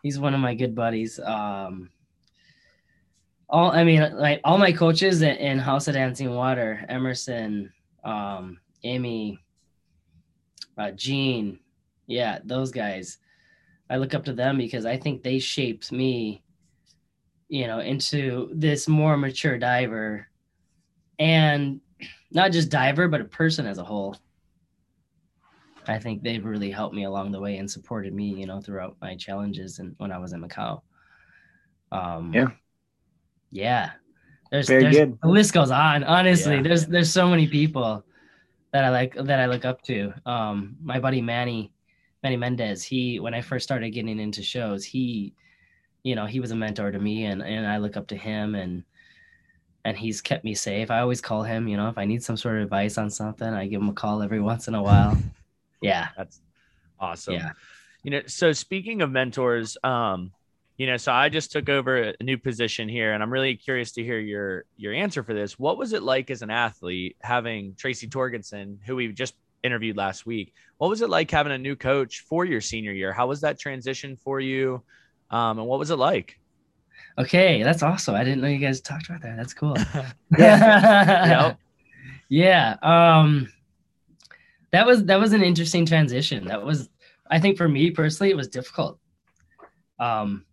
he's 0.05 0.19
one 0.19 0.35
of 0.35 0.39
my 0.39 0.53
good 0.53 0.75
buddies. 0.75 1.19
Um 1.19 1.89
all 3.47 3.71
i 3.71 3.83
mean 3.83 4.01
like 4.17 4.41
all 4.43 4.57
my 4.57 4.71
coaches 4.71 5.21
in, 5.21 5.35
in 5.35 5.59
house 5.59 5.87
of 5.87 5.93
dancing 5.93 6.33
water 6.33 6.83
emerson 6.89 7.71
um 8.03 8.57
amy 8.83 9.37
uh 10.79 10.89
gene 10.89 11.59
yeah 12.07 12.39
those 12.43 12.71
guys. 12.71 13.19
I 13.89 13.97
look 13.97 14.15
up 14.15 14.25
to 14.25 14.33
them 14.33 14.57
because 14.57 14.85
I 14.85 14.97
think 14.97 15.21
they 15.21 15.37
shaped 15.37 15.91
me, 15.91 16.43
you 17.49 17.67
know, 17.67 17.79
into 17.79 18.49
this 18.51 18.87
more 18.87 19.15
mature 19.15 19.59
diver. 19.59 20.27
And 21.19 21.81
not 22.31 22.51
just 22.51 22.69
diver, 22.69 23.07
but 23.07 23.21
a 23.21 23.25
person 23.25 23.67
as 23.67 23.77
a 23.77 23.83
whole. 23.83 24.17
I 25.89 25.99
think 25.99 26.23
they've 26.23 26.43
really 26.45 26.71
helped 26.71 26.95
me 26.95 27.03
along 27.05 27.31
the 27.31 27.39
way 27.39 27.57
and 27.57 27.69
supported 27.69 28.13
me, 28.13 28.29
you 28.33 28.45
know, 28.45 28.61
throughout 28.61 28.95
my 29.01 29.15
challenges 29.15 29.79
and 29.79 29.95
when 29.97 30.11
I 30.11 30.17
was 30.17 30.33
in 30.33 30.41
Macau. 30.41 30.81
Um, 31.91 32.33
yeah, 32.33 32.47
yeah. 33.51 33.91
There's, 34.51 34.67
Very 34.67 34.83
there's 34.83 34.95
good. 34.97 35.17
the 35.21 35.27
list 35.27 35.53
goes 35.53 35.71
on. 35.71 36.03
Honestly, 36.03 36.55
Yeah. 36.57 36.61
there's 36.61 36.85
there's 36.85 37.11
so 37.11 37.27
many 37.27 37.47
people 37.47 38.03
that 38.71 38.83
I 38.83 38.89
like 38.89 39.15
that 39.15 39.39
I 39.39 39.47
look 39.47 39.65
up 39.65 39.81
to. 39.83 40.13
Um, 40.25 40.77
my 40.81 40.99
buddy 40.99 41.21
Manny, 41.21 41.71
Manny 42.23 42.37
Mendez. 42.37 42.83
He 42.83 43.19
when 43.19 43.33
I 43.33 43.41
first 43.41 43.63
started 43.63 43.89
getting 43.91 44.19
into 44.19 44.43
shows, 44.43 44.85
he, 44.85 45.33
you 46.03 46.15
know, 46.15 46.25
he 46.25 46.39
was 46.39 46.51
a 46.51 46.55
mentor 46.55 46.91
to 46.91 46.99
me, 46.99 47.25
and 47.25 47.41
and 47.41 47.65
I 47.65 47.77
look 47.77 47.97
up 47.97 48.07
to 48.07 48.15
him, 48.15 48.55
and 48.55 48.83
and 49.83 49.97
he's 49.97 50.21
kept 50.21 50.43
me 50.43 50.53
safe. 50.53 50.89
I 50.91 50.99
always 50.99 51.21
call 51.21 51.43
him, 51.43 51.67
you 51.67 51.77
know, 51.77 51.89
if 51.89 51.97
I 51.97 52.05
need 52.05 52.23
some 52.23 52.37
sort 52.37 52.57
of 52.57 52.63
advice 52.63 52.97
on 52.97 53.09
something, 53.09 53.47
I 53.47 53.67
give 53.67 53.81
him 53.81 53.89
a 53.89 53.93
call 53.93 54.21
every 54.21 54.41
once 54.51 54.67
in 54.67 54.75
a 54.75 54.81
while. 54.83 55.17
Yeah, 55.81 56.07
That's 56.17 56.41
awesome. 56.99 57.35
yeah. 57.35 57.51
You 58.03 58.11
know, 58.11 58.21
so 58.27 58.51
speaking 58.51 59.01
of 59.01 59.11
mentors, 59.11 59.77
um, 59.83 60.31
you 60.77 60.87
know, 60.87 60.97
so 60.97 61.11
I 61.11 61.29
just 61.29 61.51
took 61.51 61.69
over 61.69 62.13
a 62.19 62.23
new 62.23 62.37
position 62.37 62.87
here, 62.89 63.13
and 63.13 63.23
I'm 63.23 63.31
really 63.31 63.55
curious 63.55 63.93
to 63.93 64.03
hear 64.03 64.19
your 64.19 64.65
your 64.77 64.93
answer 64.93 65.23
for 65.23 65.33
this. 65.33 65.57
What 65.57 65.77
was 65.77 65.93
it 65.93 66.03
like 66.03 66.29
as 66.29 66.41
an 66.41 66.49
athlete 66.51 67.15
having 67.21 67.75
Tracy 67.75 68.07
Torgensen, 68.07 68.77
who 68.85 68.95
we 68.95 69.07
just 69.13 69.35
interviewed 69.63 69.97
last 69.97 70.25
week? 70.25 70.53
What 70.77 70.89
was 70.89 71.01
it 71.01 71.09
like 71.09 71.31
having 71.31 71.53
a 71.53 71.57
new 71.57 71.75
coach 71.75 72.19
for 72.27 72.45
your 72.45 72.61
senior 72.61 72.91
year? 72.91 73.13
How 73.13 73.25
was 73.27 73.41
that 73.41 73.57
transition 73.57 74.17
for 74.17 74.39
you? 74.39 74.83
Um, 75.31 75.57
and 75.59 75.67
what 75.67 75.79
was 75.79 75.89
it 75.91 75.95
like? 75.97 76.37
Okay, 77.17 77.63
that's 77.63 77.81
awesome. 77.81 78.13
I 78.13 78.23
didn't 78.25 78.41
know 78.41 78.49
you 78.49 78.59
guys 78.59 78.81
talked 78.81 79.07
about 79.09 79.21
that. 79.21 79.37
That's 79.37 79.53
cool. 79.53 79.75
Yep. 80.37 81.57
yeah. 82.29 82.75
Um 82.81 83.47
that 84.75 84.85
was 84.85 85.05
that 85.05 85.19
was 85.19 85.31
an 85.31 85.41
interesting 85.41 85.85
transition. 85.85 86.47
That 86.47 86.63
was 86.63 86.89
I 87.31 87.39
think 87.39 87.57
for 87.57 87.69
me 87.69 87.91
personally 87.91 88.29
it 88.29 88.35
was 88.35 88.49
difficult. 88.49 88.99
Um 89.99 90.45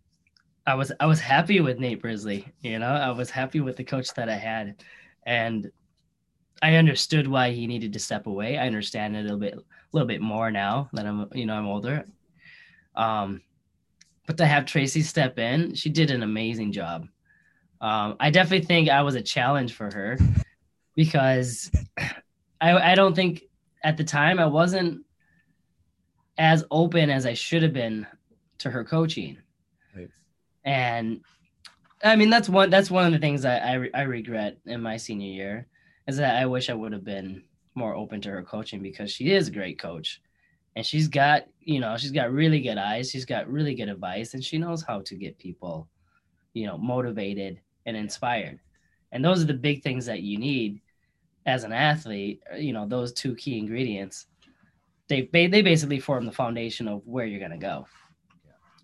I 0.65 0.75
was 0.75 0.93
I 0.97 1.07
was 1.07 1.19
happy 1.19 1.59
with 1.59 1.77
Nate 1.77 2.01
Brisley, 2.01 2.47
you 2.61 2.79
know. 2.79 2.87
I 2.87 3.11
was 3.11 3.29
happy 3.29 3.59
with 3.59 3.75
the 3.75 3.83
coach 3.83 4.13
that 4.13 4.29
I 4.29 4.35
had 4.35 4.81
and 5.23 5.69
I 6.61 6.75
understood 6.75 7.27
why 7.27 7.51
he 7.51 7.67
needed 7.67 7.91
to 7.93 7.99
step 7.99 8.25
away. 8.25 8.57
I 8.57 8.65
understand 8.67 9.17
it 9.17 9.19
a 9.19 9.23
little 9.23 9.39
bit 9.39 9.55
a 9.55 9.61
little 9.91 10.07
bit 10.07 10.21
more 10.21 10.51
now 10.51 10.89
that 10.93 11.05
I'm 11.05 11.27
you 11.33 11.45
know 11.45 11.55
I'm 11.55 11.67
older. 11.67 12.05
Um 12.95 13.41
but 14.25 14.37
to 14.37 14.45
have 14.45 14.65
Tracy 14.65 15.01
step 15.01 15.37
in, 15.37 15.75
she 15.75 15.89
did 15.89 16.09
an 16.09 16.23
amazing 16.23 16.71
job. 16.71 17.07
Um, 17.81 18.15
I 18.21 18.29
definitely 18.29 18.65
think 18.65 18.87
I 18.87 19.01
was 19.01 19.15
a 19.15 19.21
challenge 19.21 19.73
for 19.73 19.93
her 19.93 20.17
because 20.95 21.69
I, 22.61 22.71
I 22.91 22.95
don't 22.95 23.13
think 23.13 23.43
at 23.83 23.97
the 23.97 24.03
time 24.03 24.39
I 24.39 24.45
wasn't 24.45 25.03
as 26.37 26.63
open 26.71 27.09
as 27.09 27.25
I 27.25 27.33
should 27.33 27.63
have 27.63 27.73
been 27.73 28.07
to 28.59 28.71
her 28.71 28.83
coaching. 28.83 29.37
Right. 29.95 30.09
And 30.63 31.21
I 32.03 32.15
mean 32.15 32.29
that's 32.29 32.49
one 32.49 32.69
that's 32.69 32.91
one 32.91 33.05
of 33.05 33.11
the 33.11 33.19
things 33.19 33.43
that 33.43 33.63
I 33.63 33.73
re- 33.75 33.91
I 33.93 34.01
regret 34.03 34.57
in 34.65 34.81
my 34.81 34.97
senior 34.97 35.31
year 35.31 35.67
is 36.07 36.17
that 36.17 36.41
I 36.41 36.45
wish 36.45 36.69
I 36.69 36.73
would 36.73 36.91
have 36.91 37.05
been 37.05 37.43
more 37.75 37.95
open 37.95 38.21
to 38.21 38.29
her 38.29 38.43
coaching 38.43 38.81
because 38.81 39.11
she 39.11 39.31
is 39.31 39.47
a 39.47 39.51
great 39.51 39.79
coach 39.79 40.21
and 40.75 40.85
she's 40.85 41.07
got 41.07 41.45
you 41.59 41.79
know 41.79 41.97
she's 41.97 42.11
got 42.11 42.31
really 42.31 42.59
good 42.59 42.77
eyes 42.77 43.09
she's 43.09 43.25
got 43.25 43.49
really 43.49 43.73
good 43.73 43.89
advice 43.89 44.33
and 44.33 44.43
she 44.43 44.57
knows 44.57 44.83
how 44.83 45.01
to 45.01 45.15
get 45.15 45.37
people 45.39 45.87
you 46.53 46.65
know 46.67 46.77
motivated 46.77 47.59
and 47.85 47.97
inspired 47.97 48.59
and 49.11 49.23
those 49.23 49.41
are 49.41 49.47
the 49.47 49.53
big 49.53 49.81
things 49.81 50.05
that 50.05 50.21
you 50.21 50.37
need 50.37 50.81
as 51.45 51.63
an 51.63 51.73
athlete 51.73 52.41
uh, 52.51 52.55
you 52.55 52.73
know 52.73 52.87
those 52.87 53.11
two 53.13 53.35
key 53.35 53.57
ingredients 53.57 54.27
they 55.09 55.29
they, 55.33 55.61
basically 55.61 55.99
form 55.99 56.25
the 56.25 56.31
foundation 56.31 56.87
of 56.87 57.05
where 57.05 57.25
you're 57.25 57.39
going 57.39 57.51
to 57.51 57.57
go 57.57 57.85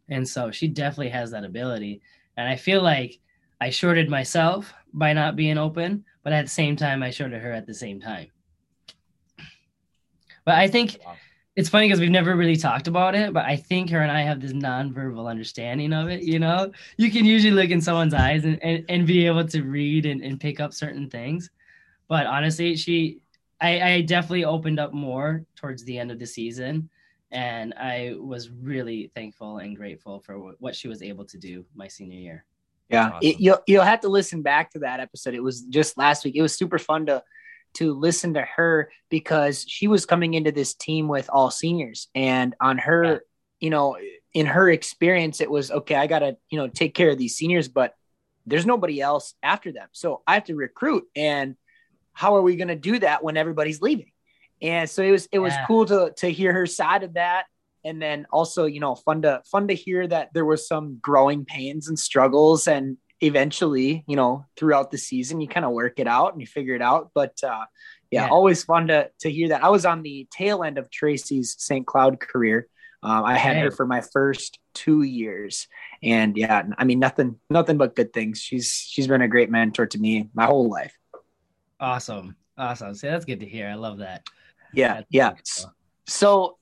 and 0.09 0.27
so 0.27 0.51
she 0.51 0.67
definitely 0.67 1.09
has 1.09 1.31
that 1.31 1.43
ability 1.45 2.01
and 2.37 2.47
i 2.47 2.55
feel 2.55 2.81
like 2.81 3.19
i 3.61 3.69
shorted 3.69 4.09
myself 4.09 4.73
by 4.93 5.13
not 5.13 5.35
being 5.35 5.57
open 5.57 6.03
but 6.23 6.33
at 6.33 6.45
the 6.45 6.51
same 6.51 6.75
time 6.75 7.01
i 7.01 7.09
shorted 7.09 7.41
her 7.41 7.51
at 7.51 7.65
the 7.65 7.73
same 7.73 7.99
time 7.99 8.27
but 10.45 10.55
i 10.55 10.67
think 10.67 10.99
Wow. 11.05 11.15
it's 11.55 11.69
funny 11.69 11.87
because 11.87 11.99
we've 11.99 12.09
never 12.09 12.35
really 12.35 12.55
talked 12.55 12.87
about 12.87 13.15
it, 13.15 13.33
but 13.33 13.43
I 13.45 13.57
think 13.57 13.89
her 13.89 13.99
and 14.01 14.11
I 14.11 14.21
have 14.21 14.39
this 14.39 14.53
nonverbal 14.53 15.29
understanding 15.29 15.91
of 15.91 16.07
it. 16.07 16.23
You 16.23 16.39
know, 16.39 16.71
you 16.95 17.11
can 17.11 17.25
usually 17.25 17.51
look 17.51 17.69
in 17.69 17.81
someone's 17.81 18.13
eyes 18.13 18.45
and, 18.45 18.63
and, 18.63 18.85
and 18.87 19.05
be 19.05 19.25
able 19.25 19.45
to 19.47 19.63
read 19.63 20.05
and, 20.05 20.21
and 20.21 20.39
pick 20.39 20.61
up 20.61 20.73
certain 20.73 21.09
things. 21.09 21.49
But 22.09 22.25
honestly, 22.25 22.75
she, 22.75 23.19
I, 23.61 23.81
I 23.81 24.01
definitely 24.01 24.43
opened 24.45 24.79
up 24.79 24.93
more 24.93 25.45
towards 25.55 25.83
the 25.85 25.97
end 25.97 26.11
of 26.11 26.19
the 26.19 26.27
season. 26.27 26.89
And 27.31 27.73
I 27.75 28.15
was 28.17 28.49
really 28.49 29.11
thankful 29.15 29.59
and 29.59 29.75
grateful 29.77 30.19
for 30.19 30.33
wh- 30.35 30.61
what 30.61 30.75
she 30.75 30.87
was 30.87 31.01
able 31.03 31.23
to 31.25 31.37
do 31.37 31.63
my 31.75 31.87
senior 31.87 32.19
year. 32.19 32.45
Yeah, 32.89 33.09
Awesome. 33.09 33.19
it, 33.21 33.39
you'll 33.39 33.59
you'll 33.67 33.83
have 33.83 33.99
to 34.01 34.09
listen 34.09 34.41
back 34.41 34.71
to 34.71 34.79
that 34.79 34.99
episode. 34.99 35.35
It 35.35 35.43
was 35.43 35.61
just 35.61 35.95
last 35.95 36.25
week. 36.25 36.35
It 36.35 36.41
was 36.41 36.57
super 36.57 36.79
fun 36.79 37.05
to 37.05 37.23
to 37.75 37.93
listen 37.93 38.33
to 38.33 38.41
her 38.41 38.89
because 39.09 39.63
she 39.67 39.87
was 39.87 40.07
coming 40.07 40.33
into 40.33 40.51
this 40.51 40.73
team 40.73 41.07
with 41.07 41.29
all 41.31 41.51
seniors, 41.51 42.07
and 42.15 42.55
on 42.59 42.79
her, 42.79 43.03
Yeah. 43.05 43.17
you 43.59 43.69
know, 43.69 43.95
in 44.33 44.47
her 44.47 44.67
experience, 44.71 45.39
it 45.39 45.51
was 45.51 45.69
okay. 45.69 45.93
I 45.93 46.07
gotta 46.07 46.37
you 46.49 46.57
know 46.57 46.67
take 46.67 46.95
care 46.95 47.11
of 47.11 47.19
these 47.19 47.35
seniors, 47.35 47.67
but 47.67 47.93
there's 48.47 48.65
nobody 48.65 48.99
else 48.99 49.35
after 49.43 49.71
them, 49.71 49.87
so 49.91 50.23
I 50.25 50.33
have 50.33 50.45
to 50.45 50.55
recruit. 50.55 51.03
And 51.15 51.57
how 52.19 52.36
are 52.36 52.41
we 52.41 52.58
going 52.58 52.67
to 52.67 52.75
do 52.91 52.99
that 52.99 53.23
when 53.23 53.38
everybody's 53.38 53.82
leaving? 53.82 54.12
And 54.62 54.89
so 54.89 55.01
it 55.01 55.12
was 55.12 55.27
it 55.32 55.39
was 55.39 55.53
Yeah. 55.53 55.65
cool 55.67 55.86
to 55.86 56.13
to 56.17 56.27
hear 56.29 56.51
her 56.51 56.65
side 56.65 57.03
of 57.03 57.13
that. 57.13 57.45
And 57.86 58.01
then 58.01 58.27
also 58.29 58.65
you 58.65 58.82
know 58.82 58.95
fun 58.95 59.21
to 59.21 59.41
fun 59.49 59.69
to 59.69 59.73
hear 59.73 60.05
that 60.05 60.29
there 60.34 60.43
was 60.43 60.67
some 60.67 60.99
growing 61.01 61.45
pains 61.45 61.88
and 61.88 61.97
struggles. 61.97 62.67
And 62.67 62.97
eventually 63.21 64.03
you 64.08 64.15
know 64.17 64.45
throughout 64.58 64.91
the 64.91 64.97
season 64.97 65.39
you 65.41 65.47
kind 65.47 65.65
of 65.65 65.71
work 65.71 65.95
it 65.99 66.08
out 66.08 66.34
and 66.34 66.41
you 66.41 66.47
figure 66.47 66.75
it 66.75 66.82
out. 66.82 67.12
But 67.15 67.36
uh 67.41 67.65
yeah, 68.12 68.25
Yeah. 68.25 68.29
always 68.38 68.65
fun 68.65 68.88
to 68.89 69.10
to 69.21 69.32
hear 69.32 69.47
that. 69.49 69.63
I 69.63 69.69
was 69.69 69.86
on 69.86 70.03
the 70.03 70.27
tail 70.29 70.62
end 70.63 70.77
of 70.77 70.91
tracy's 70.91 71.55
st 71.58 71.86
cloud 71.88 72.19
career. 72.19 72.67
Um, 73.01 73.23
i 73.23 73.38
had 73.38 73.55
her 73.63 73.71
for 73.71 73.86
my 73.95 74.01
first 74.01 74.60
two 74.73 75.03
years. 75.03 75.67
And 76.03 76.36
yeah 76.36 76.63
i 76.77 76.84
mean 76.84 76.99
nothing 76.99 77.39
nothing 77.49 77.77
but 77.77 77.95
good 77.95 78.12
things. 78.12 78.41
She's 78.41 78.67
she's 78.91 79.08
been 79.08 79.21
a 79.21 79.34
great 79.36 79.49
mentor 79.49 79.86
to 79.93 79.97
me 80.05 80.13
my 80.34 80.45
whole 80.51 80.67
life 80.79 80.95
Awesome. 81.79 82.35
Awesome. 82.57 82.93
See, 82.95 83.07
that's 83.07 83.25
good 83.25 83.39
to 83.39 83.45
hear. 83.45 83.67
I 83.69 83.75
love 83.75 83.99
that. 83.99 84.23
yeah 84.73 84.95
That's 84.95 85.07
yeah 85.11 85.29
cool. 85.31 85.73
So 86.07 86.57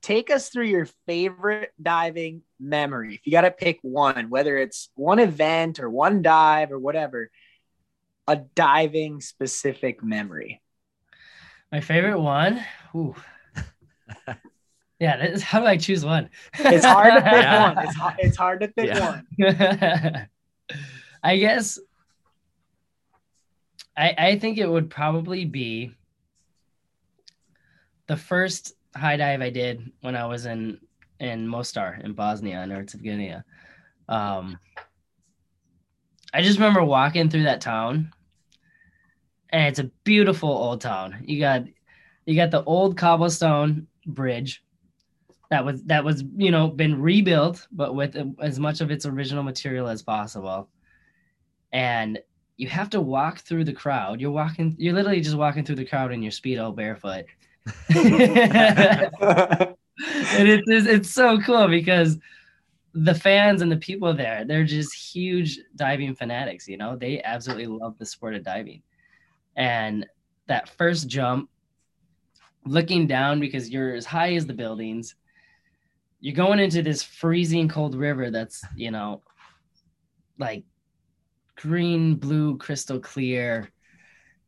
take 0.00 0.30
us 0.30 0.48
through 0.48 0.66
your 0.66 0.86
favorite 1.06 1.72
diving 1.80 2.42
memory. 2.58 3.14
If 3.16 3.20
you 3.26 3.32
got 3.32 3.42
to 3.42 3.50
pick 3.50 3.78
one, 3.82 4.30
whether 4.30 4.56
it's 4.56 4.90
one 4.94 5.18
event 5.18 5.78
or 5.80 5.90
one 5.90 6.22
dive 6.22 6.72
or 6.72 6.78
whatever, 6.78 7.30
a 8.26 8.36
diving 8.36 9.20
specific 9.20 10.02
memory. 10.02 10.60
My 11.70 11.80
favorite 11.80 12.18
one. 12.20 12.64
Ooh. 12.94 13.14
yeah. 14.98 15.16
that 15.16 15.30
is- 15.32 15.42
How 15.42 15.60
do 15.60 15.66
I 15.66 15.76
choose 15.76 16.04
one? 16.04 16.30
It's 16.58 16.84
hard 16.84 17.14
to 17.14 17.20
pick 17.22 17.32
Yeah. 17.32 17.72
one. 17.74 17.84
It's, 17.86 17.96
hard, 17.96 18.14
it's 18.18 18.36
hard 18.36 18.60
to 18.60 18.68
pick 18.68 18.86
Yeah. 18.86 19.22
one. 19.38 20.28
I 21.22 21.36
guess 21.36 21.78
I 23.96 24.14
I 24.18 24.38
think 24.38 24.58
it 24.58 24.68
would 24.68 24.90
probably 24.90 25.44
be 25.44 25.94
the 28.06 28.16
first 28.16 28.74
high 28.94 29.16
dive 29.16 29.40
I 29.40 29.50
did 29.50 29.90
when 30.00 30.16
I 30.16 30.26
was 30.26 30.46
in 30.46 30.78
in 31.20 31.46
Mostar 31.46 32.00
in 32.02 32.12
Bosnia 32.12 32.58
and 32.58 32.72
Herzegovina. 32.72 33.44
Um, 34.08 34.58
I 36.34 36.42
just 36.42 36.58
remember 36.58 36.82
walking 36.82 37.30
through 37.30 37.44
that 37.44 37.60
town, 37.60 38.12
and 39.50 39.68
it's 39.68 39.78
a 39.78 39.90
beautiful 40.04 40.50
old 40.50 40.80
town. 40.80 41.24
You 41.26 41.40
got 41.40 41.64
you 42.26 42.34
got 42.34 42.50
the 42.50 42.64
old 42.64 42.96
cobblestone 42.96 43.86
bridge 44.06 44.62
that 45.50 45.64
was 45.64 45.82
that 45.84 46.02
was 46.02 46.24
you 46.36 46.50
know 46.50 46.68
been 46.68 47.00
rebuilt, 47.00 47.66
but 47.70 47.94
with 47.94 48.16
as 48.40 48.58
much 48.58 48.80
of 48.80 48.90
its 48.90 49.04
original 49.04 49.42
material 49.42 49.86
as 49.88 50.02
possible. 50.02 50.68
And 51.72 52.18
you 52.62 52.68
have 52.68 52.88
to 52.90 53.00
walk 53.00 53.40
through 53.40 53.64
the 53.64 53.72
crowd. 53.72 54.20
You're 54.20 54.30
walking. 54.30 54.76
You're 54.78 54.94
literally 54.94 55.20
just 55.20 55.36
walking 55.36 55.64
through 55.64 55.74
the 55.74 55.84
crowd 55.84 56.12
in 56.12 56.22
your 56.22 56.30
speedo, 56.30 56.72
barefoot. 56.72 57.24
and 57.88 59.74
it's, 59.98 60.68
it's 60.68 60.86
it's 60.86 61.10
so 61.10 61.40
cool 61.40 61.66
because 61.66 62.18
the 62.94 63.16
fans 63.16 63.62
and 63.62 63.72
the 63.72 63.76
people 63.78 64.14
there, 64.14 64.44
they're 64.44 64.62
just 64.62 64.94
huge 64.94 65.58
diving 65.74 66.14
fanatics. 66.14 66.68
You 66.68 66.76
know, 66.76 66.94
they 66.94 67.20
absolutely 67.24 67.66
love 67.66 67.98
the 67.98 68.06
sport 68.06 68.36
of 68.36 68.44
diving. 68.44 68.80
And 69.56 70.06
that 70.46 70.68
first 70.68 71.08
jump, 71.08 71.50
looking 72.64 73.08
down 73.08 73.40
because 73.40 73.70
you're 73.70 73.96
as 73.96 74.06
high 74.06 74.34
as 74.34 74.46
the 74.46 74.54
buildings, 74.54 75.16
you're 76.20 76.36
going 76.36 76.60
into 76.60 76.80
this 76.80 77.02
freezing 77.02 77.68
cold 77.68 77.96
river 77.96 78.30
that's, 78.30 78.64
you 78.76 78.92
know, 78.92 79.20
like 80.38 80.62
green, 81.56 82.14
blue, 82.16 82.56
crystal 82.58 83.00
clear. 83.00 83.70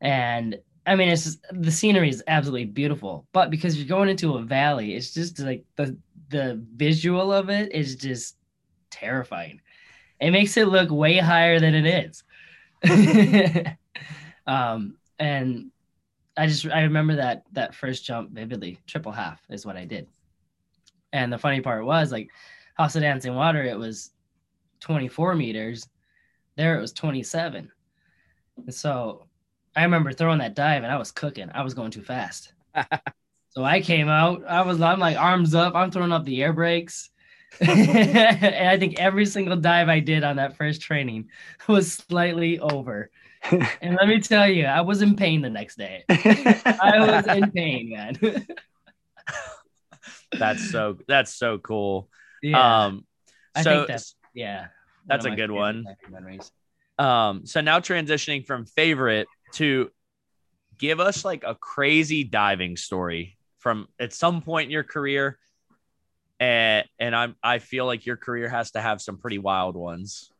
And 0.00 0.58
I 0.86 0.96
mean, 0.96 1.08
it's 1.08 1.24
just, 1.24 1.40
the 1.50 1.70
scenery 1.70 2.08
is 2.08 2.22
absolutely 2.26 2.66
beautiful, 2.66 3.26
but 3.32 3.50
because 3.50 3.76
you're 3.78 3.88
going 3.88 4.08
into 4.08 4.34
a 4.34 4.42
valley, 4.42 4.94
it's 4.94 5.14
just 5.14 5.38
like 5.38 5.64
the 5.76 5.96
the 6.30 6.60
visual 6.74 7.32
of 7.32 7.48
it 7.48 7.72
is 7.72 7.96
just 7.96 8.36
terrifying. 8.90 9.60
It 10.20 10.30
makes 10.30 10.56
it 10.56 10.68
look 10.68 10.90
way 10.90 11.18
higher 11.18 11.60
than 11.60 11.74
it 11.74 11.86
is. 11.86 12.24
um, 14.46 14.96
and 15.18 15.70
I 16.36 16.46
just 16.46 16.66
I 16.66 16.82
remember 16.82 17.16
that 17.16 17.44
that 17.52 17.74
first 17.74 18.04
jump 18.04 18.30
vividly. 18.30 18.78
Triple 18.86 19.12
half 19.12 19.40
is 19.48 19.64
what 19.64 19.76
I 19.76 19.84
did. 19.84 20.08
And 21.12 21.32
the 21.32 21.38
funny 21.38 21.60
part 21.60 21.84
was 21.84 22.10
like 22.10 22.28
House 22.74 22.96
of 22.96 23.02
Dancing 23.02 23.34
Water, 23.34 23.62
it 23.62 23.78
was 23.78 24.10
24 24.80 25.34
meters. 25.36 25.88
There 26.56 26.76
it 26.78 26.80
was 26.80 26.92
27. 26.92 27.70
And 28.56 28.74
so 28.74 29.26
I 29.76 29.82
remember 29.82 30.12
throwing 30.12 30.38
that 30.38 30.54
dive 30.54 30.84
and 30.84 30.92
I 30.92 30.96
was 30.96 31.10
cooking. 31.10 31.50
I 31.52 31.62
was 31.62 31.74
going 31.74 31.90
too 31.90 32.02
fast. 32.02 32.52
so 33.50 33.64
I 33.64 33.80
came 33.80 34.08
out. 34.08 34.44
I 34.46 34.62
was 34.62 34.80
I'm 34.80 35.00
like 35.00 35.16
arms 35.16 35.54
up. 35.54 35.74
I'm 35.74 35.90
throwing 35.90 36.12
up 36.12 36.24
the 36.24 36.42
air 36.42 36.52
brakes. 36.52 37.10
and 37.60 38.68
I 38.68 38.78
think 38.78 38.98
every 38.98 39.26
single 39.26 39.56
dive 39.56 39.88
I 39.88 40.00
did 40.00 40.24
on 40.24 40.36
that 40.36 40.56
first 40.56 40.80
training 40.80 41.28
was 41.68 41.92
slightly 41.92 42.58
over. 42.58 43.10
and 43.50 43.96
let 44.00 44.08
me 44.08 44.20
tell 44.20 44.48
you, 44.48 44.64
I 44.64 44.80
was 44.80 45.02
in 45.02 45.16
pain 45.16 45.42
the 45.42 45.50
next 45.50 45.76
day. 45.76 46.04
I 46.08 46.94
was 46.98 47.26
in 47.26 47.50
pain, 47.50 47.90
man. 47.90 48.46
that's 50.38 50.70
so 50.70 50.98
that's 51.06 51.34
so 51.34 51.58
cool. 51.58 52.08
Yeah. 52.42 52.84
Um 52.86 53.04
I 53.54 53.62
so 53.62 53.70
think 53.70 53.88
that's 53.88 54.16
yeah. 54.34 54.68
That's 55.06 55.24
a 55.24 55.30
good 55.30 55.50
one. 55.50 55.84
Memories. 56.10 56.50
Um, 56.98 57.46
so 57.46 57.60
now 57.60 57.80
transitioning 57.80 58.46
from 58.46 58.66
favorite 58.66 59.26
to 59.54 59.90
give 60.78 61.00
us 61.00 61.24
like 61.24 61.44
a 61.44 61.54
crazy 61.54 62.24
diving 62.24 62.76
story 62.76 63.36
from 63.58 63.88
at 63.98 64.12
some 64.12 64.42
point 64.42 64.66
in 64.66 64.70
your 64.70 64.84
career. 64.84 65.38
And 66.40 66.84
and 66.98 67.14
I'm 67.14 67.36
I 67.42 67.58
feel 67.58 67.86
like 67.86 68.06
your 68.06 68.16
career 68.16 68.48
has 68.48 68.72
to 68.72 68.80
have 68.80 69.00
some 69.00 69.18
pretty 69.18 69.38
wild 69.38 69.76
ones. 69.76 70.30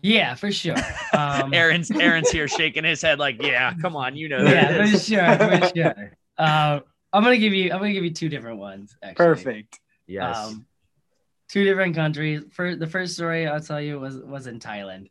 Yeah, 0.00 0.34
for 0.34 0.52
sure. 0.52 0.76
Um, 1.16 1.54
Aaron's 1.54 1.90
Aaron's 1.90 2.30
here 2.30 2.46
shaking 2.58 2.84
his 2.84 3.00
head 3.00 3.18
like, 3.18 3.42
yeah, 3.42 3.72
come 3.80 3.96
on, 3.96 4.16
you 4.16 4.28
know 4.28 4.42
yeah, 4.44 4.84
for 4.84 4.98
sure, 4.98 5.38
for 5.38 5.70
sure. 5.74 6.12
Um, 6.36 6.82
I'm 7.12 7.22
gonna 7.22 7.38
give 7.38 7.54
you. 7.54 7.72
I'm 7.72 7.78
gonna 7.78 7.94
give 7.94 8.04
you 8.04 8.10
two 8.10 8.28
different 8.28 8.58
ones. 8.58 8.94
Actually. 9.02 9.24
Perfect. 9.24 9.80
yes. 10.06 10.36
Um, 10.36 10.65
two 11.48 11.64
different 11.64 11.94
countries. 11.94 12.42
For 12.50 12.76
the 12.76 12.86
first 12.86 13.14
story 13.14 13.46
I'll 13.46 13.60
tell 13.60 13.80
you 13.80 13.98
was 14.00 14.18
was 14.18 14.46
in 14.46 14.58
Thailand. 14.60 15.10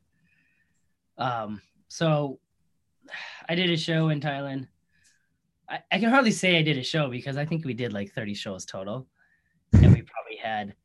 Um, 1.18 1.62
so 1.88 2.40
I 3.48 3.56
did 3.56 3.70
a 3.70 3.78
show 3.78 4.10
in 4.10 4.20
Thailand. 4.20 4.68
I, 5.70 5.80
I 5.92 6.00
can 6.00 6.10
hardly 6.10 6.32
say 6.32 6.58
I 6.58 6.62
did 6.62 6.78
a 6.78 6.84
show 6.84 7.10
because 7.10 7.38
I 7.38 7.46
think 7.46 7.66
we 7.66 7.74
did 7.74 7.94
like 7.94 8.12
30 8.14 8.34
shows 8.34 8.66
total, 8.66 9.08
and 9.74 9.94
we 9.94 10.02
probably 10.02 10.38
had. 10.42 10.76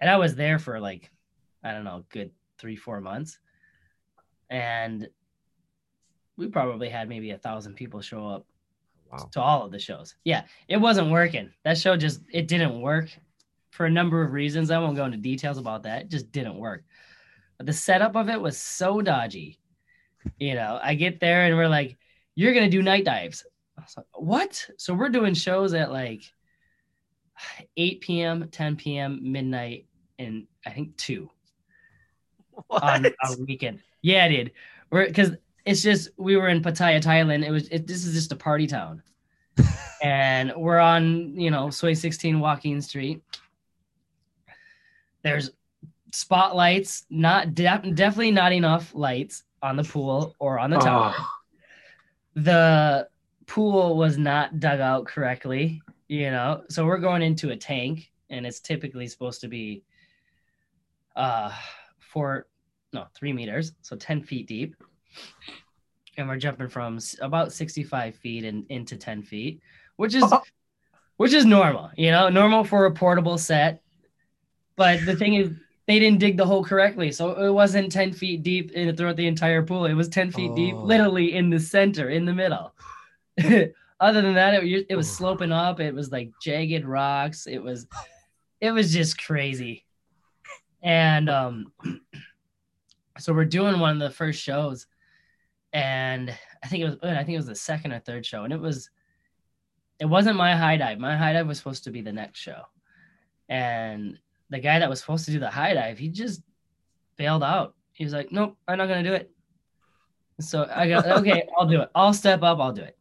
And 0.00 0.08
I 0.08 0.16
was 0.16 0.34
there 0.36 0.58
for 0.60 0.78
like, 0.78 1.10
I 1.64 1.72
don't 1.72 1.84
know, 1.84 2.04
good 2.10 2.30
three 2.58 2.76
four 2.76 3.00
months, 3.00 3.38
and 4.48 5.08
we 6.36 6.46
probably 6.46 6.88
had 6.88 7.08
maybe 7.08 7.32
a 7.32 7.38
thousand 7.38 7.74
people 7.74 8.00
show 8.00 8.26
up 8.26 8.46
Wow. 9.10 9.28
to 9.32 9.40
all 9.40 9.64
of 9.64 9.72
the 9.72 9.78
shows. 9.78 10.14
Yeah, 10.24 10.44
it 10.68 10.76
wasn't 10.76 11.10
working. 11.10 11.50
That 11.64 11.78
show 11.78 11.96
just 11.96 12.20
it 12.30 12.46
didn't 12.46 12.78
work 12.82 13.08
for 13.70 13.86
a 13.86 13.90
number 13.90 14.22
of 14.22 14.32
reasons. 14.32 14.70
I 14.70 14.78
won't 14.78 14.96
go 14.96 15.04
into 15.04 15.18
details 15.18 15.58
about 15.58 15.82
that. 15.84 16.02
It 16.02 16.08
just 16.08 16.32
didn't 16.32 16.58
work. 16.58 16.84
But 17.56 17.66
the 17.66 17.72
setup 17.72 18.16
of 18.16 18.28
it 18.28 18.40
was 18.40 18.58
so 18.58 19.00
dodgy. 19.00 19.58
You 20.38 20.54
know, 20.54 20.78
I 20.82 20.94
get 20.94 21.20
there 21.20 21.44
and 21.44 21.56
we're 21.56 21.68
like, 21.68 21.96
"You're 22.34 22.54
gonna 22.54 22.70
do 22.70 22.82
night 22.82 23.04
dives." 23.04 23.44
I 23.76 23.82
was 23.82 23.96
like, 23.96 24.06
"What?" 24.14 24.70
So 24.76 24.94
we're 24.94 25.08
doing 25.08 25.34
shows 25.34 25.74
at 25.74 25.90
like 25.90 26.22
8 27.76 28.00
p.m., 28.00 28.48
10 28.50 28.76
p.m., 28.76 29.20
midnight, 29.22 29.86
and 30.18 30.46
I 30.66 30.70
think 30.70 30.96
two 30.96 31.30
on 32.70 33.06
a 33.06 33.12
weekend. 33.46 33.80
Yeah, 34.02 34.24
I 34.24 34.28
did. 34.28 34.52
We're 34.90 35.06
because 35.06 35.32
it's 35.64 35.82
just 35.82 36.10
we 36.16 36.36
were 36.36 36.48
in 36.48 36.62
Pattaya, 36.62 37.02
Thailand. 37.02 37.44
It 37.44 37.50
was 37.50 37.68
it, 37.68 37.86
this 37.86 38.04
is 38.04 38.14
just 38.14 38.32
a 38.32 38.36
party 38.36 38.66
town, 38.66 39.02
and 40.02 40.52
we're 40.56 40.78
on 40.78 41.38
you 41.38 41.50
know 41.50 41.70
Soi 41.70 41.94
16 41.94 42.40
Walking 42.40 42.80
Street. 42.80 43.22
There's 45.22 45.50
spotlights, 46.12 47.04
not 47.10 47.54
de- 47.54 47.92
definitely 47.94 48.30
not 48.30 48.52
enough 48.52 48.94
lights 48.94 49.44
on 49.62 49.76
the 49.76 49.84
pool 49.84 50.34
or 50.38 50.58
on 50.58 50.70
the 50.70 50.78
tower. 50.78 51.14
Oh, 51.16 51.30
The 52.34 53.08
pool 53.46 53.96
was 53.96 54.16
not 54.18 54.60
dug 54.60 54.80
out 54.80 55.06
correctly, 55.06 55.82
you 56.08 56.30
know. 56.30 56.62
So 56.68 56.86
we're 56.86 56.98
going 56.98 57.22
into 57.22 57.50
a 57.50 57.56
tank, 57.56 58.10
and 58.30 58.46
it's 58.46 58.60
typically 58.60 59.06
supposed 59.08 59.40
to 59.40 59.48
be 59.48 59.82
uh 61.16 61.52
four 61.98 62.46
no 62.92 63.06
three 63.14 63.32
meters, 63.32 63.72
so 63.82 63.96
ten 63.96 64.22
feet 64.22 64.46
deep, 64.46 64.76
and 66.16 66.28
we're 66.28 66.36
jumping 66.36 66.68
from 66.68 66.98
about 67.20 67.52
sixty 67.52 67.82
five 67.82 68.14
feet 68.16 68.44
and 68.44 68.64
into 68.68 68.96
ten 68.96 69.22
feet, 69.22 69.60
which 69.96 70.14
is 70.14 70.24
which 71.16 71.32
is 71.32 71.44
normal, 71.44 71.90
you 71.96 72.12
know, 72.12 72.28
normal 72.28 72.62
for 72.64 72.86
a 72.86 72.92
portable 72.92 73.36
set. 73.36 73.82
But 74.78 75.04
the 75.04 75.16
thing 75.16 75.34
is, 75.34 75.50
they 75.86 75.98
didn't 75.98 76.20
dig 76.20 76.36
the 76.36 76.46
hole 76.46 76.64
correctly, 76.64 77.10
so 77.12 77.32
it 77.32 77.50
wasn't 77.50 77.90
ten 77.92 78.12
feet 78.12 78.42
deep 78.42 78.70
in, 78.72 78.96
throughout 78.96 79.16
the 79.16 79.26
entire 79.26 79.62
pool. 79.62 79.84
It 79.86 79.94
was 79.94 80.08
ten 80.08 80.30
feet 80.30 80.54
deep, 80.54 80.74
Oh. 80.74 80.82
literally 80.84 81.34
in 81.34 81.50
the 81.50 81.58
center, 81.60 82.08
in 82.08 82.24
the 82.24 82.32
middle. 82.34 82.72
Other 84.00 84.22
than 84.22 84.34
that, 84.34 84.54
it, 84.62 84.86
it 84.88 84.96
was 84.96 85.10
sloping 85.10 85.50
up. 85.52 85.80
It 85.80 85.92
was 85.94 86.12
like 86.12 86.30
jagged 86.40 86.84
rocks. 86.86 87.46
It 87.48 87.62
was, 87.62 87.86
it 88.60 88.70
was 88.70 88.92
just 88.92 89.20
crazy. 89.22 89.84
And 90.82 91.28
um, 91.28 91.72
so 93.18 93.32
we're 93.32 93.44
doing 93.44 93.80
one 93.80 93.92
of 93.92 93.98
the 93.98 94.14
first 94.14 94.40
shows, 94.40 94.86
and 95.72 96.32
I 96.62 96.68
think 96.68 96.82
it 96.82 96.86
was, 96.86 96.96
I 97.02 97.24
think 97.24 97.30
it 97.34 97.38
was 97.38 97.46
the 97.46 97.54
second 97.56 97.92
or 97.92 97.98
third 97.98 98.24
show, 98.24 98.44
and 98.44 98.52
it 98.52 98.60
was, 98.60 98.90
it 99.98 100.06
wasn't 100.06 100.36
my 100.36 100.54
high 100.54 100.76
dive. 100.76 100.98
My 101.00 101.16
high 101.16 101.32
dive 101.32 101.48
was 101.48 101.58
supposed 101.58 101.82
to 101.84 101.90
be 101.90 102.00
the 102.02 102.12
next 102.12 102.38
show, 102.38 102.62
and 103.48 104.16
the 104.50 104.58
guy 104.58 104.78
that 104.78 104.88
was 104.88 105.00
supposed 105.00 105.24
to 105.26 105.32
do 105.32 105.38
the 105.38 105.50
high 105.50 105.74
dive, 105.74 105.98
he 105.98 106.08
just 106.08 106.42
bailed 107.16 107.42
out. 107.42 107.74
He 107.92 108.04
was 108.04 108.12
like, 108.12 108.32
"Nope, 108.32 108.56
I'm 108.66 108.78
not 108.78 108.88
gonna 108.88 109.02
do 109.02 109.12
it." 109.14 109.30
So 110.40 110.68
I 110.72 110.88
go, 110.88 110.98
"Okay, 111.18 111.46
I'll 111.56 111.66
do 111.66 111.82
it. 111.82 111.90
I'll 111.94 112.14
step 112.14 112.42
up. 112.42 112.58
I'll 112.58 112.72
do 112.72 112.82
it." 112.82 112.96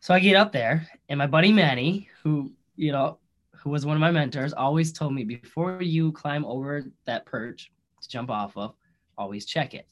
So 0.00 0.14
I 0.14 0.20
get 0.20 0.36
up 0.36 0.52
there, 0.52 0.86
and 1.08 1.18
my 1.18 1.26
buddy 1.26 1.52
Manny, 1.52 2.08
who 2.22 2.52
you 2.76 2.92
know, 2.92 3.18
who 3.56 3.70
was 3.70 3.84
one 3.84 3.96
of 3.96 4.00
my 4.00 4.10
mentors, 4.10 4.52
always 4.52 4.92
told 4.92 5.12
me 5.12 5.24
before 5.24 5.82
you 5.82 6.12
climb 6.12 6.44
over 6.44 6.84
that 7.06 7.26
perch 7.26 7.72
to 8.00 8.08
jump 8.08 8.30
off 8.30 8.56
of, 8.56 8.74
always 9.16 9.44
check 9.44 9.74
it. 9.74 9.88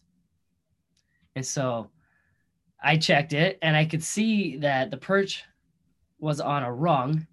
And 1.34 1.44
so 1.44 1.90
I 2.82 2.97
checked 2.97 3.32
it, 3.32 3.59
and 3.62 3.76
I 3.76 3.84
could 3.84 4.05
see 4.05 4.57
that 4.59 4.90
the 4.90 4.97
perch 4.97 5.44
was 6.18 6.40
on 6.40 6.62
a 6.62 6.72
rung, 6.72 7.26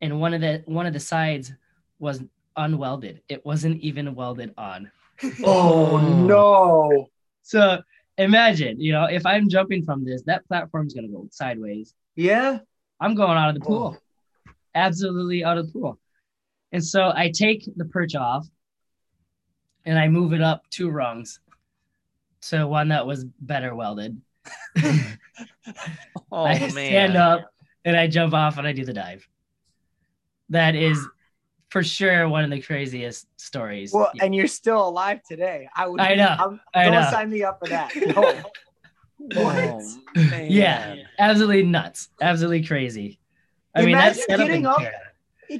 and 0.00 0.20
one 0.20 0.34
of 0.34 0.40
the 0.40 0.62
one 0.66 0.86
of 0.86 0.92
the 0.92 1.00
sides 1.00 1.52
was 1.98 2.22
unwelded. 2.56 3.22
It 3.28 3.44
wasn't 3.44 3.80
even 3.80 4.14
welded 4.14 4.54
on. 4.56 4.90
oh 5.44 5.98
no. 5.98 7.06
So 7.42 7.80
imagine, 8.16 8.80
you 8.80 8.92
know, 8.92 9.04
if 9.04 9.24
I'm 9.26 9.48
jumping 9.48 9.84
from 9.84 10.04
this, 10.04 10.22
that 10.22 10.46
platform's 10.46 10.94
gonna 10.94 11.08
go 11.08 11.28
sideways. 11.30 11.94
Yeah. 12.16 12.58
I'm 13.00 13.14
going 13.14 13.36
out 13.38 13.48
of 13.48 13.54
the 13.54 13.60
pool. 13.60 13.96
Absolutely 14.74 15.44
out 15.44 15.58
of 15.58 15.66
the 15.66 15.72
pool. 15.72 15.98
And 16.72 16.84
so 16.84 17.12
I 17.14 17.30
take 17.30 17.68
the 17.76 17.84
perch 17.86 18.14
off 18.14 18.46
and 19.84 19.98
I 19.98 20.08
move 20.08 20.32
it 20.32 20.42
up 20.42 20.62
two 20.70 20.90
rungs 20.90 21.40
to 22.42 22.66
one 22.66 22.88
that 22.88 23.06
was 23.06 23.24
better 23.40 23.74
welded. 23.74 24.20
Oh 26.30 26.44
I 26.44 26.58
man. 26.58 26.70
stand 26.70 27.16
up 27.16 27.50
and 27.84 27.96
I 27.96 28.06
jump 28.06 28.34
off 28.34 28.58
and 28.58 28.66
I 28.66 28.72
do 28.72 28.84
the 28.84 28.92
dive. 28.92 29.26
that 30.50 30.74
is 30.74 31.06
for 31.70 31.82
sure 31.82 32.28
one 32.28 32.44
of 32.44 32.50
the 32.50 32.60
craziest 32.60 33.26
stories. 33.36 33.92
Well, 33.92 34.10
and 34.20 34.34
you're 34.34 34.46
still 34.46 34.88
alive 34.88 35.20
today. 35.28 35.68
I 35.74 35.86
would. 35.86 36.00
I 36.00 36.14
know. 36.14 36.34
I'm, 36.38 36.60
I 36.74 36.84
don't 36.84 36.94
know. 36.94 37.10
sign 37.10 37.30
me 37.30 37.42
up 37.44 37.58
for 37.60 37.68
that. 37.68 37.92
No. 39.20 39.42
What? 39.42 39.82
man. 40.14 40.46
Yeah, 40.48 40.94
absolutely 41.18 41.64
nuts, 41.64 42.08
absolutely 42.22 42.64
crazy. 42.64 43.18
I 43.74 43.80
mean, 43.80 43.90
Imagine 43.90 44.06
that's 44.14 44.26
set 44.26 44.40
up 44.40 44.46
getting 44.46 44.64
up- 44.66 44.78
Canada. 44.78 44.98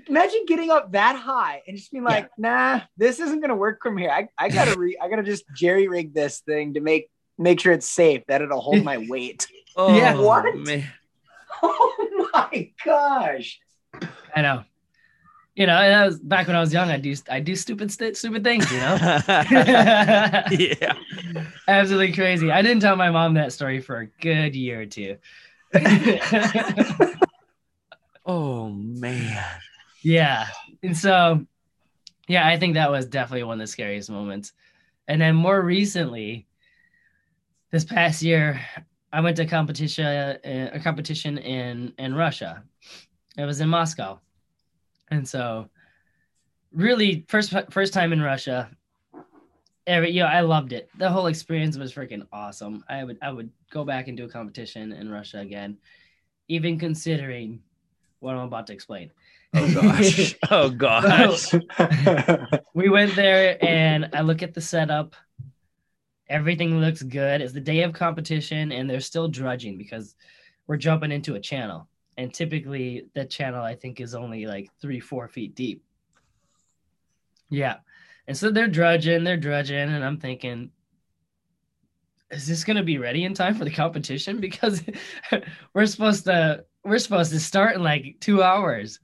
Imagine 0.06 0.44
getting 0.46 0.70
up 0.70 0.92
that 0.92 1.16
high 1.16 1.62
and 1.66 1.76
just 1.76 1.90
being 1.90 2.04
like, 2.04 2.30
"Nah, 2.38 2.82
this 2.96 3.18
isn't 3.18 3.40
gonna 3.40 3.56
work 3.56 3.82
from 3.82 3.96
here. 3.98 4.10
I, 4.10 4.28
I 4.38 4.48
gotta 4.48 4.78
re, 4.78 4.96
I 5.02 5.08
gotta 5.08 5.22
just 5.24 5.44
jerry 5.56 5.88
rig 5.88 6.14
this 6.14 6.38
thing 6.40 6.74
to 6.74 6.80
make 6.80 7.10
make 7.36 7.58
sure 7.58 7.72
it's 7.72 7.90
safe 7.90 8.22
that 8.28 8.42
it'll 8.42 8.60
hold 8.60 8.84
my 8.84 8.98
weight." 9.08 9.48
Oh, 9.76 9.96
Yeah. 9.96 10.14
What? 10.14 10.56
man. 10.56 10.84
oh 11.62 12.28
my 12.32 12.70
gosh! 12.84 13.58
I 14.36 14.42
know. 14.42 14.62
You 15.58 15.66
know, 15.66 15.74
and 15.76 15.92
that 15.92 16.06
was 16.06 16.20
back 16.20 16.46
when 16.46 16.54
I 16.54 16.60
was 16.60 16.72
young. 16.72 16.88
I 16.88 16.98
do 16.98 17.12
I 17.28 17.40
do 17.40 17.56
stupid 17.56 17.90
st- 17.90 18.16
stupid 18.16 18.44
things. 18.44 18.70
You 18.70 18.78
know, 18.78 18.96
yeah. 20.52 20.94
absolutely 21.68 22.12
crazy. 22.12 22.52
I 22.52 22.62
didn't 22.62 22.78
tell 22.80 22.94
my 22.94 23.10
mom 23.10 23.34
that 23.34 23.52
story 23.52 23.80
for 23.80 23.98
a 23.98 24.06
good 24.06 24.54
year 24.54 24.82
or 24.82 24.86
two. 24.86 25.16
Oh 28.30 28.68
man. 28.68 29.42
yeah, 30.02 30.46
and 30.82 30.94
so 30.94 31.46
yeah, 32.28 32.46
I 32.46 32.58
think 32.58 32.74
that 32.74 32.90
was 32.90 33.06
definitely 33.06 33.44
one 33.44 33.54
of 33.54 33.60
the 33.60 33.66
scariest 33.66 34.10
moments. 34.10 34.52
And 35.08 35.18
then 35.20 35.34
more 35.34 35.60
recently, 35.60 36.46
this 37.70 37.84
past 37.84 38.22
year, 38.22 38.60
I 39.12 39.22
went 39.22 39.38
to 39.38 39.46
competition 39.46 40.04
uh, 40.04 40.70
a 40.74 40.78
competition 40.78 41.38
in 41.38 41.94
in 41.98 42.14
Russia. 42.14 42.62
It 43.36 43.44
was 43.44 43.60
in 43.62 43.70
Moscow, 43.70 44.20
and 45.10 45.28
so 45.28 45.68
really 46.72 47.24
first 47.28 47.54
first 47.70 47.92
time 47.92 48.12
in 48.12 48.20
Russia. 48.20 48.70
Every 49.86 50.10
you 50.10 50.22
know, 50.22 50.28
I 50.28 50.40
loved 50.40 50.72
it. 50.72 50.90
The 50.98 51.10
whole 51.10 51.26
experience 51.26 51.78
was 51.78 51.94
freaking 51.94 52.26
awesome. 52.32 52.84
I 52.88 53.04
would 53.04 53.18
I 53.22 53.30
would 53.30 53.50
go 53.70 53.84
back 53.84 54.08
and 54.08 54.16
do 54.16 54.24
a 54.24 54.28
competition 54.28 54.92
in 54.92 55.10
Russia 55.10 55.38
again, 55.38 55.78
even 56.48 56.78
considering 56.78 57.62
what 58.20 58.34
I'm 58.34 58.46
about 58.46 58.66
to 58.66 58.72
explain. 58.72 59.10
Oh 59.54 59.74
gosh. 59.74 60.34
Oh 60.50 60.68
gosh. 60.68 61.54
we 62.74 62.88
went 62.88 63.14
there 63.16 63.62
and 63.64 64.10
I 64.12 64.20
look 64.20 64.42
at 64.42 64.54
the 64.54 64.60
setup. 64.60 65.14
Everything 66.28 66.80
looks 66.80 67.02
good. 67.02 67.40
It's 67.40 67.54
the 67.54 67.60
day 67.60 67.82
of 67.82 67.94
competition 67.94 68.72
and 68.72 68.88
they're 68.88 69.00
still 69.00 69.28
drudging 69.28 69.78
because 69.78 70.14
we're 70.66 70.76
jumping 70.76 71.12
into 71.12 71.34
a 71.34 71.40
channel. 71.40 71.88
And 72.18 72.34
typically 72.34 73.06
the 73.14 73.24
channel 73.24 73.62
I 73.62 73.76
think 73.76 74.00
is 74.00 74.14
only 74.14 74.44
like 74.44 74.68
three, 74.82 74.98
four 74.98 75.28
feet 75.28 75.54
deep. 75.54 75.84
Yeah. 77.48 77.76
And 78.26 78.36
so 78.36 78.50
they're 78.50 78.68
drudging, 78.68 79.22
they're 79.22 79.36
drudging, 79.36 79.76
and 79.78 80.04
I'm 80.04 80.18
thinking, 80.18 80.70
is 82.30 82.46
this 82.46 82.64
gonna 82.64 82.82
be 82.82 82.98
ready 82.98 83.24
in 83.24 83.34
time 83.34 83.54
for 83.54 83.64
the 83.64 83.70
competition? 83.70 84.40
Because 84.40 84.82
we're 85.72 85.86
supposed 85.86 86.24
to 86.24 86.64
we're 86.84 86.98
supposed 86.98 87.30
to 87.32 87.40
start 87.40 87.76
in 87.76 87.82
like 87.84 88.16
two 88.20 88.42
hours 88.42 88.98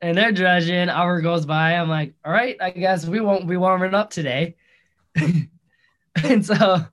and 0.00 0.18
they're 0.18 0.32
drudging. 0.32 0.88
Hour 0.88 1.20
goes 1.20 1.46
by. 1.46 1.76
I'm 1.76 1.88
like, 1.88 2.14
all 2.24 2.32
right, 2.32 2.56
I 2.60 2.70
guess 2.70 3.06
we 3.06 3.20
won't 3.20 3.48
be 3.48 3.56
warming 3.56 3.94
up 3.94 4.10
today. 4.10 4.56
and 5.16 6.44
so 6.44 6.84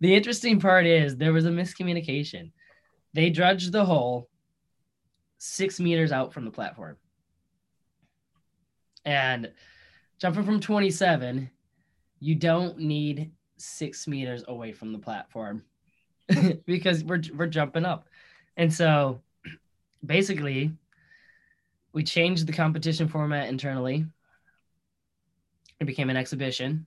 the 0.00 0.14
interesting 0.14 0.60
part 0.60 0.86
is 0.86 1.16
there 1.16 1.32
was 1.32 1.46
a 1.46 1.50
miscommunication. 1.50 2.52
They 3.14 3.30
drudged 3.30 3.72
the 3.72 3.84
hole 3.84 4.28
six 5.44 5.78
meters 5.78 6.10
out 6.10 6.32
from 6.32 6.46
the 6.46 6.50
platform. 6.50 6.96
And 9.04 9.52
jumping 10.18 10.44
from 10.44 10.58
27, 10.58 11.50
you 12.20 12.34
don't 12.34 12.78
need 12.78 13.30
six 13.58 14.08
meters 14.08 14.42
away 14.48 14.72
from 14.72 14.92
the 14.92 14.98
platform 14.98 15.62
because 16.66 17.04
we're, 17.04 17.20
we're 17.36 17.46
jumping 17.46 17.84
up. 17.84 18.08
And 18.56 18.72
so 18.72 19.20
basically, 20.06 20.72
we 21.92 22.02
changed 22.02 22.46
the 22.46 22.52
competition 22.52 23.06
format 23.06 23.48
internally. 23.48 24.06
It 25.78 25.84
became 25.84 26.08
an 26.08 26.16
exhibition. 26.16 26.86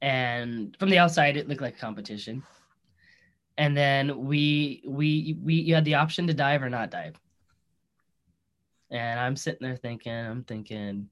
And 0.00 0.76
from 0.80 0.90
the 0.90 0.98
outside, 0.98 1.36
it 1.36 1.48
looked 1.48 1.60
like 1.60 1.76
a 1.76 1.80
competition. 1.80 2.42
And 3.56 3.76
then 3.76 4.24
we 4.26 4.82
we 4.84 5.36
we 5.40 5.54
you 5.54 5.74
had 5.74 5.84
the 5.84 5.94
option 5.94 6.26
to 6.26 6.34
dive 6.34 6.62
or 6.62 6.70
not 6.70 6.90
dive. 6.90 7.14
And 8.92 9.18
I'm 9.18 9.36
sitting 9.36 9.66
there 9.66 9.76
thinking, 9.76 10.12
I'm 10.12 10.44
thinking, 10.44 11.08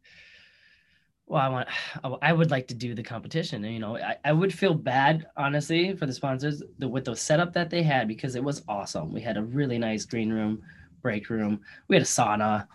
well, 1.26 1.40
I 1.40 1.48
want, 1.48 1.68
I 2.22 2.32
would 2.32 2.50
like 2.50 2.68
to 2.68 2.74
do 2.74 2.94
the 2.94 3.02
competition. 3.02 3.64
And, 3.64 3.72
you 3.72 3.80
know, 3.80 3.96
I, 3.96 4.16
I 4.24 4.32
would 4.32 4.52
feel 4.52 4.74
bad, 4.74 5.26
honestly, 5.36 5.96
for 5.96 6.06
the 6.06 6.12
sponsors 6.12 6.62
the, 6.78 6.86
with 6.86 7.06
the 7.06 7.16
setup 7.16 7.54
that 7.54 7.70
they 7.70 7.82
had 7.82 8.06
because 8.06 8.36
it 8.36 8.44
was 8.44 8.62
awesome. 8.68 9.12
We 9.12 9.22
had 9.22 9.38
a 9.38 9.42
really 9.42 9.78
nice 9.78 10.04
green 10.04 10.30
room, 10.30 10.62
break 11.00 11.30
room. 11.30 11.60
We 11.88 11.96
had 11.96 12.02
a 12.02 12.06
sauna, 12.06 12.66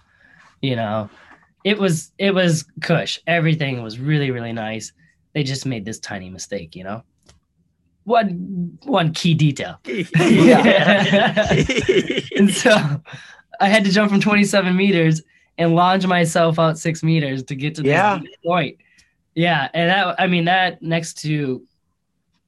you 0.61 0.75
know, 0.75 1.09
it 1.63 1.77
was, 1.77 2.11
it 2.17 2.33
was 2.33 2.65
cush. 2.81 3.19
Everything 3.27 3.83
was 3.83 3.99
really, 3.99 4.31
really 4.31 4.53
nice. 4.53 4.91
They 5.33 5.43
just 5.43 5.65
made 5.65 5.85
this 5.85 5.99
tiny 5.99 6.29
mistake, 6.29 6.75
you 6.75 6.83
know? 6.83 7.03
One, 8.05 8.77
one 8.83 9.13
key 9.13 9.33
detail. 9.33 9.79
Yeah. 9.85 11.51
and 12.37 12.51
so 12.51 13.01
I 13.59 13.67
had 13.69 13.83
to 13.85 13.91
jump 13.91 14.11
from 14.11 14.19
27 14.21 14.75
meters 14.75 15.21
and 15.57 15.75
launch 15.75 16.05
myself 16.05 16.59
out 16.59 16.77
six 16.77 17.01
meters 17.03 17.43
to 17.43 17.55
get 17.55 17.75
to 17.75 17.81
this 17.81 17.89
Yeah. 17.91 18.19
point. 18.45 18.77
Yeah, 19.35 19.69
and 19.73 19.89
that 19.89 20.15
I 20.19 20.27
mean 20.27 20.45
that 20.45 20.81
next 20.81 21.15
to 21.23 21.65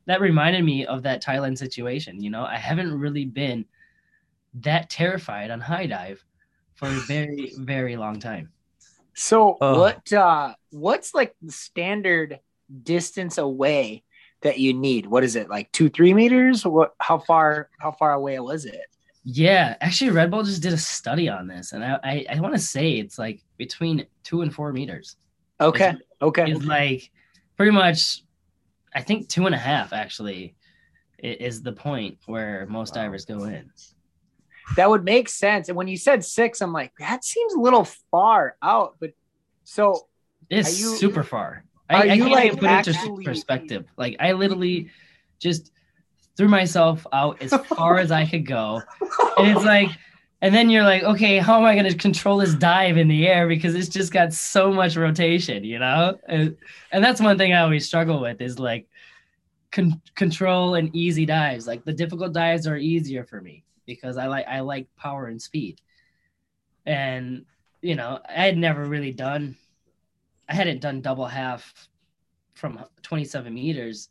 that 0.05 0.21
reminded 0.21 0.63
me 0.63 0.85
of 0.85 1.03
that 1.03 1.21
Thailand 1.23 1.57
situation. 1.57 2.21
You 2.21 2.29
know, 2.29 2.43
I 2.45 2.55
haven't 2.57 2.97
really 2.97 3.25
been 3.25 3.65
that 4.61 4.89
terrified 4.89 5.51
on 5.51 5.59
high 5.59 5.85
dive 5.85 6.23
for 6.75 6.87
a 6.87 6.91
very 7.07 7.51
very 7.57 7.97
long 7.97 8.19
time. 8.19 8.49
So 9.13 9.57
Oh. 9.61 9.79
what 9.79 10.13
uh 10.13 10.53
what's 10.71 11.13
like 11.13 11.35
the 11.41 11.51
standard 11.51 12.39
distance 12.83 13.37
away 13.37 14.03
that 14.41 14.59
you 14.59 14.73
need? 14.73 15.07
What 15.07 15.23
is 15.23 15.35
it 15.35 15.49
like 15.49 15.71
two, 15.71 15.89
three 15.89 16.13
meters? 16.13 16.65
What 16.65 16.93
how 16.99 17.17
far 17.19 17.69
how 17.79 17.91
far 17.91 18.13
away 18.13 18.39
was 18.39 18.65
it? 18.65 18.85
Yeah, 19.29 19.75
actually, 19.81 20.11
Red 20.11 20.31
Bull 20.31 20.43
just 20.43 20.61
did 20.61 20.71
a 20.71 20.77
study 20.77 21.27
on 21.27 21.47
this, 21.47 21.73
and 21.73 21.83
I 21.83 21.99
I, 22.01 22.25
I 22.29 22.39
want 22.39 22.53
to 22.53 22.59
say 22.59 22.93
it's 22.93 23.19
like 23.19 23.43
between 23.57 24.05
two 24.23 24.41
and 24.41 24.53
four 24.55 24.71
meters. 24.71 25.17
Okay. 25.59 25.95
Okay. 26.21 26.49
It's 26.49 26.63
like 26.63 27.11
pretty 27.57 27.73
much, 27.73 28.23
I 28.95 29.01
think 29.01 29.27
two 29.27 29.45
and 29.47 29.53
a 29.53 29.57
half 29.57 29.91
actually 29.91 30.55
is 31.19 31.61
the 31.61 31.73
point 31.73 32.19
where 32.25 32.67
most 32.69 32.95
Wow. 32.95 33.03
divers 33.03 33.25
go 33.25 33.43
in. 33.43 33.69
That 34.77 34.89
would 34.89 35.03
make 35.03 35.27
sense. 35.27 35.67
And 35.67 35.75
when 35.75 35.87
you 35.89 35.97
said 35.97 36.23
six, 36.23 36.61
I'm 36.61 36.71
like, 36.71 36.93
that 36.99 37.25
seems 37.25 37.53
a 37.53 37.59
little 37.59 37.83
far 38.11 38.55
out. 38.61 38.95
But 38.99 39.11
so 39.65 40.07
It's 40.49 40.79
you- 40.79 40.95
super 40.95 41.23
far. 41.23 41.65
I, 41.89 42.11
I 42.11 42.17
can't 42.17 42.31
like, 42.31 42.59
put 42.59 42.69
it 42.69 42.87
into 42.87 43.23
perspective. 43.23 43.85
Like 43.97 44.15
I 44.21 44.31
literally 44.33 44.89
just 45.39 45.71
threw 46.37 46.47
myself 46.47 47.05
out 47.11 47.41
as 47.41 47.51
far 47.67 47.97
as 47.97 48.11
I 48.11 48.25
could 48.25 48.45
go, 48.45 48.81
and 49.37 49.47
it's 49.49 49.65
like, 49.65 49.89
and 50.41 50.53
then 50.53 50.69
you're 50.69 50.83
like, 50.83 51.03
okay, 51.03 51.39
how 51.39 51.57
am 51.57 51.65
I 51.65 51.73
going 51.73 51.91
to 51.91 51.97
control 51.97 52.37
this 52.37 52.53
dive 52.53 52.97
in 52.97 53.07
the 53.07 53.27
air 53.27 53.47
because 53.47 53.73
it's 53.73 53.89
just 53.89 54.13
got 54.13 54.33
so 54.33 54.71
much 54.71 54.95
rotation, 54.95 55.63
you 55.63 55.79
know? 55.79 56.19
And, 56.27 56.55
and 56.91 57.03
that's 57.03 57.19
one 57.19 57.39
thing 57.39 57.53
I 57.53 57.61
always 57.61 57.87
struggle 57.87 58.21
with 58.21 58.39
is 58.39 58.59
like 58.59 58.87
con- 59.71 60.01
control 60.13 60.75
and 60.75 60.95
easy 60.95 61.25
dives. 61.25 61.65
Like 61.65 61.83
the 61.85 61.93
difficult 61.93 62.33
dives 62.33 62.67
are 62.67 62.77
easier 62.77 63.23
for 63.23 63.41
me 63.41 63.63
because 63.85 64.17
I 64.17 64.27
like 64.27 64.45
I 64.47 64.59
like 64.59 64.87
power 64.95 65.27
and 65.27 65.41
speed, 65.41 65.81
and 66.85 67.45
you 67.81 67.95
know 67.95 68.19
I 68.27 68.43
had 68.43 68.57
never 68.57 68.85
really 68.85 69.11
done, 69.11 69.57
I 70.47 70.53
hadn't 70.53 70.81
done 70.81 71.01
double 71.01 71.25
half 71.25 71.89
from 72.53 72.83
27 73.03 73.53
meters. 73.53 74.09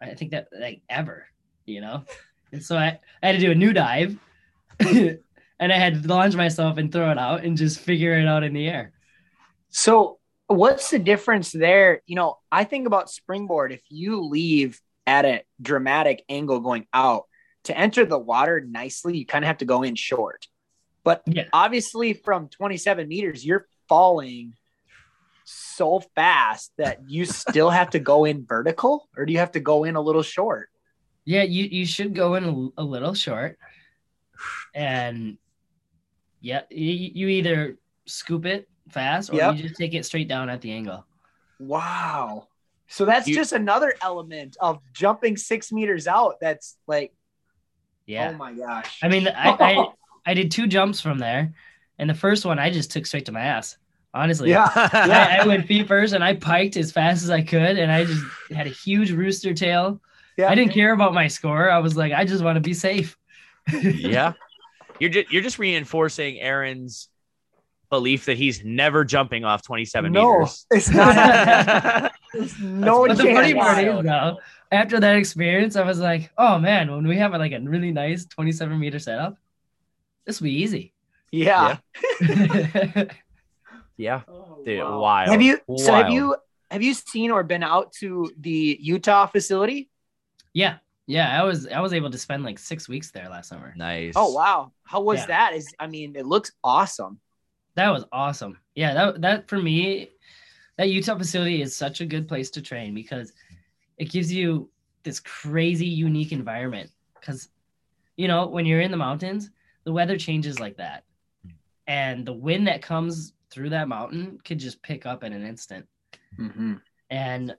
I 0.00 0.14
think 0.14 0.32
that 0.32 0.48
like 0.58 0.82
ever, 0.88 1.26
you 1.66 1.80
know. 1.80 2.04
And 2.52 2.62
so 2.62 2.76
I, 2.76 2.98
I 3.22 3.26
had 3.26 3.32
to 3.32 3.38
do 3.38 3.50
a 3.50 3.54
new 3.54 3.72
dive 3.72 4.16
and 4.80 5.18
I 5.60 5.76
had 5.76 6.02
to 6.02 6.08
launch 6.08 6.34
myself 6.34 6.78
and 6.78 6.92
throw 6.92 7.10
it 7.10 7.18
out 7.18 7.44
and 7.44 7.56
just 7.56 7.80
figure 7.80 8.16
it 8.18 8.26
out 8.26 8.44
in 8.44 8.52
the 8.52 8.68
air. 8.68 8.92
so 9.70 10.18
what's 10.46 10.90
the 10.90 10.98
difference 10.98 11.52
there? 11.52 12.02
You 12.06 12.16
know, 12.16 12.38
I 12.52 12.64
think 12.64 12.86
about 12.86 13.10
springboard. 13.10 13.72
If 13.72 13.80
you 13.88 14.20
leave 14.22 14.80
at 15.06 15.24
a 15.24 15.42
dramatic 15.60 16.22
angle 16.28 16.60
going 16.60 16.86
out 16.92 17.24
to 17.64 17.76
enter 17.76 18.04
the 18.04 18.18
water 18.18 18.60
nicely, 18.60 19.16
you 19.16 19.26
kind 19.26 19.44
of 19.44 19.46
have 19.46 19.58
to 19.58 19.64
go 19.64 19.82
in 19.82 19.94
short. 19.94 20.46
But 21.02 21.22
Yeah. 21.26 21.44
obviously, 21.52 22.12
from 22.12 22.48
27 22.48 23.08
meters, 23.08 23.44
you're 23.44 23.66
falling 23.88 24.54
so 25.54 26.00
fast 26.14 26.72
that 26.78 27.08
you 27.08 27.24
still 27.42 27.70
have 27.70 27.90
to 27.90 27.98
go 27.98 28.24
in 28.24 28.44
vertical, 28.44 29.08
or 29.16 29.26
do 29.26 29.32
you 29.32 29.38
have 29.38 29.52
to 29.52 29.60
go 29.60 29.84
in 29.84 29.96
a 29.96 30.00
little 30.00 30.22
short? 30.22 30.68
Yeah, 31.24 31.42
you, 31.42 31.64
you 31.64 31.86
should 31.86 32.14
go 32.14 32.34
in 32.34 32.72
a, 32.76 32.82
little 32.82 33.14
short. 33.14 33.58
And 34.74 35.38
Yeah, 36.40 36.62
you, 36.70 37.10
you 37.14 37.28
either 37.28 37.78
scoop 38.06 38.44
it 38.44 38.68
fast 38.90 39.30
or 39.30 39.36
Yep. 39.36 39.56
you 39.56 39.62
just 39.62 39.76
take 39.76 39.94
it 39.94 40.04
straight 40.04 40.28
down 40.28 40.50
at 40.50 40.60
the 40.60 40.72
angle. 40.72 41.06
Wow. 41.58 42.48
So 42.88 43.06
that's 43.06 43.26
You- 43.26 43.34
just 43.34 43.52
another 43.52 43.94
element 44.02 44.56
of 44.60 44.80
jumping 44.92 45.36
six 45.38 45.72
meters 45.72 46.06
out. 46.06 46.34
That's 46.40 46.76
like, 46.86 47.14
Yeah. 48.06 48.32
oh 48.34 48.36
my 48.36 48.52
gosh. 48.52 48.98
I 49.02 49.08
mean, 49.08 49.26
I, 49.28 49.50
I 49.58 49.86
I 50.26 50.34
did 50.34 50.50
two 50.50 50.66
jumps 50.66 51.00
from 51.02 51.18
there, 51.18 51.52
and 51.98 52.08
the 52.08 52.14
first 52.14 52.46
one 52.46 52.58
I 52.58 52.70
just 52.70 52.90
took 52.90 53.04
straight 53.06 53.26
to 53.26 53.32
my 53.32 53.40
ass. 53.42 53.76
Honestly, 54.14 54.50
yeah. 54.50 54.70
I, 54.74 55.38
I 55.42 55.46
went 55.46 55.66
feet 55.66 55.88
first, 55.88 56.14
and 56.14 56.22
I 56.22 56.34
piked 56.34 56.76
as 56.76 56.92
fast 56.92 57.24
as 57.24 57.30
I 57.30 57.42
could, 57.42 57.78
and 57.78 57.90
I 57.90 58.04
just 58.04 58.24
had 58.54 58.66
a 58.66 58.70
huge 58.70 59.10
rooster 59.10 59.52
tail. 59.52 60.00
Yeah. 60.36 60.48
I 60.48 60.54
didn't 60.54 60.72
care 60.72 60.92
about 60.92 61.14
my 61.14 61.26
score. 61.26 61.70
I 61.70 61.78
was 61.78 61.96
like, 61.96 62.12
I 62.12 62.24
just 62.24 62.42
want 62.42 62.56
to 62.56 62.60
be 62.60 62.74
safe. 62.74 63.16
yeah. 63.82 64.32
You're 65.00 65.10
just 65.10 65.32
you're 65.32 65.42
just 65.42 65.58
reinforcing 65.58 66.40
Aaron's 66.40 67.08
belief 67.90 68.24
that 68.26 68.36
he's 68.36 68.64
never 68.64 69.04
jumping 69.04 69.44
off 69.44 69.62
27 69.62 70.12
No, 70.12 70.38
meters. 70.38 70.66
it's 70.70 70.90
not. 70.90 72.12
There's 72.32 72.58
no 72.60 73.06
But 73.06 73.16
the 73.16 73.24
funny 73.24 73.54
part 73.54 73.84
is, 73.84 74.04
though, 74.04 74.38
after 74.70 75.00
that 75.00 75.16
experience, 75.16 75.76
I 75.76 75.82
was 75.82 75.98
like, 75.98 76.30
oh 76.38 76.58
man, 76.58 76.90
when 76.90 77.06
we 77.06 77.16
have 77.18 77.32
like 77.32 77.52
a 77.52 77.60
really 77.60 77.92
nice 77.92 78.24
27 78.26 78.78
meter 78.78 78.98
setup, 78.98 79.36
this 80.24 80.40
will 80.40 80.46
be 80.46 80.62
easy. 80.62 80.92
Yeah. 81.30 81.78
Yeah, 82.20 83.06
Oh, 84.28 84.58
dude, 84.64 84.80
wow. 84.80 85.00
wild. 85.00 85.32
Have 85.32 85.42
you? 85.42 85.60
So 85.78 85.92
have 85.92 86.10
you? 86.10 86.36
Have 86.70 86.82
you 86.82 86.94
seen 86.94 87.30
or 87.30 87.42
been 87.44 87.62
out 87.62 87.92
to 88.00 88.32
the 88.38 88.78
Utah 88.80 89.26
facility? 89.26 89.90
yeah, 90.52 90.78
yeah, 91.06 91.40
I 91.40 91.44
was 91.44 91.66
I 91.68 91.80
was 91.80 91.92
able 91.92 92.10
to 92.10 92.18
spend 92.18 92.42
like 92.42 92.58
six 92.58 92.88
weeks 92.88 93.10
there 93.10 93.28
last 93.28 93.48
summer. 93.48 93.74
Nice. 93.76 94.14
Oh 94.16 94.32
wow, 94.32 94.72
how 94.84 95.00
was 95.02 95.20
Yeah. 95.20 95.26
that? 95.26 95.54
Is 95.54 95.74
I 95.78 95.86
mean, 95.86 96.16
it 96.16 96.26
looks 96.26 96.52
awesome. 96.62 97.20
That 97.76 97.90
was 97.90 98.04
awesome. 98.12 98.58
Yeah, 98.74 98.94
that 98.94 99.20
that 99.20 99.48
for 99.48 99.60
me, 99.60 100.10
that 100.78 100.90
Utah 100.90 101.18
facility 101.18 101.62
is 101.62 101.76
such 101.76 102.00
a 102.00 102.06
good 102.06 102.26
place 102.26 102.50
to 102.52 102.62
train 102.62 102.94
because 102.94 103.32
it 103.98 104.10
gives 104.10 104.32
you 104.32 104.70
this 105.02 105.20
crazy 105.20 105.86
unique 105.86 106.32
environment. 106.32 106.90
Because 107.20 107.48
you 108.16 108.28
know 108.28 108.46
when 108.46 108.66
you're 108.66 108.80
in 108.80 108.90
the 108.90 108.96
mountains, 108.96 109.50
the 109.84 109.92
weather 109.92 110.16
changes 110.16 110.58
like 110.60 110.78
that, 110.78 111.04
and 111.86 112.24
the 112.26 112.32
wind 112.32 112.66
that 112.68 112.82
comes 112.82 113.33
through 113.54 113.70
that 113.70 113.88
mountain 113.88 114.38
could 114.44 114.58
just 114.58 114.82
pick 114.82 115.06
up 115.06 115.24
in 115.24 115.32
an 115.32 115.46
instant. 115.46 115.86
Mm-hmm. 116.38 116.74
and 117.10 117.54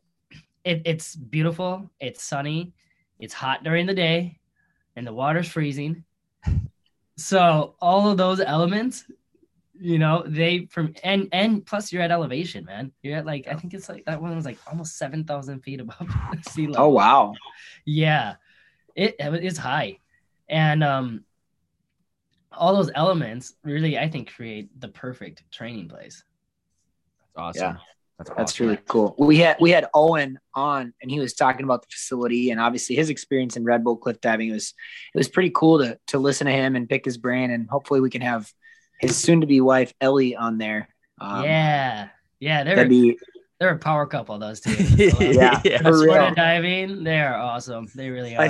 it, 0.66 0.82
it's 0.84 1.16
beautiful. 1.16 1.90
It's 2.00 2.24
sunny. 2.24 2.74
It's 3.20 3.34
hot 3.34 3.64
during 3.64 3.86
the 3.86 3.94
day, 3.94 4.40
and 4.98 5.08
the 5.08 5.14
water's 5.14 5.48
freezing. 5.48 6.04
So 7.18 7.76
all 7.80 8.10
of 8.10 8.18
those 8.18 8.42
elements, 8.42 9.06
you 9.80 9.98
know, 10.00 10.24
they 10.28 10.66
from 10.66 10.94
and 11.04 11.30
and 11.32 11.66
plus 11.66 11.94
you're 11.94 12.02
at 12.02 12.12
elevation, 12.12 12.66
man. 12.66 12.92
You're 13.02 13.18
at 13.18 13.26
like 13.26 13.48
I 13.48 13.54
think 13.54 13.74
it's 13.74 13.88
like 13.88 14.04
that 14.06 14.22
one 14.22 14.36
was 14.36 14.44
like 14.44 14.58
almost 14.68 14.98
seven 14.98 15.24
thousand 15.24 15.62
feet 15.62 15.80
above 15.80 16.10
sea 16.50 16.68
level. 16.68 16.88
Oh 16.88 16.90
wow. 16.90 17.34
Yeah, 17.86 18.36
it 18.96 19.16
it's 19.20 19.58
high, 19.58 20.00
and 20.50 20.84
um, 20.84 21.24
all 22.58 22.76
those 22.76 22.92
elements 22.96 23.54
really 23.64 23.98
I 23.98 24.10
think 24.10 24.34
create 24.34 24.80
the 24.80 24.88
perfect 24.88 25.44
training 25.52 25.90
place. 25.90 26.24
That's 27.36 27.58
awesome. 27.58 27.76
Yeah. 27.76 27.82
That's, 28.18 28.30
That's 28.30 28.54
awesome. 28.54 28.66
really 28.68 28.80
cool. 28.88 29.14
We 29.18 29.38
had 29.38 29.58
we 29.60 29.72
had 29.72 29.88
Owen 29.94 30.40
on, 30.54 30.94
and 31.02 31.12
he 31.12 31.20
was 31.20 31.34
talking 31.34 31.66
about 31.66 31.82
the 31.82 31.88
facility 31.92 32.50
and 32.50 32.62
obviously 32.62 32.96
his 32.96 33.10
experience 33.10 33.58
in 33.58 33.66
Red 33.66 33.84
Bull 33.84 33.98
cliff 33.98 34.22
diving. 34.22 34.50
It 34.50 34.54
was 34.54 34.74
it 35.14 35.18
was 35.18 35.28
pretty 35.28 35.52
cool 35.54 35.80
to 35.80 36.00
to 36.08 36.18
listen 36.18 36.48
to 36.48 36.54
him 36.54 36.78
and 36.78 36.88
pick 36.88 37.04
his 37.04 37.18
brain, 37.18 37.52
and 37.52 37.70
hopefully 37.70 38.00
we 38.00 38.10
can 38.10 38.22
have 38.22 38.50
his 39.02 39.18
soon 39.18 39.42
to 39.42 39.48
be 39.48 39.60
wife 39.60 39.94
Ellie 40.00 40.34
on 40.34 40.58
there. 40.58 40.88
Um, 41.20 41.44
yeah, 41.44 42.08
yeah, 42.40 42.64
they're 42.64 42.76
that'd 42.78 42.90
be 42.90 43.18
They're 43.60 43.70
a 43.70 43.80
power 43.80 44.06
couple, 44.06 44.38
those 44.38 44.60
two. 44.60 44.72
Uh, 44.76 45.24
yeah, 45.24 45.62
Yeah. 45.64 45.82
for 45.82 45.98
real. 46.04 46.14
and 46.16 46.36
diving, 46.36 47.04
they 47.06 47.20
are 47.22 47.36
awesome. 47.36 47.88
They 47.96 48.10
really 48.10 48.36
are. 48.36 48.50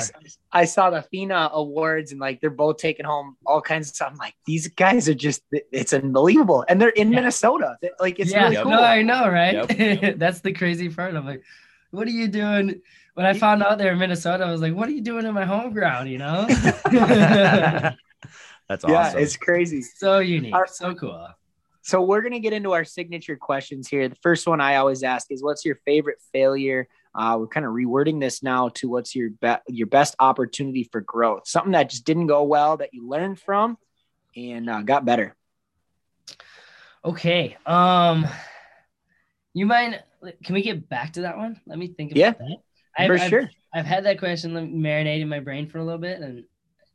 I 0.52 0.66
saw 0.66 0.90
the 0.90 1.04
FINA 1.04 1.52
awards 1.54 2.12
and 2.12 2.20
like 2.20 2.42
they're 2.42 2.50
both 2.50 2.78
taking 2.78 3.06
home 3.06 3.38
all 3.46 3.62
kinds 3.62 3.90
of 3.90 3.96
stuff. 3.96 4.10
I'm 4.14 4.18
like, 4.18 4.34
these 4.48 4.68
guys 4.70 5.08
are 5.08 5.14
just 5.14 5.44
it's 5.52 5.94
unbelievable. 5.94 6.66
And 6.68 6.82
they're 6.82 6.90
in 6.90 7.12
Yeah. 7.12 7.20
Minnesota. 7.20 7.78
Like 8.00 8.20
it's 8.20 8.32
yeah, 8.32 8.44
really 8.46 8.56
cool. 8.56 8.72
no, 8.72 8.82
I 8.82 9.04
know, 9.04 9.30
right? 9.30 10.18
That's 10.18 10.40
the 10.42 10.54
crazy 10.54 10.90
part. 10.90 11.14
I'm 11.14 11.26
like, 11.26 11.44
what 11.92 12.08
are 12.08 12.12
you 12.12 12.28
doing? 12.28 12.82
When 13.14 13.26
I 13.28 13.34
found 13.34 13.62
out 13.64 13.78
they're 13.78 13.94
in 13.94 14.00
Minnesota, 14.00 14.44
I 14.44 14.52
was 14.52 14.60
like, 14.62 14.74
what 14.74 14.90
are 14.90 14.92
you 14.92 15.02
doing 15.02 15.26
in 15.26 15.34
my 15.36 15.46
home 15.46 15.72
ground? 15.72 16.10
You 16.10 16.18
know? 16.18 16.46
That's 18.68 18.84
awesome. 18.84 18.90
yeah, 18.90 18.96
awesome. 19.08 19.20
it's 19.20 19.38
crazy. 19.38 19.82
so 19.84 20.18
unique, 20.20 20.54
Our- 20.56 20.68
so 20.68 20.96
cool. 20.96 21.28
So 21.86 22.02
we're 22.02 22.24
gonna 22.24 22.40
get 22.40 22.52
into 22.52 22.72
our 22.72 22.84
signature 22.84 23.36
questions 23.36 23.88
here. 23.88 24.10
The 24.10 24.16
first 24.16 24.48
one 24.48 24.60
I 24.60 24.78
always 24.78 25.04
ask 25.04 25.32
is, 25.32 25.44
"What's 25.44 25.64
your 25.64 25.76
favorite 25.86 26.18
failure?" 26.34 26.88
Uh, 27.14 27.38
we're 27.40 27.48
kind 27.48 27.64
of 27.64 27.74
rewording 27.74 28.20
this 28.20 28.42
now 28.42 28.70
to 28.70 28.90
"What's 28.90 29.16
your 29.16 29.30
be- 29.30 29.56
your 29.68 29.86
best 29.86 30.16
opportunity 30.20 30.90
for 30.92 31.02
growth?" 31.02 31.48
Something 31.48 31.74
that 31.74 31.92
just 31.92 32.04
didn't 32.04 32.26
go 32.26 32.42
well 32.44 32.78
that 32.78 32.96
you 32.96 33.08
learned 33.08 33.40
from 33.40 33.78
and 34.36 34.68
uh, 34.68 34.82
got 34.82 35.06
better. 35.06 35.36
Okay. 37.06 37.56
Um, 37.68 38.26
you 39.54 39.68
mind? 39.68 40.02
Can 40.44 40.56
we 40.56 40.64
get 40.64 40.90
back 40.90 41.14
to 41.14 41.22
that 41.22 41.38
one? 41.38 41.62
Let 41.68 41.78
me 41.78 41.88
think 41.90 42.14
about 42.14 42.20
Yeah, 42.20 42.32
that. 42.32 42.58
I've, 42.98 43.08
for 43.08 43.14
I've- 43.20 43.30
sure. 43.30 43.50
I've 43.76 43.86
had 43.86 44.06
that 44.06 44.18
question 44.18 44.54
marinate 44.54 45.22
in 45.22 45.30
my 45.30 45.40
brain 45.40 45.68
for 45.70 45.78
a 45.78 45.84
little 45.84 46.00
bit, 46.00 46.20
and 46.20 46.46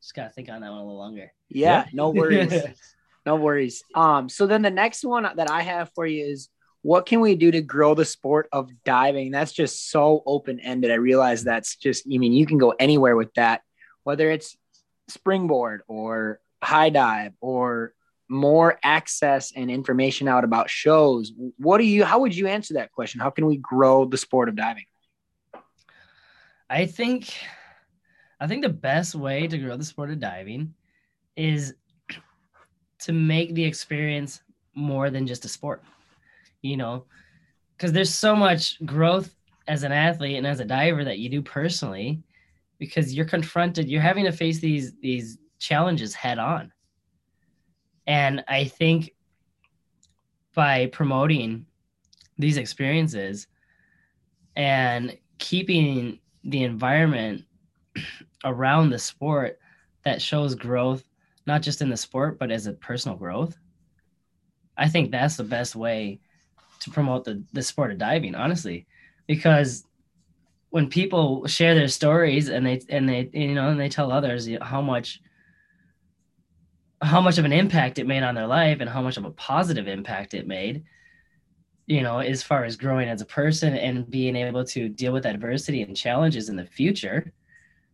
just 0.01 0.14
gotta 0.16 0.30
think 0.30 0.49
on 0.49 0.62
that 0.62 0.70
one 0.70 0.80
a 0.80 0.82
little 0.82 0.99
longer. 0.99 1.32
Yeah, 1.49 1.84
no 1.93 2.11
worries. 2.11 2.53
no 3.27 3.37
worries. 3.37 3.83
Um, 3.95 4.29
so 4.29 4.47
then 4.47 4.62
the 4.62 4.71
next 4.71 5.05
one 5.05 5.29
that 5.37 5.51
I 5.51 5.62
have 5.62 5.91
for 5.95 6.07
you 6.07 6.25
is 6.25 6.49
what 6.83 7.07
can 7.07 7.21
we 7.21 7.35
do 7.35 7.51
to 7.51 7.61
grow 7.61 7.95
the 7.95 8.05
sport 8.05 8.49
of 8.53 8.71
diving? 8.85 9.31
That's 9.31 9.53
just 9.53 9.91
so 9.91 10.23
open 10.27 10.61
ended. 10.61 10.91
I 10.91 10.95
realize 10.95 11.45
that's 11.45 11.77
just, 11.77 12.07
I 12.07 12.16
mean, 12.16 12.33
you 12.33 12.47
can 12.47 12.59
go 12.59 12.75
anywhere 12.79 13.16
with 13.16 13.33
that, 13.35 13.61
whether 14.05 14.31
it's 14.31 14.57
springboard 15.09 15.83
or 15.89 16.41
high 16.62 16.91
dive 16.91 17.33
or 17.41 17.93
more 18.29 18.79
access 18.83 19.53
and 19.55 19.71
information 19.71 20.29
out 20.29 20.45
about 20.45 20.71
shows. 20.71 21.33
What 21.59 21.79
do 21.79 21.85
you, 21.85 22.05
how 22.05 22.21
would 22.21 22.35
you 22.35 22.47
answer 22.47 22.75
that 22.75 22.93
question? 22.93 23.21
How 23.21 23.31
can 23.31 23.45
we 23.45 23.59
grow 23.59 24.07
the 24.07 24.16
sport 24.16 24.49
of 24.49 24.57
diving? 24.57 24.85
I 26.71 26.87
think 26.87 27.35
I 28.39 28.47
think 28.47 28.62
the 28.62 28.71
best 28.71 29.14
way 29.14 29.47
to 29.47 29.59
grow 29.59 29.77
the 29.77 29.85
sport 29.85 30.11
of 30.11 30.21
diving 30.21 30.73
is 31.37 31.75
to 33.03 33.12
make 33.12 33.55
the 33.55 33.64
experience 33.64 34.42
more 34.74 35.11
than 35.11 35.26
just 35.26 35.44
a 35.44 35.48
sport. 35.48 35.82
You 36.62 36.76
know, 36.76 37.05
because 37.76 37.92
there's 37.92 38.14
so 38.14 38.36
much 38.36 38.84
growth 38.84 39.34
as 39.68 39.82
an 39.82 39.92
athlete 39.92 40.36
and 40.36 40.46
as 40.46 40.61
a 40.61 40.64
diver 40.64 41.05
that 41.05 41.18
you 41.18 41.28
do 41.28 41.40
personally 41.40 42.22
because 42.78 43.14
you're 43.14 43.24
confronted, 43.24 43.88
you're 43.88 44.03
having 44.03 44.24
to 44.24 44.32
face 44.32 44.59
these 44.59 44.94
these 45.01 45.38
challenges 45.59 46.14
head 46.14 46.38
on. 46.38 46.72
And 48.07 48.42
I 48.48 48.64
think 48.64 49.12
by 50.55 50.86
promoting 50.86 51.66
these 52.38 52.57
experiences 52.57 53.46
and 54.57 55.16
keeping 55.38 56.18
the 56.44 56.64
environment 56.64 57.44
around 58.44 58.90
the 58.90 58.98
sport 58.98 59.59
that 60.05 60.20
shows 60.20 60.55
growth, 60.55 61.05
not 61.47 61.62
just 61.62 61.82
in 61.82 61.88
the 61.88 61.97
sport, 61.97 62.38
but 62.38 62.51
as 62.51 62.66
a 62.66 62.72
personal 62.72 63.16
growth. 63.16 63.57
I 64.76 64.88
think 64.88 65.11
that's 65.11 65.36
the 65.36 65.45
best 65.45 65.76
way 65.76 66.20
to 66.80 66.91
promote 66.91 67.24
the, 67.24 67.43
the 67.53 67.62
sport 67.62 67.91
of 67.91 67.99
diving, 67.99 68.34
honestly, 68.34 68.86
because 69.26 69.84
when 70.70 70.88
people 70.88 71.47
share 71.47 71.74
their 71.74 71.88
stories 71.88 72.49
and 72.49 72.64
they 72.64 72.80
and 72.88 73.09
they 73.09 73.28
you 73.32 73.55
know 73.55 73.68
and 73.68 73.80
they 73.80 73.88
tell 73.88 74.12
others 74.12 74.49
how 74.62 74.80
much 74.80 75.20
how 77.03 77.20
much 77.20 77.38
of 77.38 77.45
an 77.45 77.53
impact 77.53 77.99
it 77.99 78.07
made 78.07 78.22
on 78.22 78.36
their 78.36 78.47
life 78.47 78.80
and 78.80 78.88
how 78.88 79.03
much 79.03 79.16
of 79.16 79.24
a 79.24 79.30
positive 79.32 79.88
impact 79.88 80.32
it 80.32 80.47
made 80.47 80.84
you 81.91 82.03
know, 82.03 82.20
as 82.20 82.41
far 82.41 82.64
as 82.64 82.76
growing 82.76 83.09
as 83.09 83.20
a 83.20 83.26
person 83.26 83.74
and 83.74 84.09
being 84.09 84.36
able 84.36 84.62
to 84.62 84.88
deal 84.88 85.12
with 85.12 85.26
adversity 85.26 85.82
and 85.82 85.97
challenges 85.97 86.49
in 86.49 86.55
the 86.55 86.64
future, 86.64 87.32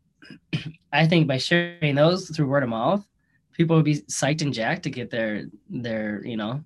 I 0.92 1.07
think 1.07 1.26
by 1.26 1.38
sharing 1.38 1.94
those 1.94 2.28
through 2.28 2.47
word 2.47 2.62
of 2.62 2.68
mouth, 2.68 3.07
people 3.57 3.76
would 3.76 3.84
be 3.84 4.00
psyched 4.02 4.42
and 4.42 4.52
jacked 4.52 4.82
to 4.84 4.90
get 4.90 5.11
their 5.11 5.46
their 5.70 6.24
you 6.24 6.36
know 6.36 6.62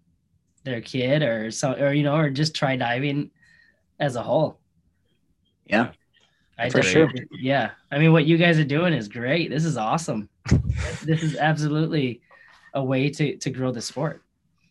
their 0.64 0.80
kid 0.80 1.22
or 1.22 1.50
so 1.50 1.72
or 1.72 1.92
you 1.92 2.02
know 2.02 2.16
or 2.16 2.30
just 2.30 2.54
try 2.54 2.76
diving 2.76 3.30
as 3.98 4.16
a 4.16 4.22
whole. 4.22 4.58
Yeah, 5.66 5.92
I 6.58 6.68
for 6.68 6.82
sure. 6.82 7.10
Yeah, 7.30 7.70
I 7.92 7.98
mean, 7.98 8.12
what 8.12 8.26
you 8.26 8.36
guys 8.36 8.58
are 8.58 8.64
doing 8.64 8.92
is 8.92 9.08
great. 9.08 9.50
This 9.50 9.64
is 9.64 9.76
awesome. 9.76 10.28
this 11.04 11.22
is 11.22 11.36
absolutely 11.36 12.20
a 12.74 12.82
way 12.82 13.10
to 13.10 13.36
to 13.36 13.50
grow 13.50 13.70
the 13.70 13.80
sport. 13.80 14.22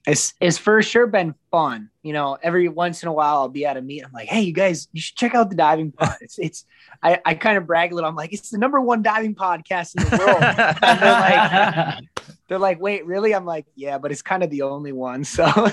It's 0.08 0.34
it's 0.40 0.58
for 0.58 0.82
sure 0.82 1.08
been 1.08 1.36
fun. 1.52 1.90
You 2.04 2.14
know, 2.14 2.38
every 2.42 2.70
once 2.70 3.04
in 3.04 3.10
a 3.10 3.14
while 3.14 3.36
I'll 3.36 3.50
be 3.50 3.66
at 3.66 3.78
a 3.78 3.82
meet. 3.82 4.04
I'm 4.04 4.12
like, 4.12 4.28
hey, 4.28 4.42
you 4.42 4.54
guys, 4.54 4.88
you 4.94 5.02
should 5.02 5.18
check 5.18 5.36
out 5.36 5.50
the 5.50 5.56
diving 5.56 5.92
pod. 5.92 6.16
It's 6.22 6.40
it's 6.40 6.66
I, 7.04 7.20
I 7.26 7.34
kind 7.36 7.58
of 7.58 7.68
brag 7.68 7.92
a 7.92 7.96
little. 7.96 8.10
I'm 8.10 8.16
like, 8.16 8.34
it's 8.34 8.50
the 8.50 8.58
number 8.58 8.80
one 8.80 9.02
diving 9.02 9.36
podcast 9.36 9.96
in 9.98 10.04
the 10.04 10.18
world. 10.18 10.42
And 10.82 11.00
they're 11.00 11.12
like, 11.12 12.04
They're 12.50 12.60
like, 12.60 12.82
wait, 12.82 13.06
really? 13.06 13.34
I'm 13.34 13.46
like, 13.46 13.68
yeah, 13.76 14.00
but 14.00 14.12
it's 14.12 14.24
kind 14.24 14.44
of 14.44 14.50
the 14.50 14.64
only 14.64 14.92
one. 14.92 15.24
So, 15.24 15.46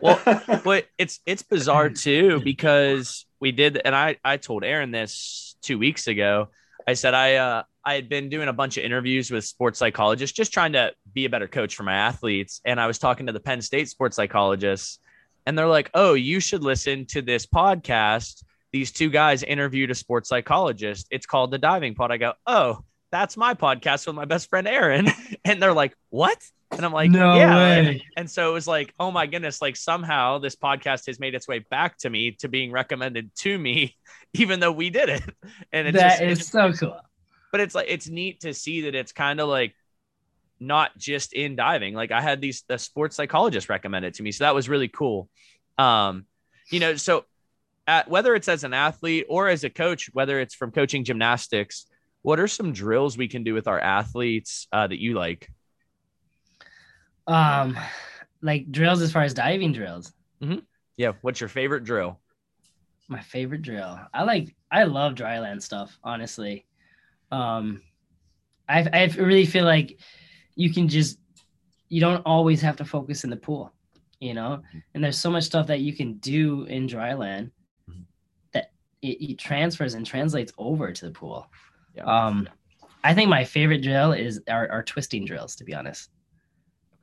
well, 0.00 0.20
but 0.64 0.86
it's 0.96 1.18
it's 1.26 1.42
bizarre 1.42 1.90
too 1.90 2.40
because 2.44 3.26
we 3.40 3.50
did, 3.50 3.82
and 3.84 3.96
I 3.96 4.16
I 4.24 4.36
told 4.36 4.62
Aaron 4.62 4.92
this 4.92 5.56
two 5.60 5.76
weeks 5.76 6.06
ago. 6.06 6.50
I 6.86 6.92
said 6.94 7.14
I 7.14 7.34
uh, 7.34 7.62
I 7.84 7.94
had 7.94 8.08
been 8.08 8.28
doing 8.28 8.48
a 8.48 8.52
bunch 8.52 8.76
of 8.78 8.84
interviews 8.84 9.30
with 9.30 9.44
sports 9.44 9.78
psychologists, 9.78 10.36
just 10.36 10.52
trying 10.52 10.72
to 10.72 10.92
be 11.12 11.26
a 11.26 11.30
better 11.30 11.48
coach 11.48 11.76
for 11.76 11.82
my 11.82 11.94
athletes. 11.94 12.60
And 12.64 12.80
I 12.80 12.86
was 12.86 12.98
talking 12.98 13.26
to 13.26 13.32
the 13.32 13.40
Penn 13.40 13.60
State 13.60 13.88
sports 13.88 14.16
psychologists, 14.16 14.98
and 15.46 15.58
they're 15.58 15.66
like, 15.68 15.90
"Oh, 15.94 16.14
you 16.14 16.40
should 16.40 16.62
listen 16.62 17.06
to 17.06 17.22
this 17.22 17.46
podcast." 17.46 18.42
These 18.72 18.92
two 18.92 19.10
guys 19.10 19.42
interviewed 19.42 19.90
a 19.90 19.94
sports 19.94 20.28
psychologist. 20.28 21.06
It's 21.10 21.26
called 21.26 21.50
the 21.50 21.58
Diving 21.58 21.94
Pod. 21.94 22.10
I 22.10 22.16
go, 22.16 22.32
"Oh, 22.46 22.80
that's 23.12 23.36
my 23.36 23.54
podcast 23.54 24.06
with 24.06 24.16
my 24.16 24.24
best 24.24 24.48
friend 24.48 24.66
Aaron," 24.66 25.08
and 25.44 25.62
they're 25.62 25.72
like, 25.74 25.94
"What?" 26.10 26.38
And 26.76 26.84
I'm 26.84 26.92
like, 26.92 27.10
No 27.10 27.36
yeah. 27.36 27.56
way. 27.56 28.04
And 28.16 28.28
so 28.28 28.50
it 28.50 28.52
was 28.52 28.66
like, 28.66 28.92
oh 28.98 29.10
my 29.10 29.26
goodness, 29.26 29.62
like 29.62 29.76
somehow 29.76 30.38
this 30.38 30.56
podcast 30.56 31.06
has 31.06 31.20
made 31.20 31.34
its 31.34 31.46
way 31.46 31.60
back 31.60 31.96
to 31.98 32.10
me 32.10 32.32
to 32.40 32.48
being 32.48 32.72
recommended 32.72 33.34
to 33.36 33.56
me, 33.56 33.96
even 34.34 34.60
though 34.60 34.72
we 34.72 34.90
did 34.90 35.08
it. 35.08 35.22
And 35.72 35.88
it's 35.88 35.96
That 35.96 36.18
just, 36.18 36.22
is 36.22 36.38
it's, 36.40 36.48
so 36.48 36.72
cool. 36.72 37.00
But 37.54 37.60
it's 37.60 37.76
like 37.76 37.86
it's 37.88 38.08
neat 38.08 38.40
to 38.40 38.52
see 38.52 38.80
that 38.80 38.96
it's 38.96 39.12
kind 39.12 39.38
of 39.38 39.48
like 39.48 39.76
not 40.58 40.98
just 40.98 41.32
in 41.34 41.54
diving. 41.54 41.94
Like 41.94 42.10
I 42.10 42.20
had 42.20 42.40
these 42.40 42.64
the 42.66 42.78
sports 42.78 43.14
psychologist 43.14 43.68
recommend 43.68 44.04
it 44.04 44.14
to 44.14 44.24
me, 44.24 44.32
so 44.32 44.42
that 44.42 44.56
was 44.56 44.68
really 44.68 44.88
cool. 44.88 45.28
Um, 45.78 46.26
you 46.72 46.80
know, 46.80 46.96
so 46.96 47.26
at, 47.86 48.10
whether 48.10 48.34
it's 48.34 48.48
as 48.48 48.64
an 48.64 48.74
athlete 48.74 49.26
or 49.28 49.48
as 49.48 49.62
a 49.62 49.70
coach, 49.70 50.10
whether 50.12 50.40
it's 50.40 50.52
from 50.52 50.72
coaching 50.72 51.04
gymnastics, 51.04 51.86
what 52.22 52.40
are 52.40 52.48
some 52.48 52.72
drills 52.72 53.16
we 53.16 53.28
can 53.28 53.44
do 53.44 53.54
with 53.54 53.68
our 53.68 53.78
athletes 53.78 54.66
uh, 54.72 54.88
that 54.88 55.00
you 55.00 55.14
like? 55.14 55.48
Um, 57.28 57.78
like 58.42 58.68
drills 58.72 59.00
as 59.00 59.12
far 59.12 59.22
as 59.22 59.32
diving 59.32 59.72
drills. 59.72 60.12
Mm-hmm. 60.42 60.58
Yeah, 60.96 61.12
what's 61.20 61.38
your 61.38 61.48
favorite 61.48 61.84
drill? 61.84 62.18
My 63.06 63.20
favorite 63.20 63.62
drill. 63.62 64.00
I 64.12 64.24
like. 64.24 64.56
I 64.72 64.82
love 64.82 65.14
dryland 65.14 65.62
stuff. 65.62 65.96
Honestly, 66.02 66.66
um, 67.34 67.82
I 68.68 68.78
I 68.92 69.04
really 69.18 69.46
feel 69.46 69.64
like 69.64 69.98
you 70.54 70.72
can 70.72 70.88
just 70.88 71.18
you 71.88 72.00
don't 72.00 72.22
always 72.24 72.60
have 72.62 72.76
to 72.76 72.84
focus 72.84 73.24
in 73.24 73.30
the 73.30 73.36
pool, 73.36 73.72
you 74.20 74.34
know. 74.34 74.62
And 74.94 75.02
there's 75.02 75.18
so 75.18 75.30
much 75.30 75.44
stuff 75.44 75.66
that 75.66 75.80
you 75.80 75.92
can 75.94 76.14
do 76.18 76.64
in 76.64 76.86
dryland 76.88 77.50
Mhm. 77.90 78.04
that 78.52 78.66
it, 79.02 79.16
it 79.30 79.38
transfers 79.38 79.94
and 79.94 80.06
translates 80.06 80.52
over 80.58 80.92
to 80.92 81.04
the 81.06 81.12
pool. 81.12 81.46
Yeah. 81.94 82.04
Um, 82.04 82.48
I 83.02 83.14
think 83.14 83.28
my 83.28 83.44
favorite 83.44 83.82
drill 83.82 84.12
is 84.12 84.40
our, 84.48 84.70
our 84.72 84.82
twisting 84.82 85.24
drills, 85.26 85.56
to 85.56 85.64
be 85.64 85.74
honest. 85.74 86.10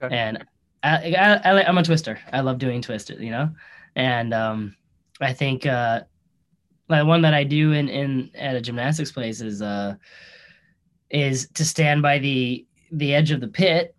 Okay. 0.03 0.17
And 0.17 0.43
I, 0.83 1.13
I 1.13 1.35
i 1.45 1.67
i'm 1.67 1.77
a 1.77 1.83
twister. 1.83 2.19
I 2.33 2.41
love 2.41 2.57
doing 2.57 2.81
twisters, 2.81 3.21
you 3.21 3.31
know. 3.31 3.51
And 3.95 4.33
um, 4.33 4.75
I 5.21 5.33
think 5.33 5.65
uh, 5.65 6.01
like 6.91 7.07
one 7.07 7.21
that 7.21 7.33
I 7.33 7.45
do 7.45 7.71
in 7.71 7.87
in 7.89 8.31
at 8.35 8.55
a 8.55 8.61
gymnastics 8.61 9.11
place 9.11 9.41
is 9.41 9.61
uh, 9.61 9.95
is 11.09 11.47
to 11.53 11.65
stand 11.65 12.01
by 12.01 12.19
the 12.19 12.65
the 12.91 13.15
edge 13.15 13.31
of 13.31 13.39
the 13.39 13.47
pit, 13.47 13.95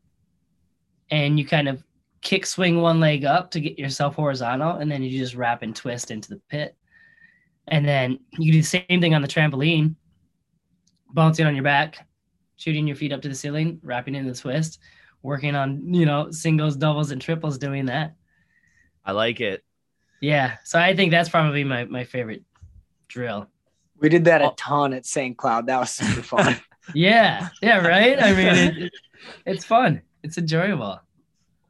and 1.11 1.39
you 1.39 1.47
kind 1.47 1.69
of 1.69 1.83
kick 2.21 2.47
swing 2.47 2.81
one 2.81 3.01
leg 3.01 3.25
up 3.25 3.51
to 3.53 3.61
get 3.61 3.79
yourself 3.79 4.15
horizontal, 4.15 4.77
and 4.77 4.91
then 4.91 5.03
you 5.03 5.19
just 5.19 5.35
wrap 5.35 5.63
and 5.63 5.75
twist 5.75 6.11
into 6.11 6.29
the 6.29 6.41
pit. 6.49 6.77
And 7.69 7.87
then 7.87 8.19
you 8.39 8.53
do 8.53 8.61
the 8.61 8.67
same 8.67 9.01
thing 9.01 9.15
on 9.15 9.23
the 9.23 9.29
trampoline, 9.29 9.95
bouncing 11.13 11.47
on 11.47 11.55
your 11.55 11.65
back, 11.65 12.07
shooting 12.57 12.87
your 12.87 12.97
feet 12.97 13.13
up 13.13 13.23
to 13.23 13.29
the 13.29 13.35
ceiling, 13.35 13.81
wrapping 13.83 14.15
into 14.15 14.33
the 14.33 14.39
twist, 14.39 14.81
working 15.23 15.55
on, 15.55 15.95
you 15.95 16.05
know, 16.05 16.31
singles, 16.31 16.77
doubles, 16.77 17.11
and 17.11 17.23
triples 17.23 17.59
doing 17.59 17.87
that. 17.87 18.15
I 19.05 19.13
like 19.13 19.41
it. 19.41 19.65
Yeah. 20.21 20.57
So 20.65 20.79
I 20.79 20.95
think 20.95 21.11
that's 21.11 21.29
probably 21.29 21.65
my, 21.65 21.85
my 21.85 22.05
favorite 22.05 22.45
drill. 23.13 23.47
we 24.01 24.09
did 24.09 24.25
that 24.25 24.43
a 24.43 24.53
ton 24.57 24.93
at 24.95 25.07
St. 25.07 25.37
Cloud. 25.37 25.67
That 25.67 25.79
was 25.81 25.91
super 25.91 26.23
fun. 26.23 26.57
Yeah. 26.95 27.49
Yeah. 27.63 27.79
Right. 27.87 28.21
I 28.21 28.33
mean, 28.33 28.47
it, 28.49 28.77
it- 28.87 28.93
it's 29.47 29.65
fun. 29.65 30.03
It's 30.25 30.37
enjoyable. 30.37 30.99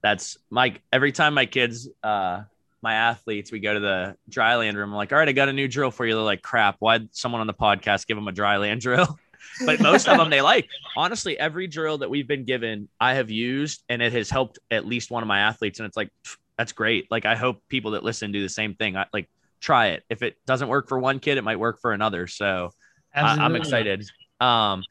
That's 0.03 0.39
Mike. 0.49 0.81
Every 0.91 1.13
time 1.13 1.35
my 1.35 1.45
kids, 1.45 1.87
uh, 2.03 2.45
my 2.83 2.95
athletes, 2.95 3.53
we 3.53 3.61
go 3.61 3.75
to 3.75 3.79
the 3.81 4.17
dry 4.31 4.57
land 4.57 4.79
room. 4.79 4.89
I'm 4.89 4.97
like, 4.97 5.13
all 5.13 5.19
right, 5.19 5.29
I 5.29 5.33
got 5.33 5.51
a 5.51 5.53
new 5.53 5.69
drill 5.69 5.91
for 5.91 6.07
you. 6.07 6.15
They're 6.15 6.23
like, 6.25 6.41
crap. 6.41 6.77
Why'd 6.79 7.15
someone 7.15 7.43
on 7.43 7.47
the 7.47 7.53
podcast 7.55 8.07
give 8.07 8.17
them 8.17 8.27
a 8.27 8.33
dry 8.33 8.57
land 8.57 8.81
drill? 8.87 9.19
but 9.67 9.81
most 9.81 10.09
of 10.09 10.17
them 10.17 10.31
they 10.31 10.41
like. 10.41 10.67
Honestly, 10.97 11.39
every 11.39 11.67
drill 11.67 11.99
that 11.99 12.09
we've 12.09 12.27
been 12.27 12.45
given, 12.45 12.89
I 12.99 13.13
have 13.15 13.31
used, 13.31 13.83
and 13.91 14.01
it 14.01 14.15
has 14.15 14.31
helped 14.31 14.61
at 14.71 14.87
least 14.87 15.11
one 15.11 15.23
of 15.23 15.27
my 15.27 15.41
athletes. 15.41 15.79
And 15.79 15.87
it's 15.87 15.97
like, 15.97 16.09
that's 16.57 16.73
great. 16.73 17.11
Like, 17.11 17.27
I 17.27 17.37
hope 17.37 17.63
people 17.69 17.91
that 17.93 18.03
listen 18.03 18.33
do 18.33 18.41
the 18.43 18.49
same 18.49 18.75
thing. 18.75 18.97
I, 18.97 19.05
like, 19.13 19.29
try 19.63 19.89
it. 19.89 20.03
If 20.11 20.23
it 20.23 20.37
doesn't 20.45 20.69
work 20.69 20.89
for 20.89 20.99
one 20.99 21.21
kid, 21.21 21.39
it 21.39 21.45
might 21.45 21.59
work 21.59 21.81
for 21.81 21.93
another. 21.93 22.27
So 22.27 22.71
I, 23.15 23.23
I'm 23.23 23.57
excited. 23.57 24.05
Um, 24.41 24.83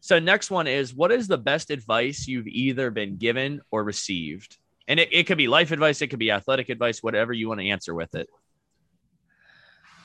so 0.00 0.18
next 0.18 0.50
one 0.50 0.66
is 0.66 0.94
what 0.94 1.12
is 1.12 1.28
the 1.28 1.38
best 1.38 1.70
advice 1.70 2.26
you've 2.26 2.46
either 2.46 2.90
been 2.90 3.16
given 3.16 3.60
or 3.70 3.84
received? 3.84 4.56
And 4.88 4.98
it, 4.98 5.10
it 5.12 5.26
could 5.26 5.38
be 5.38 5.46
life 5.46 5.70
advice, 5.70 6.02
it 6.02 6.08
could 6.08 6.18
be 6.18 6.30
athletic 6.30 6.68
advice, 6.68 7.02
whatever 7.02 7.32
you 7.32 7.48
want 7.48 7.60
to 7.60 7.68
answer 7.68 7.94
with 7.94 8.14
it. 8.14 8.28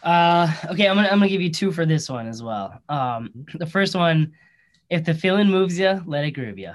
Uh, 0.04 0.54
okay, 0.72 0.88
I'm 0.88 0.96
gonna 0.96 1.10
I'm 1.10 1.20
gonna 1.20 1.28
give 1.28 1.42
you 1.42 1.52
two 1.52 1.74
for 1.74 1.86
this 1.86 2.10
one 2.10 2.28
as 2.28 2.42
well. 2.42 2.82
Um, 2.88 3.30
the 3.56 3.66
first 3.66 3.96
one, 3.96 4.32
if 4.90 5.04
the 5.04 5.14
feeling 5.14 5.48
moves 5.48 5.78
you, 5.78 6.02
let 6.06 6.24
it 6.24 6.32
groove 6.32 6.58
you. 6.58 6.72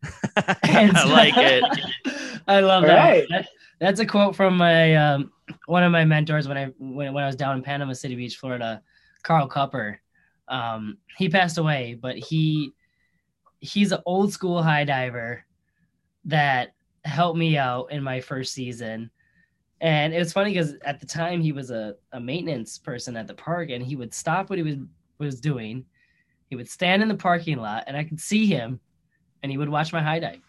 I 0.36 1.04
like 1.08 1.36
it. 1.36 1.64
I 2.46 2.60
love 2.60 2.84
All 2.84 2.88
that. 2.88 2.96
right. 2.96 3.26
that. 3.30 3.48
That's 3.80 3.98
a 3.98 4.06
quote 4.06 4.36
from 4.36 4.56
my 4.56 4.94
um, 4.94 5.32
one 5.66 5.82
of 5.82 5.92
my 5.92 6.04
mentors 6.04 6.48
when 6.48 6.56
I 6.56 6.66
when, 6.78 7.12
when 7.12 7.24
I 7.24 7.26
was 7.26 7.36
down 7.36 7.56
in 7.56 7.62
Panama 7.62 7.92
City 7.92 8.16
Beach, 8.16 8.36
Florida, 8.36 8.82
Carl 9.22 9.48
Cupper. 9.48 9.96
Um, 10.48 10.98
he 11.16 11.28
passed 11.28 11.58
away, 11.58 11.98
but 12.00 12.16
he 12.16 12.72
he's 13.60 13.92
an 13.92 14.00
old 14.06 14.32
school 14.32 14.62
high 14.62 14.84
diver 14.84 15.44
that 16.24 16.74
helped 17.04 17.38
me 17.38 17.56
out 17.56 17.90
in 17.90 18.02
my 18.02 18.20
first 18.20 18.54
season. 18.54 19.10
And 19.80 20.12
it 20.12 20.18
was 20.18 20.32
funny 20.32 20.50
because 20.50 20.74
at 20.84 21.00
the 21.00 21.06
time 21.06 21.40
he 21.40 21.52
was 21.52 21.70
a, 21.70 21.94
a 22.12 22.20
maintenance 22.20 22.78
person 22.78 23.16
at 23.16 23.26
the 23.26 23.34
park 23.34 23.70
and 23.70 23.84
he 23.84 23.96
would 23.96 24.12
stop 24.12 24.50
what 24.50 24.58
he 24.58 24.62
was 24.62 24.76
was 25.18 25.40
doing. 25.40 25.84
He 26.48 26.56
would 26.56 26.68
stand 26.68 27.02
in 27.02 27.08
the 27.08 27.14
parking 27.14 27.58
lot 27.58 27.84
and 27.86 27.96
I 27.96 28.04
could 28.04 28.20
see 28.20 28.46
him 28.46 28.80
and 29.42 29.52
he 29.52 29.58
would 29.58 29.68
watch 29.68 29.92
my 29.92 30.02
high 30.02 30.18
dive 30.18 30.47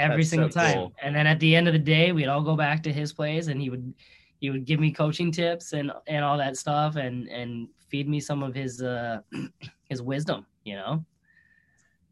every 0.00 0.18
That's 0.18 0.28
so 0.28 0.34
single 0.34 0.48
time. 0.50 0.74
cool. 0.74 0.92
And 1.02 1.14
then 1.14 1.26
at 1.26 1.38
the 1.40 1.54
end 1.54 1.66
of 1.68 1.72
the 1.74 1.78
day, 1.78 2.12
we'd 2.12 2.26
all 2.28 2.42
go 2.42 2.56
back 2.56 2.82
to 2.84 2.92
his 2.92 3.12
place 3.12 3.46
and 3.48 3.60
he 3.60 3.70
would 3.70 3.94
he 4.40 4.50
would 4.50 4.64
give 4.64 4.80
me 4.80 4.90
coaching 4.90 5.30
tips 5.30 5.72
and 5.72 5.92
and 6.06 6.24
all 6.24 6.38
that 6.38 6.56
stuff 6.56 6.96
and 6.96 7.28
and 7.28 7.68
feed 7.88 8.08
me 8.08 8.20
some 8.20 8.42
of 8.42 8.54
his 8.54 8.82
uh 8.82 9.20
his 9.88 10.00
wisdom, 10.02 10.46
you 10.64 10.74
know. 10.76 11.04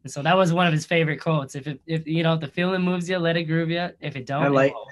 And 0.03 0.11
so 0.11 0.21
that 0.23 0.37
was 0.37 0.53
one 0.53 0.65
of 0.67 0.71
his 0.73 0.85
favorite 0.85 1.19
quotes. 1.19 1.55
If 1.55 1.67
it, 1.67 1.81
if 1.85 2.07
you 2.07 2.23
know 2.23 2.33
if 2.35 2.39
the 2.39 2.47
feeling 2.47 2.81
moves 2.83 3.09
you, 3.09 3.17
let 3.17 3.35
it 3.35 3.43
groove 3.45 3.69
you. 3.69 3.89
If 3.99 4.15
it 4.15 4.25
don't, 4.25 4.43
I 4.43 4.47
it 4.47 4.51
like- 4.51 4.73
won't. 4.73 4.87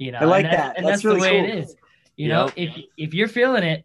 You 0.00 0.12
know, 0.12 0.18
I 0.20 0.24
like 0.26 0.44
and 0.44 0.54
that. 0.54 0.76
and 0.78 0.86
That's 0.86 1.02
that's, 1.02 1.14
the 1.16 1.20
way 1.20 1.40
cool. 1.40 1.50
it 1.50 1.58
is. 1.58 1.76
You 2.16 2.28
know, 2.28 2.50
if 2.54 2.70
if 2.96 3.14
you're 3.14 3.26
feeling 3.28 3.64
it, 3.64 3.84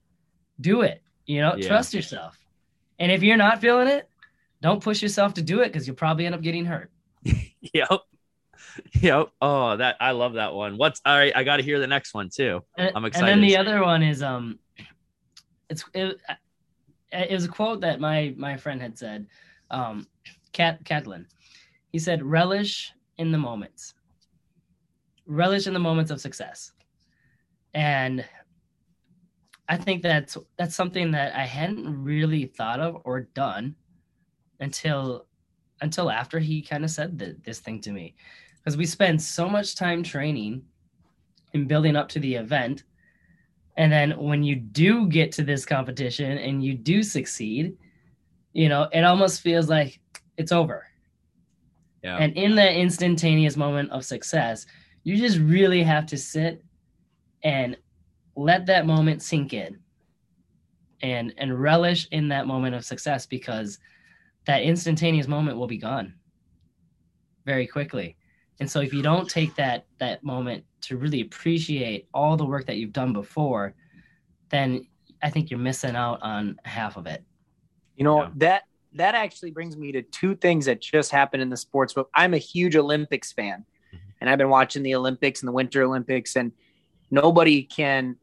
do 0.62 0.82
it. 0.82 1.02
You 1.26 1.42
know, 1.42 1.56
Yeah. 1.58 1.68
trust 1.68 1.94
yourself. 1.94 2.38
And 3.00 3.12
if 3.12 3.24
you're 3.24 3.36
not 3.38 3.60
feeling 3.62 3.88
it, 3.88 4.08
don't 4.62 4.82
push 4.82 5.02
yourself 5.02 5.34
to 5.34 5.42
do 5.42 5.62
it 5.62 5.68
because 5.74 5.88
you'll 5.88 5.96
probably 5.96 6.26
end 6.28 6.36
up 6.36 6.42
getting 6.42 6.66
hurt. 6.66 6.92
Yep. 7.74 7.90
Yep. 9.02 9.30
Oh, 9.42 9.78
that 9.78 9.98
I 10.00 10.12
love 10.12 10.34
that 10.34 10.54
one. 10.54 10.78
What's 10.78 11.02
all 11.06 11.18
right? 11.18 11.36
I 11.36 11.44
got 11.44 11.58
to 11.58 11.64
hear 11.64 11.80
the 11.80 11.88
next 11.88 12.14
one 12.14 12.30
too. 12.30 12.62
And, 12.78 12.92
I'm 12.96 13.06
excited. 13.06 13.30
And 13.30 13.42
then 13.42 13.48
the 13.48 13.58
other 13.58 13.82
one 13.82 14.02
is 14.04 14.24
um, 14.24 14.60
it's 15.70 15.84
it, 15.94 16.20
it 17.12 17.32
was 17.32 17.46
a 17.46 17.50
quote 17.50 17.82
that 17.82 18.00
my 18.00 18.34
my 18.38 18.58
friend 18.58 18.82
had 18.82 18.98
said, 18.98 19.28
um, 19.72 20.08
Cat 20.52 20.84
Catalin. 20.86 21.28
He 21.92 22.00
said, 22.00 22.24
"Relish 22.24 22.94
in 23.18 23.32
the 23.32 23.38
moments. 23.38 23.94
Relish 25.26 25.68
in 25.68 25.74
the 25.74 25.80
moments 25.80 26.12
of 26.12 26.22
success." 26.22 26.72
And 27.74 28.26
I 29.68 29.78
think 29.78 30.02
that's 30.02 30.38
that's 30.58 30.76
something 30.76 31.12
that 31.12 31.36
I 31.36 31.46
hadn't 31.46 32.04
really 32.04 32.46
thought 32.46 32.80
of 32.80 33.02
or 33.06 33.22
done 33.22 33.76
until 34.60 35.26
until 35.82 36.10
after 36.10 36.40
he 36.40 36.62
kind 36.62 36.84
of 36.84 36.92
said 36.92 37.20
th- 37.20 37.38
this 37.44 37.60
thing 37.60 37.82
to 37.82 37.92
me 37.92 38.16
because 38.64 38.78
we 38.78 38.86
spend 38.86 39.22
so 39.22 39.50
much 39.50 39.76
time 39.76 40.04
training 40.04 40.62
and 41.54 41.68
building 41.68 41.96
up 41.96 42.10
to 42.10 42.20
the 42.20 42.36
event 42.36 42.84
and 43.76 43.92
then 43.92 44.12
when 44.12 44.44
you 44.44 44.56
do 44.56 45.08
get 45.08 45.32
to 45.32 45.44
this 45.44 45.66
competition 45.66 46.38
and 46.38 46.64
you 46.64 46.74
do 46.74 47.04
succeed 47.04 47.78
you 48.54 48.70
know 48.70 48.88
it 48.92 49.04
almost 49.04 49.42
feels 49.42 49.70
like 49.70 50.00
it's 50.38 50.52
over 50.52 50.86
Yeah. 52.04 52.18
and 52.18 52.36
in 52.38 52.56
that 52.56 52.76
instantaneous 52.76 53.58
moment 53.58 53.92
of 53.92 54.06
success 54.06 54.66
you 55.04 55.18
just 55.18 55.38
really 55.40 55.84
have 55.84 56.06
to 56.08 56.18
sit 56.18 56.64
and 57.44 57.78
let 58.36 58.66
that 58.68 58.86
moment 58.86 59.22
sink 59.22 59.54
in 59.54 59.80
and 61.02 61.34
and 61.38 61.62
relish 61.62 62.08
in 62.12 62.30
that 62.30 62.48
moment 62.48 62.74
of 62.74 62.86
success 62.86 63.26
because 63.26 63.78
that 64.46 64.64
instantaneous 64.64 65.28
moment 65.28 65.58
will 65.58 65.68
be 65.68 65.78
gone 65.78 66.14
very 67.46 67.68
quickly. 67.68 68.16
And 68.64 68.72
so 68.72 68.80
if 68.80 68.94
you 68.94 69.02
don't 69.02 69.30
take 69.30 69.54
that 69.56 69.88
that 70.00 70.24
moment 70.24 70.64
to 70.84 70.96
really 70.96 71.20
appreciate 71.20 72.08
all 72.14 72.38
the 72.38 72.46
work 72.46 72.66
that 72.68 72.78
you've 72.78 72.94
done 72.94 73.12
before, 73.12 73.74
then 74.52 74.88
I 75.22 75.30
think 75.32 75.52
you're 75.52 75.60
missing 75.60 75.98
out 75.98 76.22
on 76.22 76.62
half 76.64 76.96
of 76.96 77.06
it. 77.06 77.26
You 77.98 78.06
know, 78.06 78.22
yeah. 78.22 78.30
that 78.38 78.64
that 78.94 79.16
actually 79.16 79.52
brings 79.52 79.76
me 79.76 79.92
to 79.92 80.02
two 80.02 80.38
things 80.38 80.64
that 80.68 80.80
just 80.80 81.12
happened 81.12 81.44
in 81.44 81.50
the 81.50 81.58
sports 81.58 81.92
book. 81.92 82.10
I'm 82.16 82.34
a 82.34 82.38
huge 82.38 82.78
Olympics 82.78 83.34
fan, 83.34 83.66
mm-hmm. 83.94 83.98
and 84.22 84.30
I've 84.30 84.38
been 84.38 84.48
watching 84.48 84.82
the 84.82 84.96
Olympics 84.96 85.42
and 85.42 85.50
the 85.50 85.52
Winter 85.52 85.84
Olympics, 85.84 86.38
and 86.38 86.54
nobody 87.12 87.64
can 87.64 88.16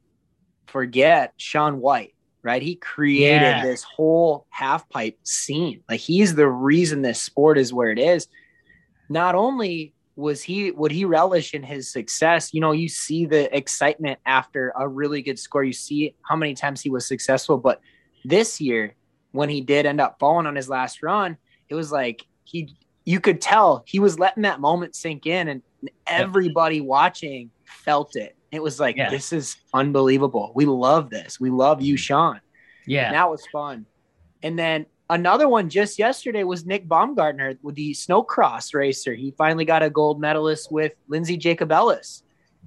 forget 0.69 1.35
Shaun 1.37 1.83
White, 1.83 2.15
right? 2.43 2.63
He 2.63 2.77
created 2.77 3.43
yeah. 3.43 3.63
this 3.63 3.83
whole 3.83 4.47
half 4.49 4.89
pipe 4.89 5.19
scene. 5.23 5.83
Like 5.87 6.01
he's 6.01 6.35
the 6.35 6.49
reason 6.49 7.03
this 7.03 7.21
sport 7.21 7.59
is 7.59 7.75
where 7.75 7.91
it 7.91 7.99
is. 7.99 8.27
Not 9.11 9.35
only 9.35 9.93
was 10.17 10.43
he 10.43 10.71
would 10.73 10.93
he 10.93 11.05
relish 11.05 11.55
in 11.55 11.63
his 11.63 11.91
success, 11.91 12.53
you 12.53 12.61
know, 12.61 12.73
you 12.73 12.89
see 12.89 13.27
the 13.27 13.55
excitement 13.57 14.19
after 14.27 14.73
a 14.79 14.87
really 14.87 15.23
good 15.23 15.39
score. 15.39 15.65
You 15.65 15.73
see 15.73 16.15
how 16.23 16.37
many 16.37 16.55
times 16.55 16.81
he 16.81 16.91
was 16.91 17.07
successful, 17.07 17.59
but 17.59 17.81
this 18.25 18.61
year 18.61 18.95
when 19.33 19.49
he 19.49 19.61
did 19.61 19.87
end 19.87 20.01
up 20.01 20.17
falling 20.19 20.47
on 20.47 20.57
his 20.57 20.69
last 20.69 21.03
run, 21.03 21.37
it 21.69 21.75
was 21.75 21.93
like 21.93 22.27
he 22.45 22.77
you 23.05 23.21
could 23.21 23.41
tell 23.41 23.83
he 23.87 23.99
was 23.99 24.19
letting 24.19 24.43
that 24.43 24.61
moment 24.61 24.95
sink 24.95 25.27
in 25.27 25.49
and 25.49 25.63
everybody 26.07 26.81
watching 26.81 27.51
felt 27.65 28.17
it. 28.17 28.37
It 28.53 28.63
was 28.63 28.81
like, 28.81 28.97
yeah. 28.97 29.11
this 29.11 29.33
is 29.33 29.57
unbelievable. 29.73 30.53
We 30.55 30.67
love 30.67 31.09
this. 31.11 31.39
We 31.39 31.51
love 31.51 31.81
you, 31.81 31.95
mm-hmm. 31.95 31.99
Shaun 31.99 32.41
Yeah. 32.87 33.13
That 33.13 33.31
was 33.31 33.47
fun. 33.53 33.87
And 34.43 34.59
then 34.59 34.87
another 35.11 35.49
one 35.49 35.69
just 35.69 35.99
yesterday 35.99 36.45
was 36.45 36.65
Nick 36.65 36.89
Baumgartner 36.89 37.57
with 37.63 37.75
the 37.75 37.93
snowcross 37.93 38.73
racer. 38.73 39.13
He 39.13 39.33
finally 39.37 39.65
got 39.65 39.83
a 39.83 39.91
gold 39.91 40.21
medalist 40.21 40.73
with 40.73 40.95
Lindsey 41.09 41.37
Jacobellis. 41.37 42.23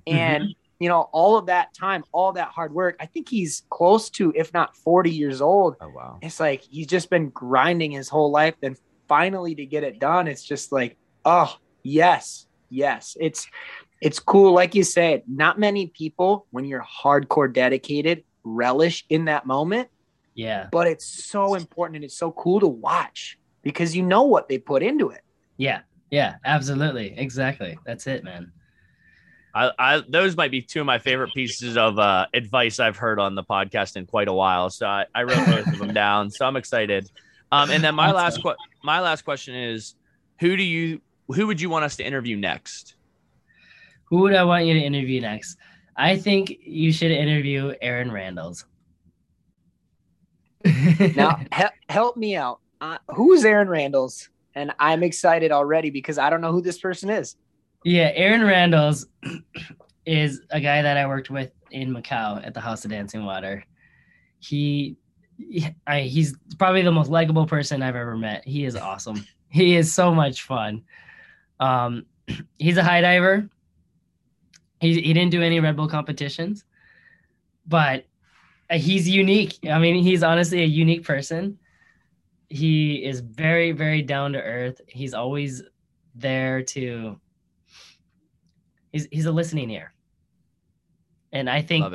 And, 0.05 0.43
mm-hmm. 0.43 0.51
you 0.79 0.89
know, 0.89 1.09
all 1.13 1.37
of 1.37 1.47
that 1.47 1.73
time, 1.73 2.03
all 2.11 2.33
that 2.33 2.49
hard 2.49 2.73
work, 2.73 2.97
I 2.99 3.05
think 3.05 3.29
he's 3.29 3.63
close 3.69 4.09
to, 4.11 4.33
if 4.35 4.53
not 4.53 4.75
40 4.75 5.09
years 5.09 5.41
old. 5.41 5.77
Oh, 5.81 5.89
wow. 5.89 6.19
It's 6.21 6.39
like 6.39 6.61
he's 6.61 6.87
just 6.87 7.09
been 7.09 7.29
grinding 7.29 7.91
his 7.91 8.09
whole 8.09 8.29
life. 8.29 8.55
Then 8.61 8.75
finally 9.07 9.55
to 9.55 9.65
get 9.65 9.83
it 9.83 9.99
done, 9.99 10.27
it's 10.27 10.43
just 10.43 10.71
like, 10.71 10.97
oh, 11.25 11.55
yes, 11.81 12.45
yes. 12.69 13.15
It's, 13.19 13.47
it's 14.01 14.19
cool. 14.19 14.51
Like 14.51 14.75
you 14.75 14.83
said, 14.83 15.23
not 15.27 15.57
many 15.57 15.87
people, 15.87 16.45
when 16.51 16.65
you're 16.65 16.83
hardcore 16.83 17.51
dedicated, 17.51 18.25
relish 18.43 19.05
in 19.09 19.25
that 19.25 19.45
moment. 19.45 19.87
Yeah. 20.35 20.67
But 20.71 20.87
it's 20.87 21.05
so 21.05 21.55
important 21.55 21.97
and 21.97 22.05
it's 22.05 22.17
so 22.17 22.31
cool 22.31 22.59
to 22.59 22.67
watch 22.67 23.37
because 23.61 23.95
you 23.95 24.03
know 24.03 24.23
what 24.23 24.49
they 24.49 24.57
put 24.57 24.83
into 24.83 25.09
it. 25.09 25.21
Yeah. 25.57 25.81
Yeah. 26.09 26.35
Absolutely. 26.45 27.13
Exactly. 27.17 27.77
That's 27.85 28.07
it, 28.07 28.23
man. 28.23 28.51
I, 29.55 29.71
I 29.77 30.01
those 30.09 30.35
might 30.35 30.51
be 30.51 30.61
two 30.61 30.79
of 30.79 30.85
my 30.85 30.97
favorite 30.97 31.31
pieces 31.33 31.77
of 31.77 31.99
uh, 31.99 32.25
advice 32.33 32.79
I've 32.79 32.97
heard 32.97 33.19
on 33.19 33.35
the 33.35 33.43
podcast 33.43 33.95
in 33.95 34.05
quite 34.07 34.27
a 34.27 34.33
while. 34.33 34.69
So 34.69 34.87
I, 34.87 35.05
I 35.13 35.23
wrote 35.23 35.45
both 35.45 35.67
of 35.67 35.77
them 35.77 35.93
down. 35.93 36.31
So 36.31 36.45
I'm 36.45 36.55
excited. 36.55 37.09
Um, 37.51 37.69
and 37.69 37.83
then 37.83 37.93
my 37.93 38.11
last 38.11 38.41
que- 38.41 38.55
my 38.83 38.99
last 38.99 39.23
question 39.23 39.53
is, 39.53 39.95
who 40.39 40.57
do 40.57 40.63
you 40.63 41.01
who 41.27 41.45
would 41.47 41.61
you 41.61 41.69
want 41.69 41.85
us 41.85 41.95
to 41.97 42.03
interview 42.03 42.35
next? 42.35 42.95
Who 44.05 44.21
would 44.21 44.33
I 44.33 44.43
want 44.43 44.65
you 44.65 44.73
to 44.73 44.79
interview 44.79 45.21
next? 45.21 45.57
I 45.95 46.17
think 46.17 46.57
you 46.61 46.91
should 46.91 47.11
interview 47.11 47.73
Aaron 47.81 48.11
Randalls. 48.11 48.65
Now, 51.15 51.37
he- 51.55 51.63
help 51.89 52.17
me 52.17 52.35
out. 52.35 52.59
Uh, 52.81 52.97
who's 53.09 53.45
Aaron 53.45 53.69
Randalls? 53.69 54.29
And 54.55 54.71
I'm 54.79 55.03
excited 55.03 55.51
already 55.51 55.89
because 55.89 56.17
I 56.17 56.29
don't 56.29 56.41
know 56.41 56.51
who 56.51 56.61
this 56.61 56.77
person 56.79 57.09
is. 57.09 57.35
Yeah, 57.83 58.11
Aaron 58.13 58.43
Randalls 58.43 59.07
is 60.05 60.41
a 60.51 60.61
guy 60.61 60.81
that 60.81 60.97
I 60.97 61.07
worked 61.07 61.29
with 61.29 61.51
in 61.71 61.93
Macau 61.93 62.45
at 62.45 62.53
the 62.53 62.61
House 62.61 62.85
of 62.85 62.91
Dancing 62.91 63.25
Water. 63.25 63.63
He, 64.39 64.97
I, 65.87 66.01
he's 66.01 66.35
probably 66.59 66.81
the 66.83 66.91
most 66.91 67.09
likable 67.09 67.45
person 67.45 67.81
I've 67.81 67.95
ever 67.95 68.15
met. 68.15 68.47
He 68.47 68.65
is 68.65 68.75
awesome. 68.75 69.25
He 69.49 69.75
is 69.75 69.93
so 69.93 70.15
much 70.15 70.41
fun. 70.41 70.81
Um, 71.59 72.07
he's 72.57 72.77
a 72.77 72.83
high 72.83 73.01
diver. 73.01 73.47
He 74.79 74.99
he 74.99 75.13
didn't 75.13 75.29
do 75.29 75.43
any 75.43 75.59
Red 75.59 75.75
Bull 75.75 75.87
competitions, 75.87 76.65
but 77.67 78.05
he's 78.71 79.07
unique. 79.07 79.59
I 79.69 79.79
mean, 79.79 80.03
he's 80.03 80.23
honestly 80.23 80.61
a 80.63 80.67
unique 80.67 81.03
person. 81.03 81.57
He 82.49 83.03
is 83.03 83.19
very 83.21 83.71
very 83.71 84.01
down 84.01 84.33
to 84.33 84.41
earth. 84.41 84.81
He's 84.87 85.13
always 85.13 85.63
there 86.15 86.61
to. 86.63 87.19
He's 88.91 89.07
he's 89.11 89.25
a 89.25 89.31
listening 89.31 89.71
ear, 89.71 89.93
and 91.31 91.49
I 91.49 91.61
think 91.61 91.85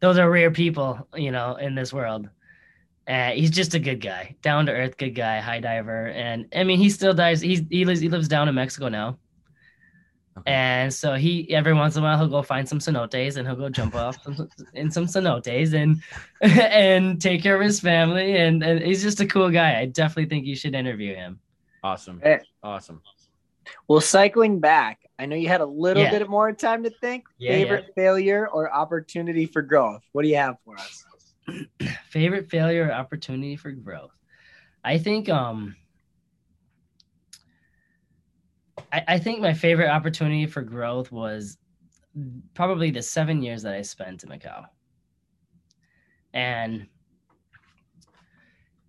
those 0.00 0.18
are 0.18 0.28
rare 0.28 0.50
people, 0.50 1.06
you 1.14 1.30
know, 1.30 1.54
in 1.56 1.74
this 1.74 1.92
world. 1.92 2.28
Uh, 3.06 3.30
he's 3.30 3.50
just 3.50 3.74
a 3.74 3.80
good 3.80 4.00
guy, 4.00 4.36
down 4.42 4.66
to 4.66 4.72
earth, 4.72 4.96
good 4.96 5.10
guy, 5.14 5.40
high 5.40 5.60
diver, 5.60 6.06
and 6.08 6.46
I 6.54 6.64
mean, 6.64 6.78
he 6.78 6.90
still 6.90 7.14
dives. 7.14 7.40
He's 7.40 7.62
he 7.70 7.84
lives 7.84 8.00
he 8.00 8.08
lives 8.08 8.28
down 8.28 8.48
in 8.48 8.54
Mexico 8.54 8.88
now. 8.88 9.18
Okay. 10.38 10.50
And 10.50 10.92
so 10.92 11.14
he 11.14 11.52
every 11.54 11.74
once 11.74 11.96
in 11.96 12.02
a 12.02 12.06
while 12.06 12.16
he'll 12.16 12.28
go 12.28 12.42
find 12.42 12.66
some 12.66 12.78
cenotes 12.78 13.36
and 13.36 13.46
he'll 13.46 13.56
go 13.56 13.68
jump 13.68 13.94
off 13.94 14.16
in 14.74 14.90
some 14.90 15.04
cenotes 15.04 15.74
and 15.74 16.02
and 16.40 17.20
take 17.20 17.42
care 17.42 17.54
of 17.54 17.62
his 17.62 17.80
family 17.80 18.36
and, 18.36 18.62
and 18.62 18.80
he's 18.80 19.02
just 19.02 19.20
a 19.20 19.26
cool 19.26 19.50
guy. 19.50 19.78
I 19.78 19.86
definitely 19.86 20.30
think 20.30 20.46
you 20.46 20.56
should 20.56 20.74
interview 20.74 21.14
him. 21.14 21.38
Awesome. 21.84 22.20
Hey. 22.22 22.40
Awesome. 22.62 23.02
Well, 23.88 24.00
cycling 24.00 24.58
back, 24.58 25.00
I 25.18 25.26
know 25.26 25.36
you 25.36 25.48
had 25.48 25.60
a 25.60 25.66
little 25.66 26.02
yeah. 26.02 26.10
bit 26.10 26.28
more 26.28 26.52
time 26.52 26.82
to 26.84 26.90
think. 26.90 27.24
Yeah, 27.38 27.52
Favorite 27.52 27.84
yeah. 27.88 28.02
failure 28.02 28.48
or 28.48 28.72
opportunity 28.72 29.46
for 29.46 29.62
growth? 29.62 30.02
What 30.12 30.22
do 30.22 30.28
you 30.28 30.36
have 30.36 30.56
for 30.64 30.78
us? 30.78 31.04
Favorite 32.08 32.48
failure 32.48 32.86
or 32.86 32.92
opportunity 32.92 33.56
for 33.56 33.70
growth? 33.70 34.12
I 34.84 34.98
think 34.98 35.28
um 35.28 35.76
I, 38.92 39.04
I 39.08 39.18
think 39.18 39.40
my 39.40 39.54
favorite 39.54 39.88
opportunity 39.88 40.46
for 40.46 40.62
growth 40.62 41.12
was 41.12 41.58
probably 42.54 42.90
the 42.90 43.02
seven 43.02 43.42
years 43.42 43.62
that 43.62 43.74
I 43.74 43.82
spent 43.82 44.22
in 44.22 44.30
Macau. 44.30 44.64
And 46.34 46.86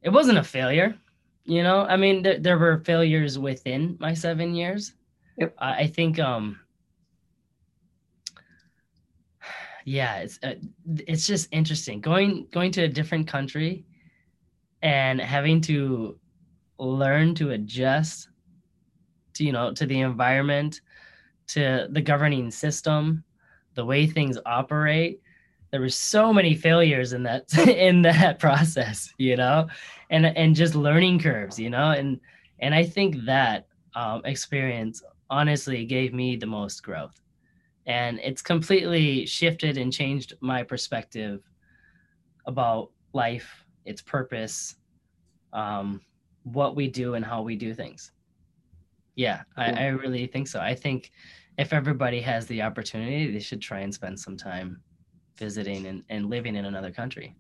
it 0.02 0.10
wasn't 0.10 0.38
a 0.38 0.44
failure, 0.44 0.96
you 1.44 1.64
know. 1.64 1.82
I 1.82 1.98
mean, 1.98 2.22
there, 2.24 2.40
there 2.40 2.58
were 2.58 2.80
failures 2.80 3.38
within 3.38 3.98
my 4.00 4.14
seven 4.14 4.56
years. 4.56 4.94
Yep. 5.38 5.56
I, 5.58 5.74
I 5.84 5.88
think, 5.88 6.20
um, 6.20 6.60
yeah, 9.86 10.20
it's 10.20 10.40
uh, 10.44 10.56
it's 11.08 11.28
just 11.28 11.50
interesting 11.52 12.00
going 12.00 12.48
going 12.52 12.72
to 12.72 12.84
a 12.84 12.88
different 12.88 13.28
country 13.28 13.86
and 14.82 15.20
having 15.20 15.60
to 15.62 16.18
learn 16.78 17.36
to 17.36 17.52
adjust 17.52 18.30
to 19.34 19.44
you 19.44 19.52
know 19.52 19.74
to 19.74 19.86
the 19.86 20.00
environment 20.00 20.82
to 21.48 21.88
the 21.92 22.02
governing 22.02 22.50
system 22.52 23.24
the 23.76 23.84
way 23.84 24.06
things 24.06 24.38
operate. 24.46 25.20
There 25.72 25.82
were 25.82 25.90
so 25.90 26.32
many 26.32 26.54
failures 26.54 27.14
in 27.14 27.24
that 27.24 27.52
in 27.68 28.02
that 28.04 28.40
process 28.40 29.14
you 29.18 29.36
know 29.36 29.68
and 30.10 30.26
and 30.26 30.56
just 30.56 30.76
learning 30.76 31.20
curves 31.20 31.60
you 31.60 31.70
know 31.70 31.92
and 31.92 32.20
and 32.60 32.76
i 32.76 32.84
think 32.84 33.26
that 33.26 33.68
um, 33.96 34.22
experience 34.26 35.04
honestly 35.30 35.86
gave 35.86 36.14
me 36.14 36.36
the 36.36 36.46
most 36.46 36.84
growth. 36.84 37.20
And 37.86 38.20
it's 38.20 38.42
completely 38.42 39.26
shifted 39.26 39.78
and 39.78 39.92
changed 39.92 40.34
my 40.42 40.64
perspective 40.64 41.42
about 42.46 42.92
life 43.14 43.66
its 43.86 44.02
purpose 44.02 44.76
um, 45.52 46.02
what 46.44 46.76
we 46.76 46.88
do 46.88 47.16
and 47.16 47.26
how 47.26 47.42
we 47.42 47.56
do 47.56 47.74
things 47.74 48.12
yeah, 49.16 49.44
I, 49.56 49.72
I 49.72 49.88
really 49.88 50.28
think 50.28 50.48
so. 50.48 50.60
I 50.60 50.76
think 50.76 51.12
if 51.58 51.74
everybody 51.74 52.20
has 52.22 52.48
the 52.48 52.62
opportunity, 52.62 53.32
they 53.32 53.40
should 53.40 53.62
try 53.62 53.82
and 53.82 53.94
spend 53.94 54.20
some 54.20 54.36
time 54.36 54.82
visiting 55.38 55.86
and, 55.86 56.04
and 56.10 56.30
living 56.30 56.56
in 56.56 56.66
another 56.66 56.92
country. 56.92 57.36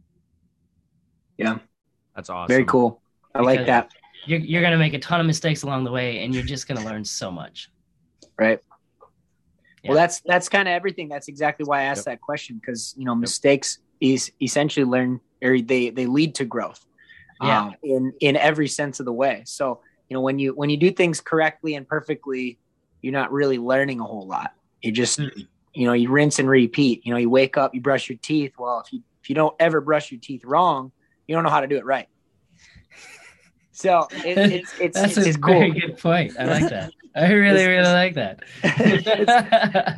Yeah. 1.37 1.57
That's 2.15 2.29
awesome. 2.29 2.47
Very 2.53 2.65
cool. 2.65 3.01
I 3.33 3.39
because 3.39 3.57
like 3.57 3.65
that. 3.65 3.91
You're, 4.25 4.39
you're 4.39 4.61
going 4.61 4.73
to 4.73 4.77
make 4.77 4.93
a 4.93 4.99
ton 4.99 5.19
of 5.19 5.25
mistakes 5.25 5.63
along 5.63 5.83
the 5.83 5.91
way 5.91 6.23
and 6.23 6.33
you're 6.33 6.43
just 6.43 6.67
going 6.67 6.79
to 6.79 6.85
learn 6.85 7.03
so 7.03 7.31
much. 7.31 7.71
Right. 8.37 8.59
Yeah. 9.83 9.89
Well, 9.89 9.97
that's, 9.97 10.21
that's 10.21 10.47
kind 10.47 10.67
of 10.67 10.73
everything. 10.73 11.09
That's 11.09 11.27
exactly 11.27 11.65
why 11.65 11.81
I 11.81 11.83
asked 11.85 12.05
yep. 12.05 12.17
that 12.17 12.21
question. 12.21 12.61
Cause 12.63 12.93
you 12.97 13.05
know, 13.05 13.15
mistakes 13.15 13.79
is 13.99 14.31
essentially 14.41 14.85
learn 14.85 15.19
or 15.41 15.59
they, 15.59 15.89
they 15.89 16.05
lead 16.05 16.35
to 16.35 16.45
growth 16.45 16.85
yeah. 17.41 17.63
um, 17.63 17.75
in, 17.83 18.13
in 18.21 18.37
every 18.37 18.67
sense 18.67 18.99
of 18.99 19.05
the 19.05 19.13
way. 19.13 19.41
So, 19.45 19.81
you 20.13 20.19
know 20.19 20.21
when 20.21 20.37
you 20.37 20.53
when 20.53 20.69
you 20.69 20.77
do 20.77 20.91
things 20.91 21.19
correctly 21.19 21.73
and 21.73 21.87
perfectly 21.87 22.59
you're 23.01 23.11
not 23.11 23.31
really 23.31 23.57
learning 23.57 23.99
a 23.99 24.03
whole 24.03 24.27
lot 24.27 24.53
you 24.83 24.91
just 24.91 25.17
you 25.73 25.87
know 25.87 25.93
you 25.93 26.07
rinse 26.11 26.37
and 26.37 26.47
repeat 26.47 27.03
you 27.03 27.11
know 27.11 27.17
you 27.17 27.31
wake 27.31 27.57
up 27.57 27.73
you 27.73 27.81
brush 27.81 28.07
your 28.07 28.17
teeth 28.21 28.53
well 28.59 28.79
if 28.85 28.93
you 28.93 29.01
if 29.23 29.27
you 29.27 29.33
don't 29.33 29.55
ever 29.59 29.81
brush 29.81 30.11
your 30.11 30.19
teeth 30.19 30.45
wrong 30.45 30.91
you 31.25 31.33
don't 31.33 31.43
know 31.43 31.49
how 31.49 31.61
to 31.61 31.67
do 31.67 31.77
it 31.77 31.83
right 31.83 32.07
So 33.75 34.07
it, 34.11 34.37
it's 34.51 34.79
it's 34.79 35.01
That's 35.01 35.17
it's 35.17 35.35
a 35.35 35.39
cool. 35.39 35.55
very 35.55 35.71
good 35.71 35.97
point. 35.97 36.35
I 36.39 36.45
like 36.45 36.69
that. 36.69 36.93
I 37.15 37.31
really, 37.31 37.65
really 37.65 37.91
like 37.91 38.13
that. 38.13 38.43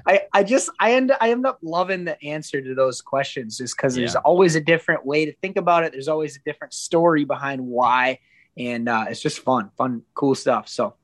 I, 0.07 0.21
I 0.33 0.43
just 0.43 0.69
I 0.79 0.93
end 0.93 1.11
I 1.19 1.31
end 1.31 1.45
up 1.45 1.59
loving 1.61 2.05
the 2.05 2.21
answer 2.23 2.61
to 2.61 2.73
those 2.73 3.01
questions 3.01 3.57
just 3.57 3.75
because 3.75 3.95
there's 3.95 4.15
always 4.15 4.55
a 4.55 4.61
different 4.61 5.05
way 5.05 5.25
to 5.25 5.33
think 5.41 5.57
about 5.57 5.83
it. 5.83 5.91
There's 5.91 6.07
always 6.07 6.37
a 6.37 6.39
different 6.45 6.73
story 6.73 7.25
behind 7.25 7.61
why, 7.61 8.19
and 8.57 8.87
uh, 8.87 9.05
it's 9.09 9.21
just 9.21 9.39
fun, 9.39 9.69
fun, 9.77 10.03
cool 10.13 10.35
stuff. 10.35 10.67
So, 10.67 10.95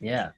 yeah. 0.00 0.30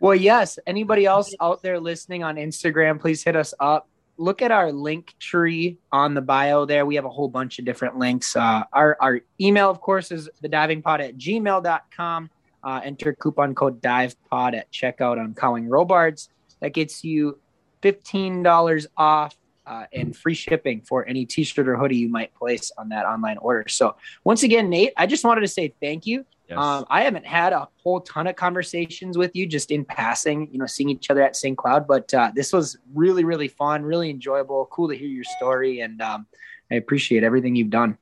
well, 0.00 0.14
yes. 0.14 0.58
Anybody 0.66 1.06
else 1.06 1.34
out 1.40 1.62
there 1.62 1.78
listening 1.78 2.22
on 2.22 2.36
Instagram, 2.36 3.00
please 3.00 3.22
hit 3.22 3.36
us 3.36 3.54
up. 3.60 3.88
Look 4.16 4.42
at 4.42 4.52
our 4.52 4.70
link 4.70 5.14
tree 5.18 5.78
on 5.90 6.14
the 6.14 6.20
bio 6.20 6.64
there. 6.64 6.86
We 6.86 6.94
have 6.94 7.04
a 7.04 7.10
whole 7.10 7.28
bunch 7.28 7.58
of 7.58 7.64
different 7.64 7.98
links. 7.98 8.36
Uh, 8.36 8.62
our, 8.72 8.96
our 9.00 9.20
email, 9.40 9.70
of 9.70 9.80
course, 9.80 10.12
is 10.12 10.30
the 10.40 10.48
divingpod 10.48 11.00
at 11.00 11.16
gmail.com. 11.16 12.30
Uh, 12.62 12.80
enter 12.82 13.12
coupon 13.12 13.54
code 13.54 13.82
divepod 13.82 14.54
at 14.54 14.72
checkout 14.72 15.18
on 15.18 15.34
Cowing 15.34 15.68
Robards. 15.68 16.30
That 16.60 16.72
gets 16.72 17.04
you 17.04 17.38
$15 17.82 18.86
off 18.96 19.36
uh, 19.66 19.84
and 19.92 20.16
free 20.16 20.34
shipping 20.34 20.80
for 20.82 21.06
any 21.06 21.24
t-shirt 21.24 21.68
or 21.68 21.76
hoodie 21.76 21.96
you 21.96 22.08
might 22.08 22.34
place 22.34 22.70
on 22.78 22.88
that 22.90 23.06
online 23.06 23.38
order. 23.38 23.66
So 23.68 23.96
once 24.24 24.42
again, 24.42 24.68
Nate, 24.68 24.92
I 24.96 25.06
just 25.06 25.24
wanted 25.24 25.40
to 25.42 25.48
say 25.48 25.74
thank 25.80 26.06
you. 26.06 26.24
Yes. 26.48 26.58
Um, 26.58 26.84
I 26.90 27.02
haven't 27.02 27.24
had 27.24 27.54
a 27.54 27.68
whole 27.82 28.00
ton 28.02 28.26
of 28.26 28.36
conversations 28.36 29.16
with 29.16 29.34
you 29.34 29.46
just 29.46 29.70
in 29.70 29.84
passing, 29.84 30.48
you 30.52 30.58
know, 30.58 30.66
seeing 30.66 30.90
each 30.90 31.10
other 31.10 31.22
at 31.22 31.36
St. 31.36 31.56
Cloud, 31.56 31.86
but 31.86 32.12
uh, 32.12 32.32
this 32.34 32.52
was 32.52 32.76
really, 32.92 33.24
really 33.24 33.48
fun, 33.48 33.82
really 33.82 34.10
enjoyable, 34.10 34.66
cool 34.66 34.88
to 34.88 34.96
hear 34.96 35.08
your 35.08 35.24
story. 35.24 35.80
And 35.80 36.02
um, 36.02 36.26
I 36.70 36.74
appreciate 36.74 37.24
everything 37.24 37.56
you've 37.56 37.70
done. 37.70 37.96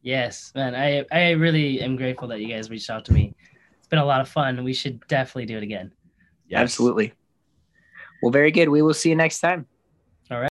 Yes, 0.00 0.52
man. 0.54 0.74
I 0.74 1.04
I 1.10 1.32
really 1.32 1.80
am 1.82 1.96
grateful 1.96 2.28
that 2.28 2.40
you 2.40 2.46
guys 2.46 2.70
reached 2.70 2.88
out 2.90 3.04
to 3.06 3.12
me. 3.12 3.34
It's 3.78 3.88
been 3.88 3.98
a 3.98 4.04
lot 4.04 4.20
of 4.20 4.28
fun. 4.28 4.62
We 4.62 4.72
should 4.72 5.06
definitely 5.08 5.46
do 5.46 5.56
it 5.56 5.62
again. 5.64 5.92
Yes. 6.48 6.60
Absolutely. 6.60 7.12
Well, 8.22 8.30
very 8.30 8.52
good. 8.52 8.68
We 8.68 8.82
will 8.82 8.94
see 8.94 9.10
you 9.10 9.16
next 9.16 9.40
time. 9.40 9.66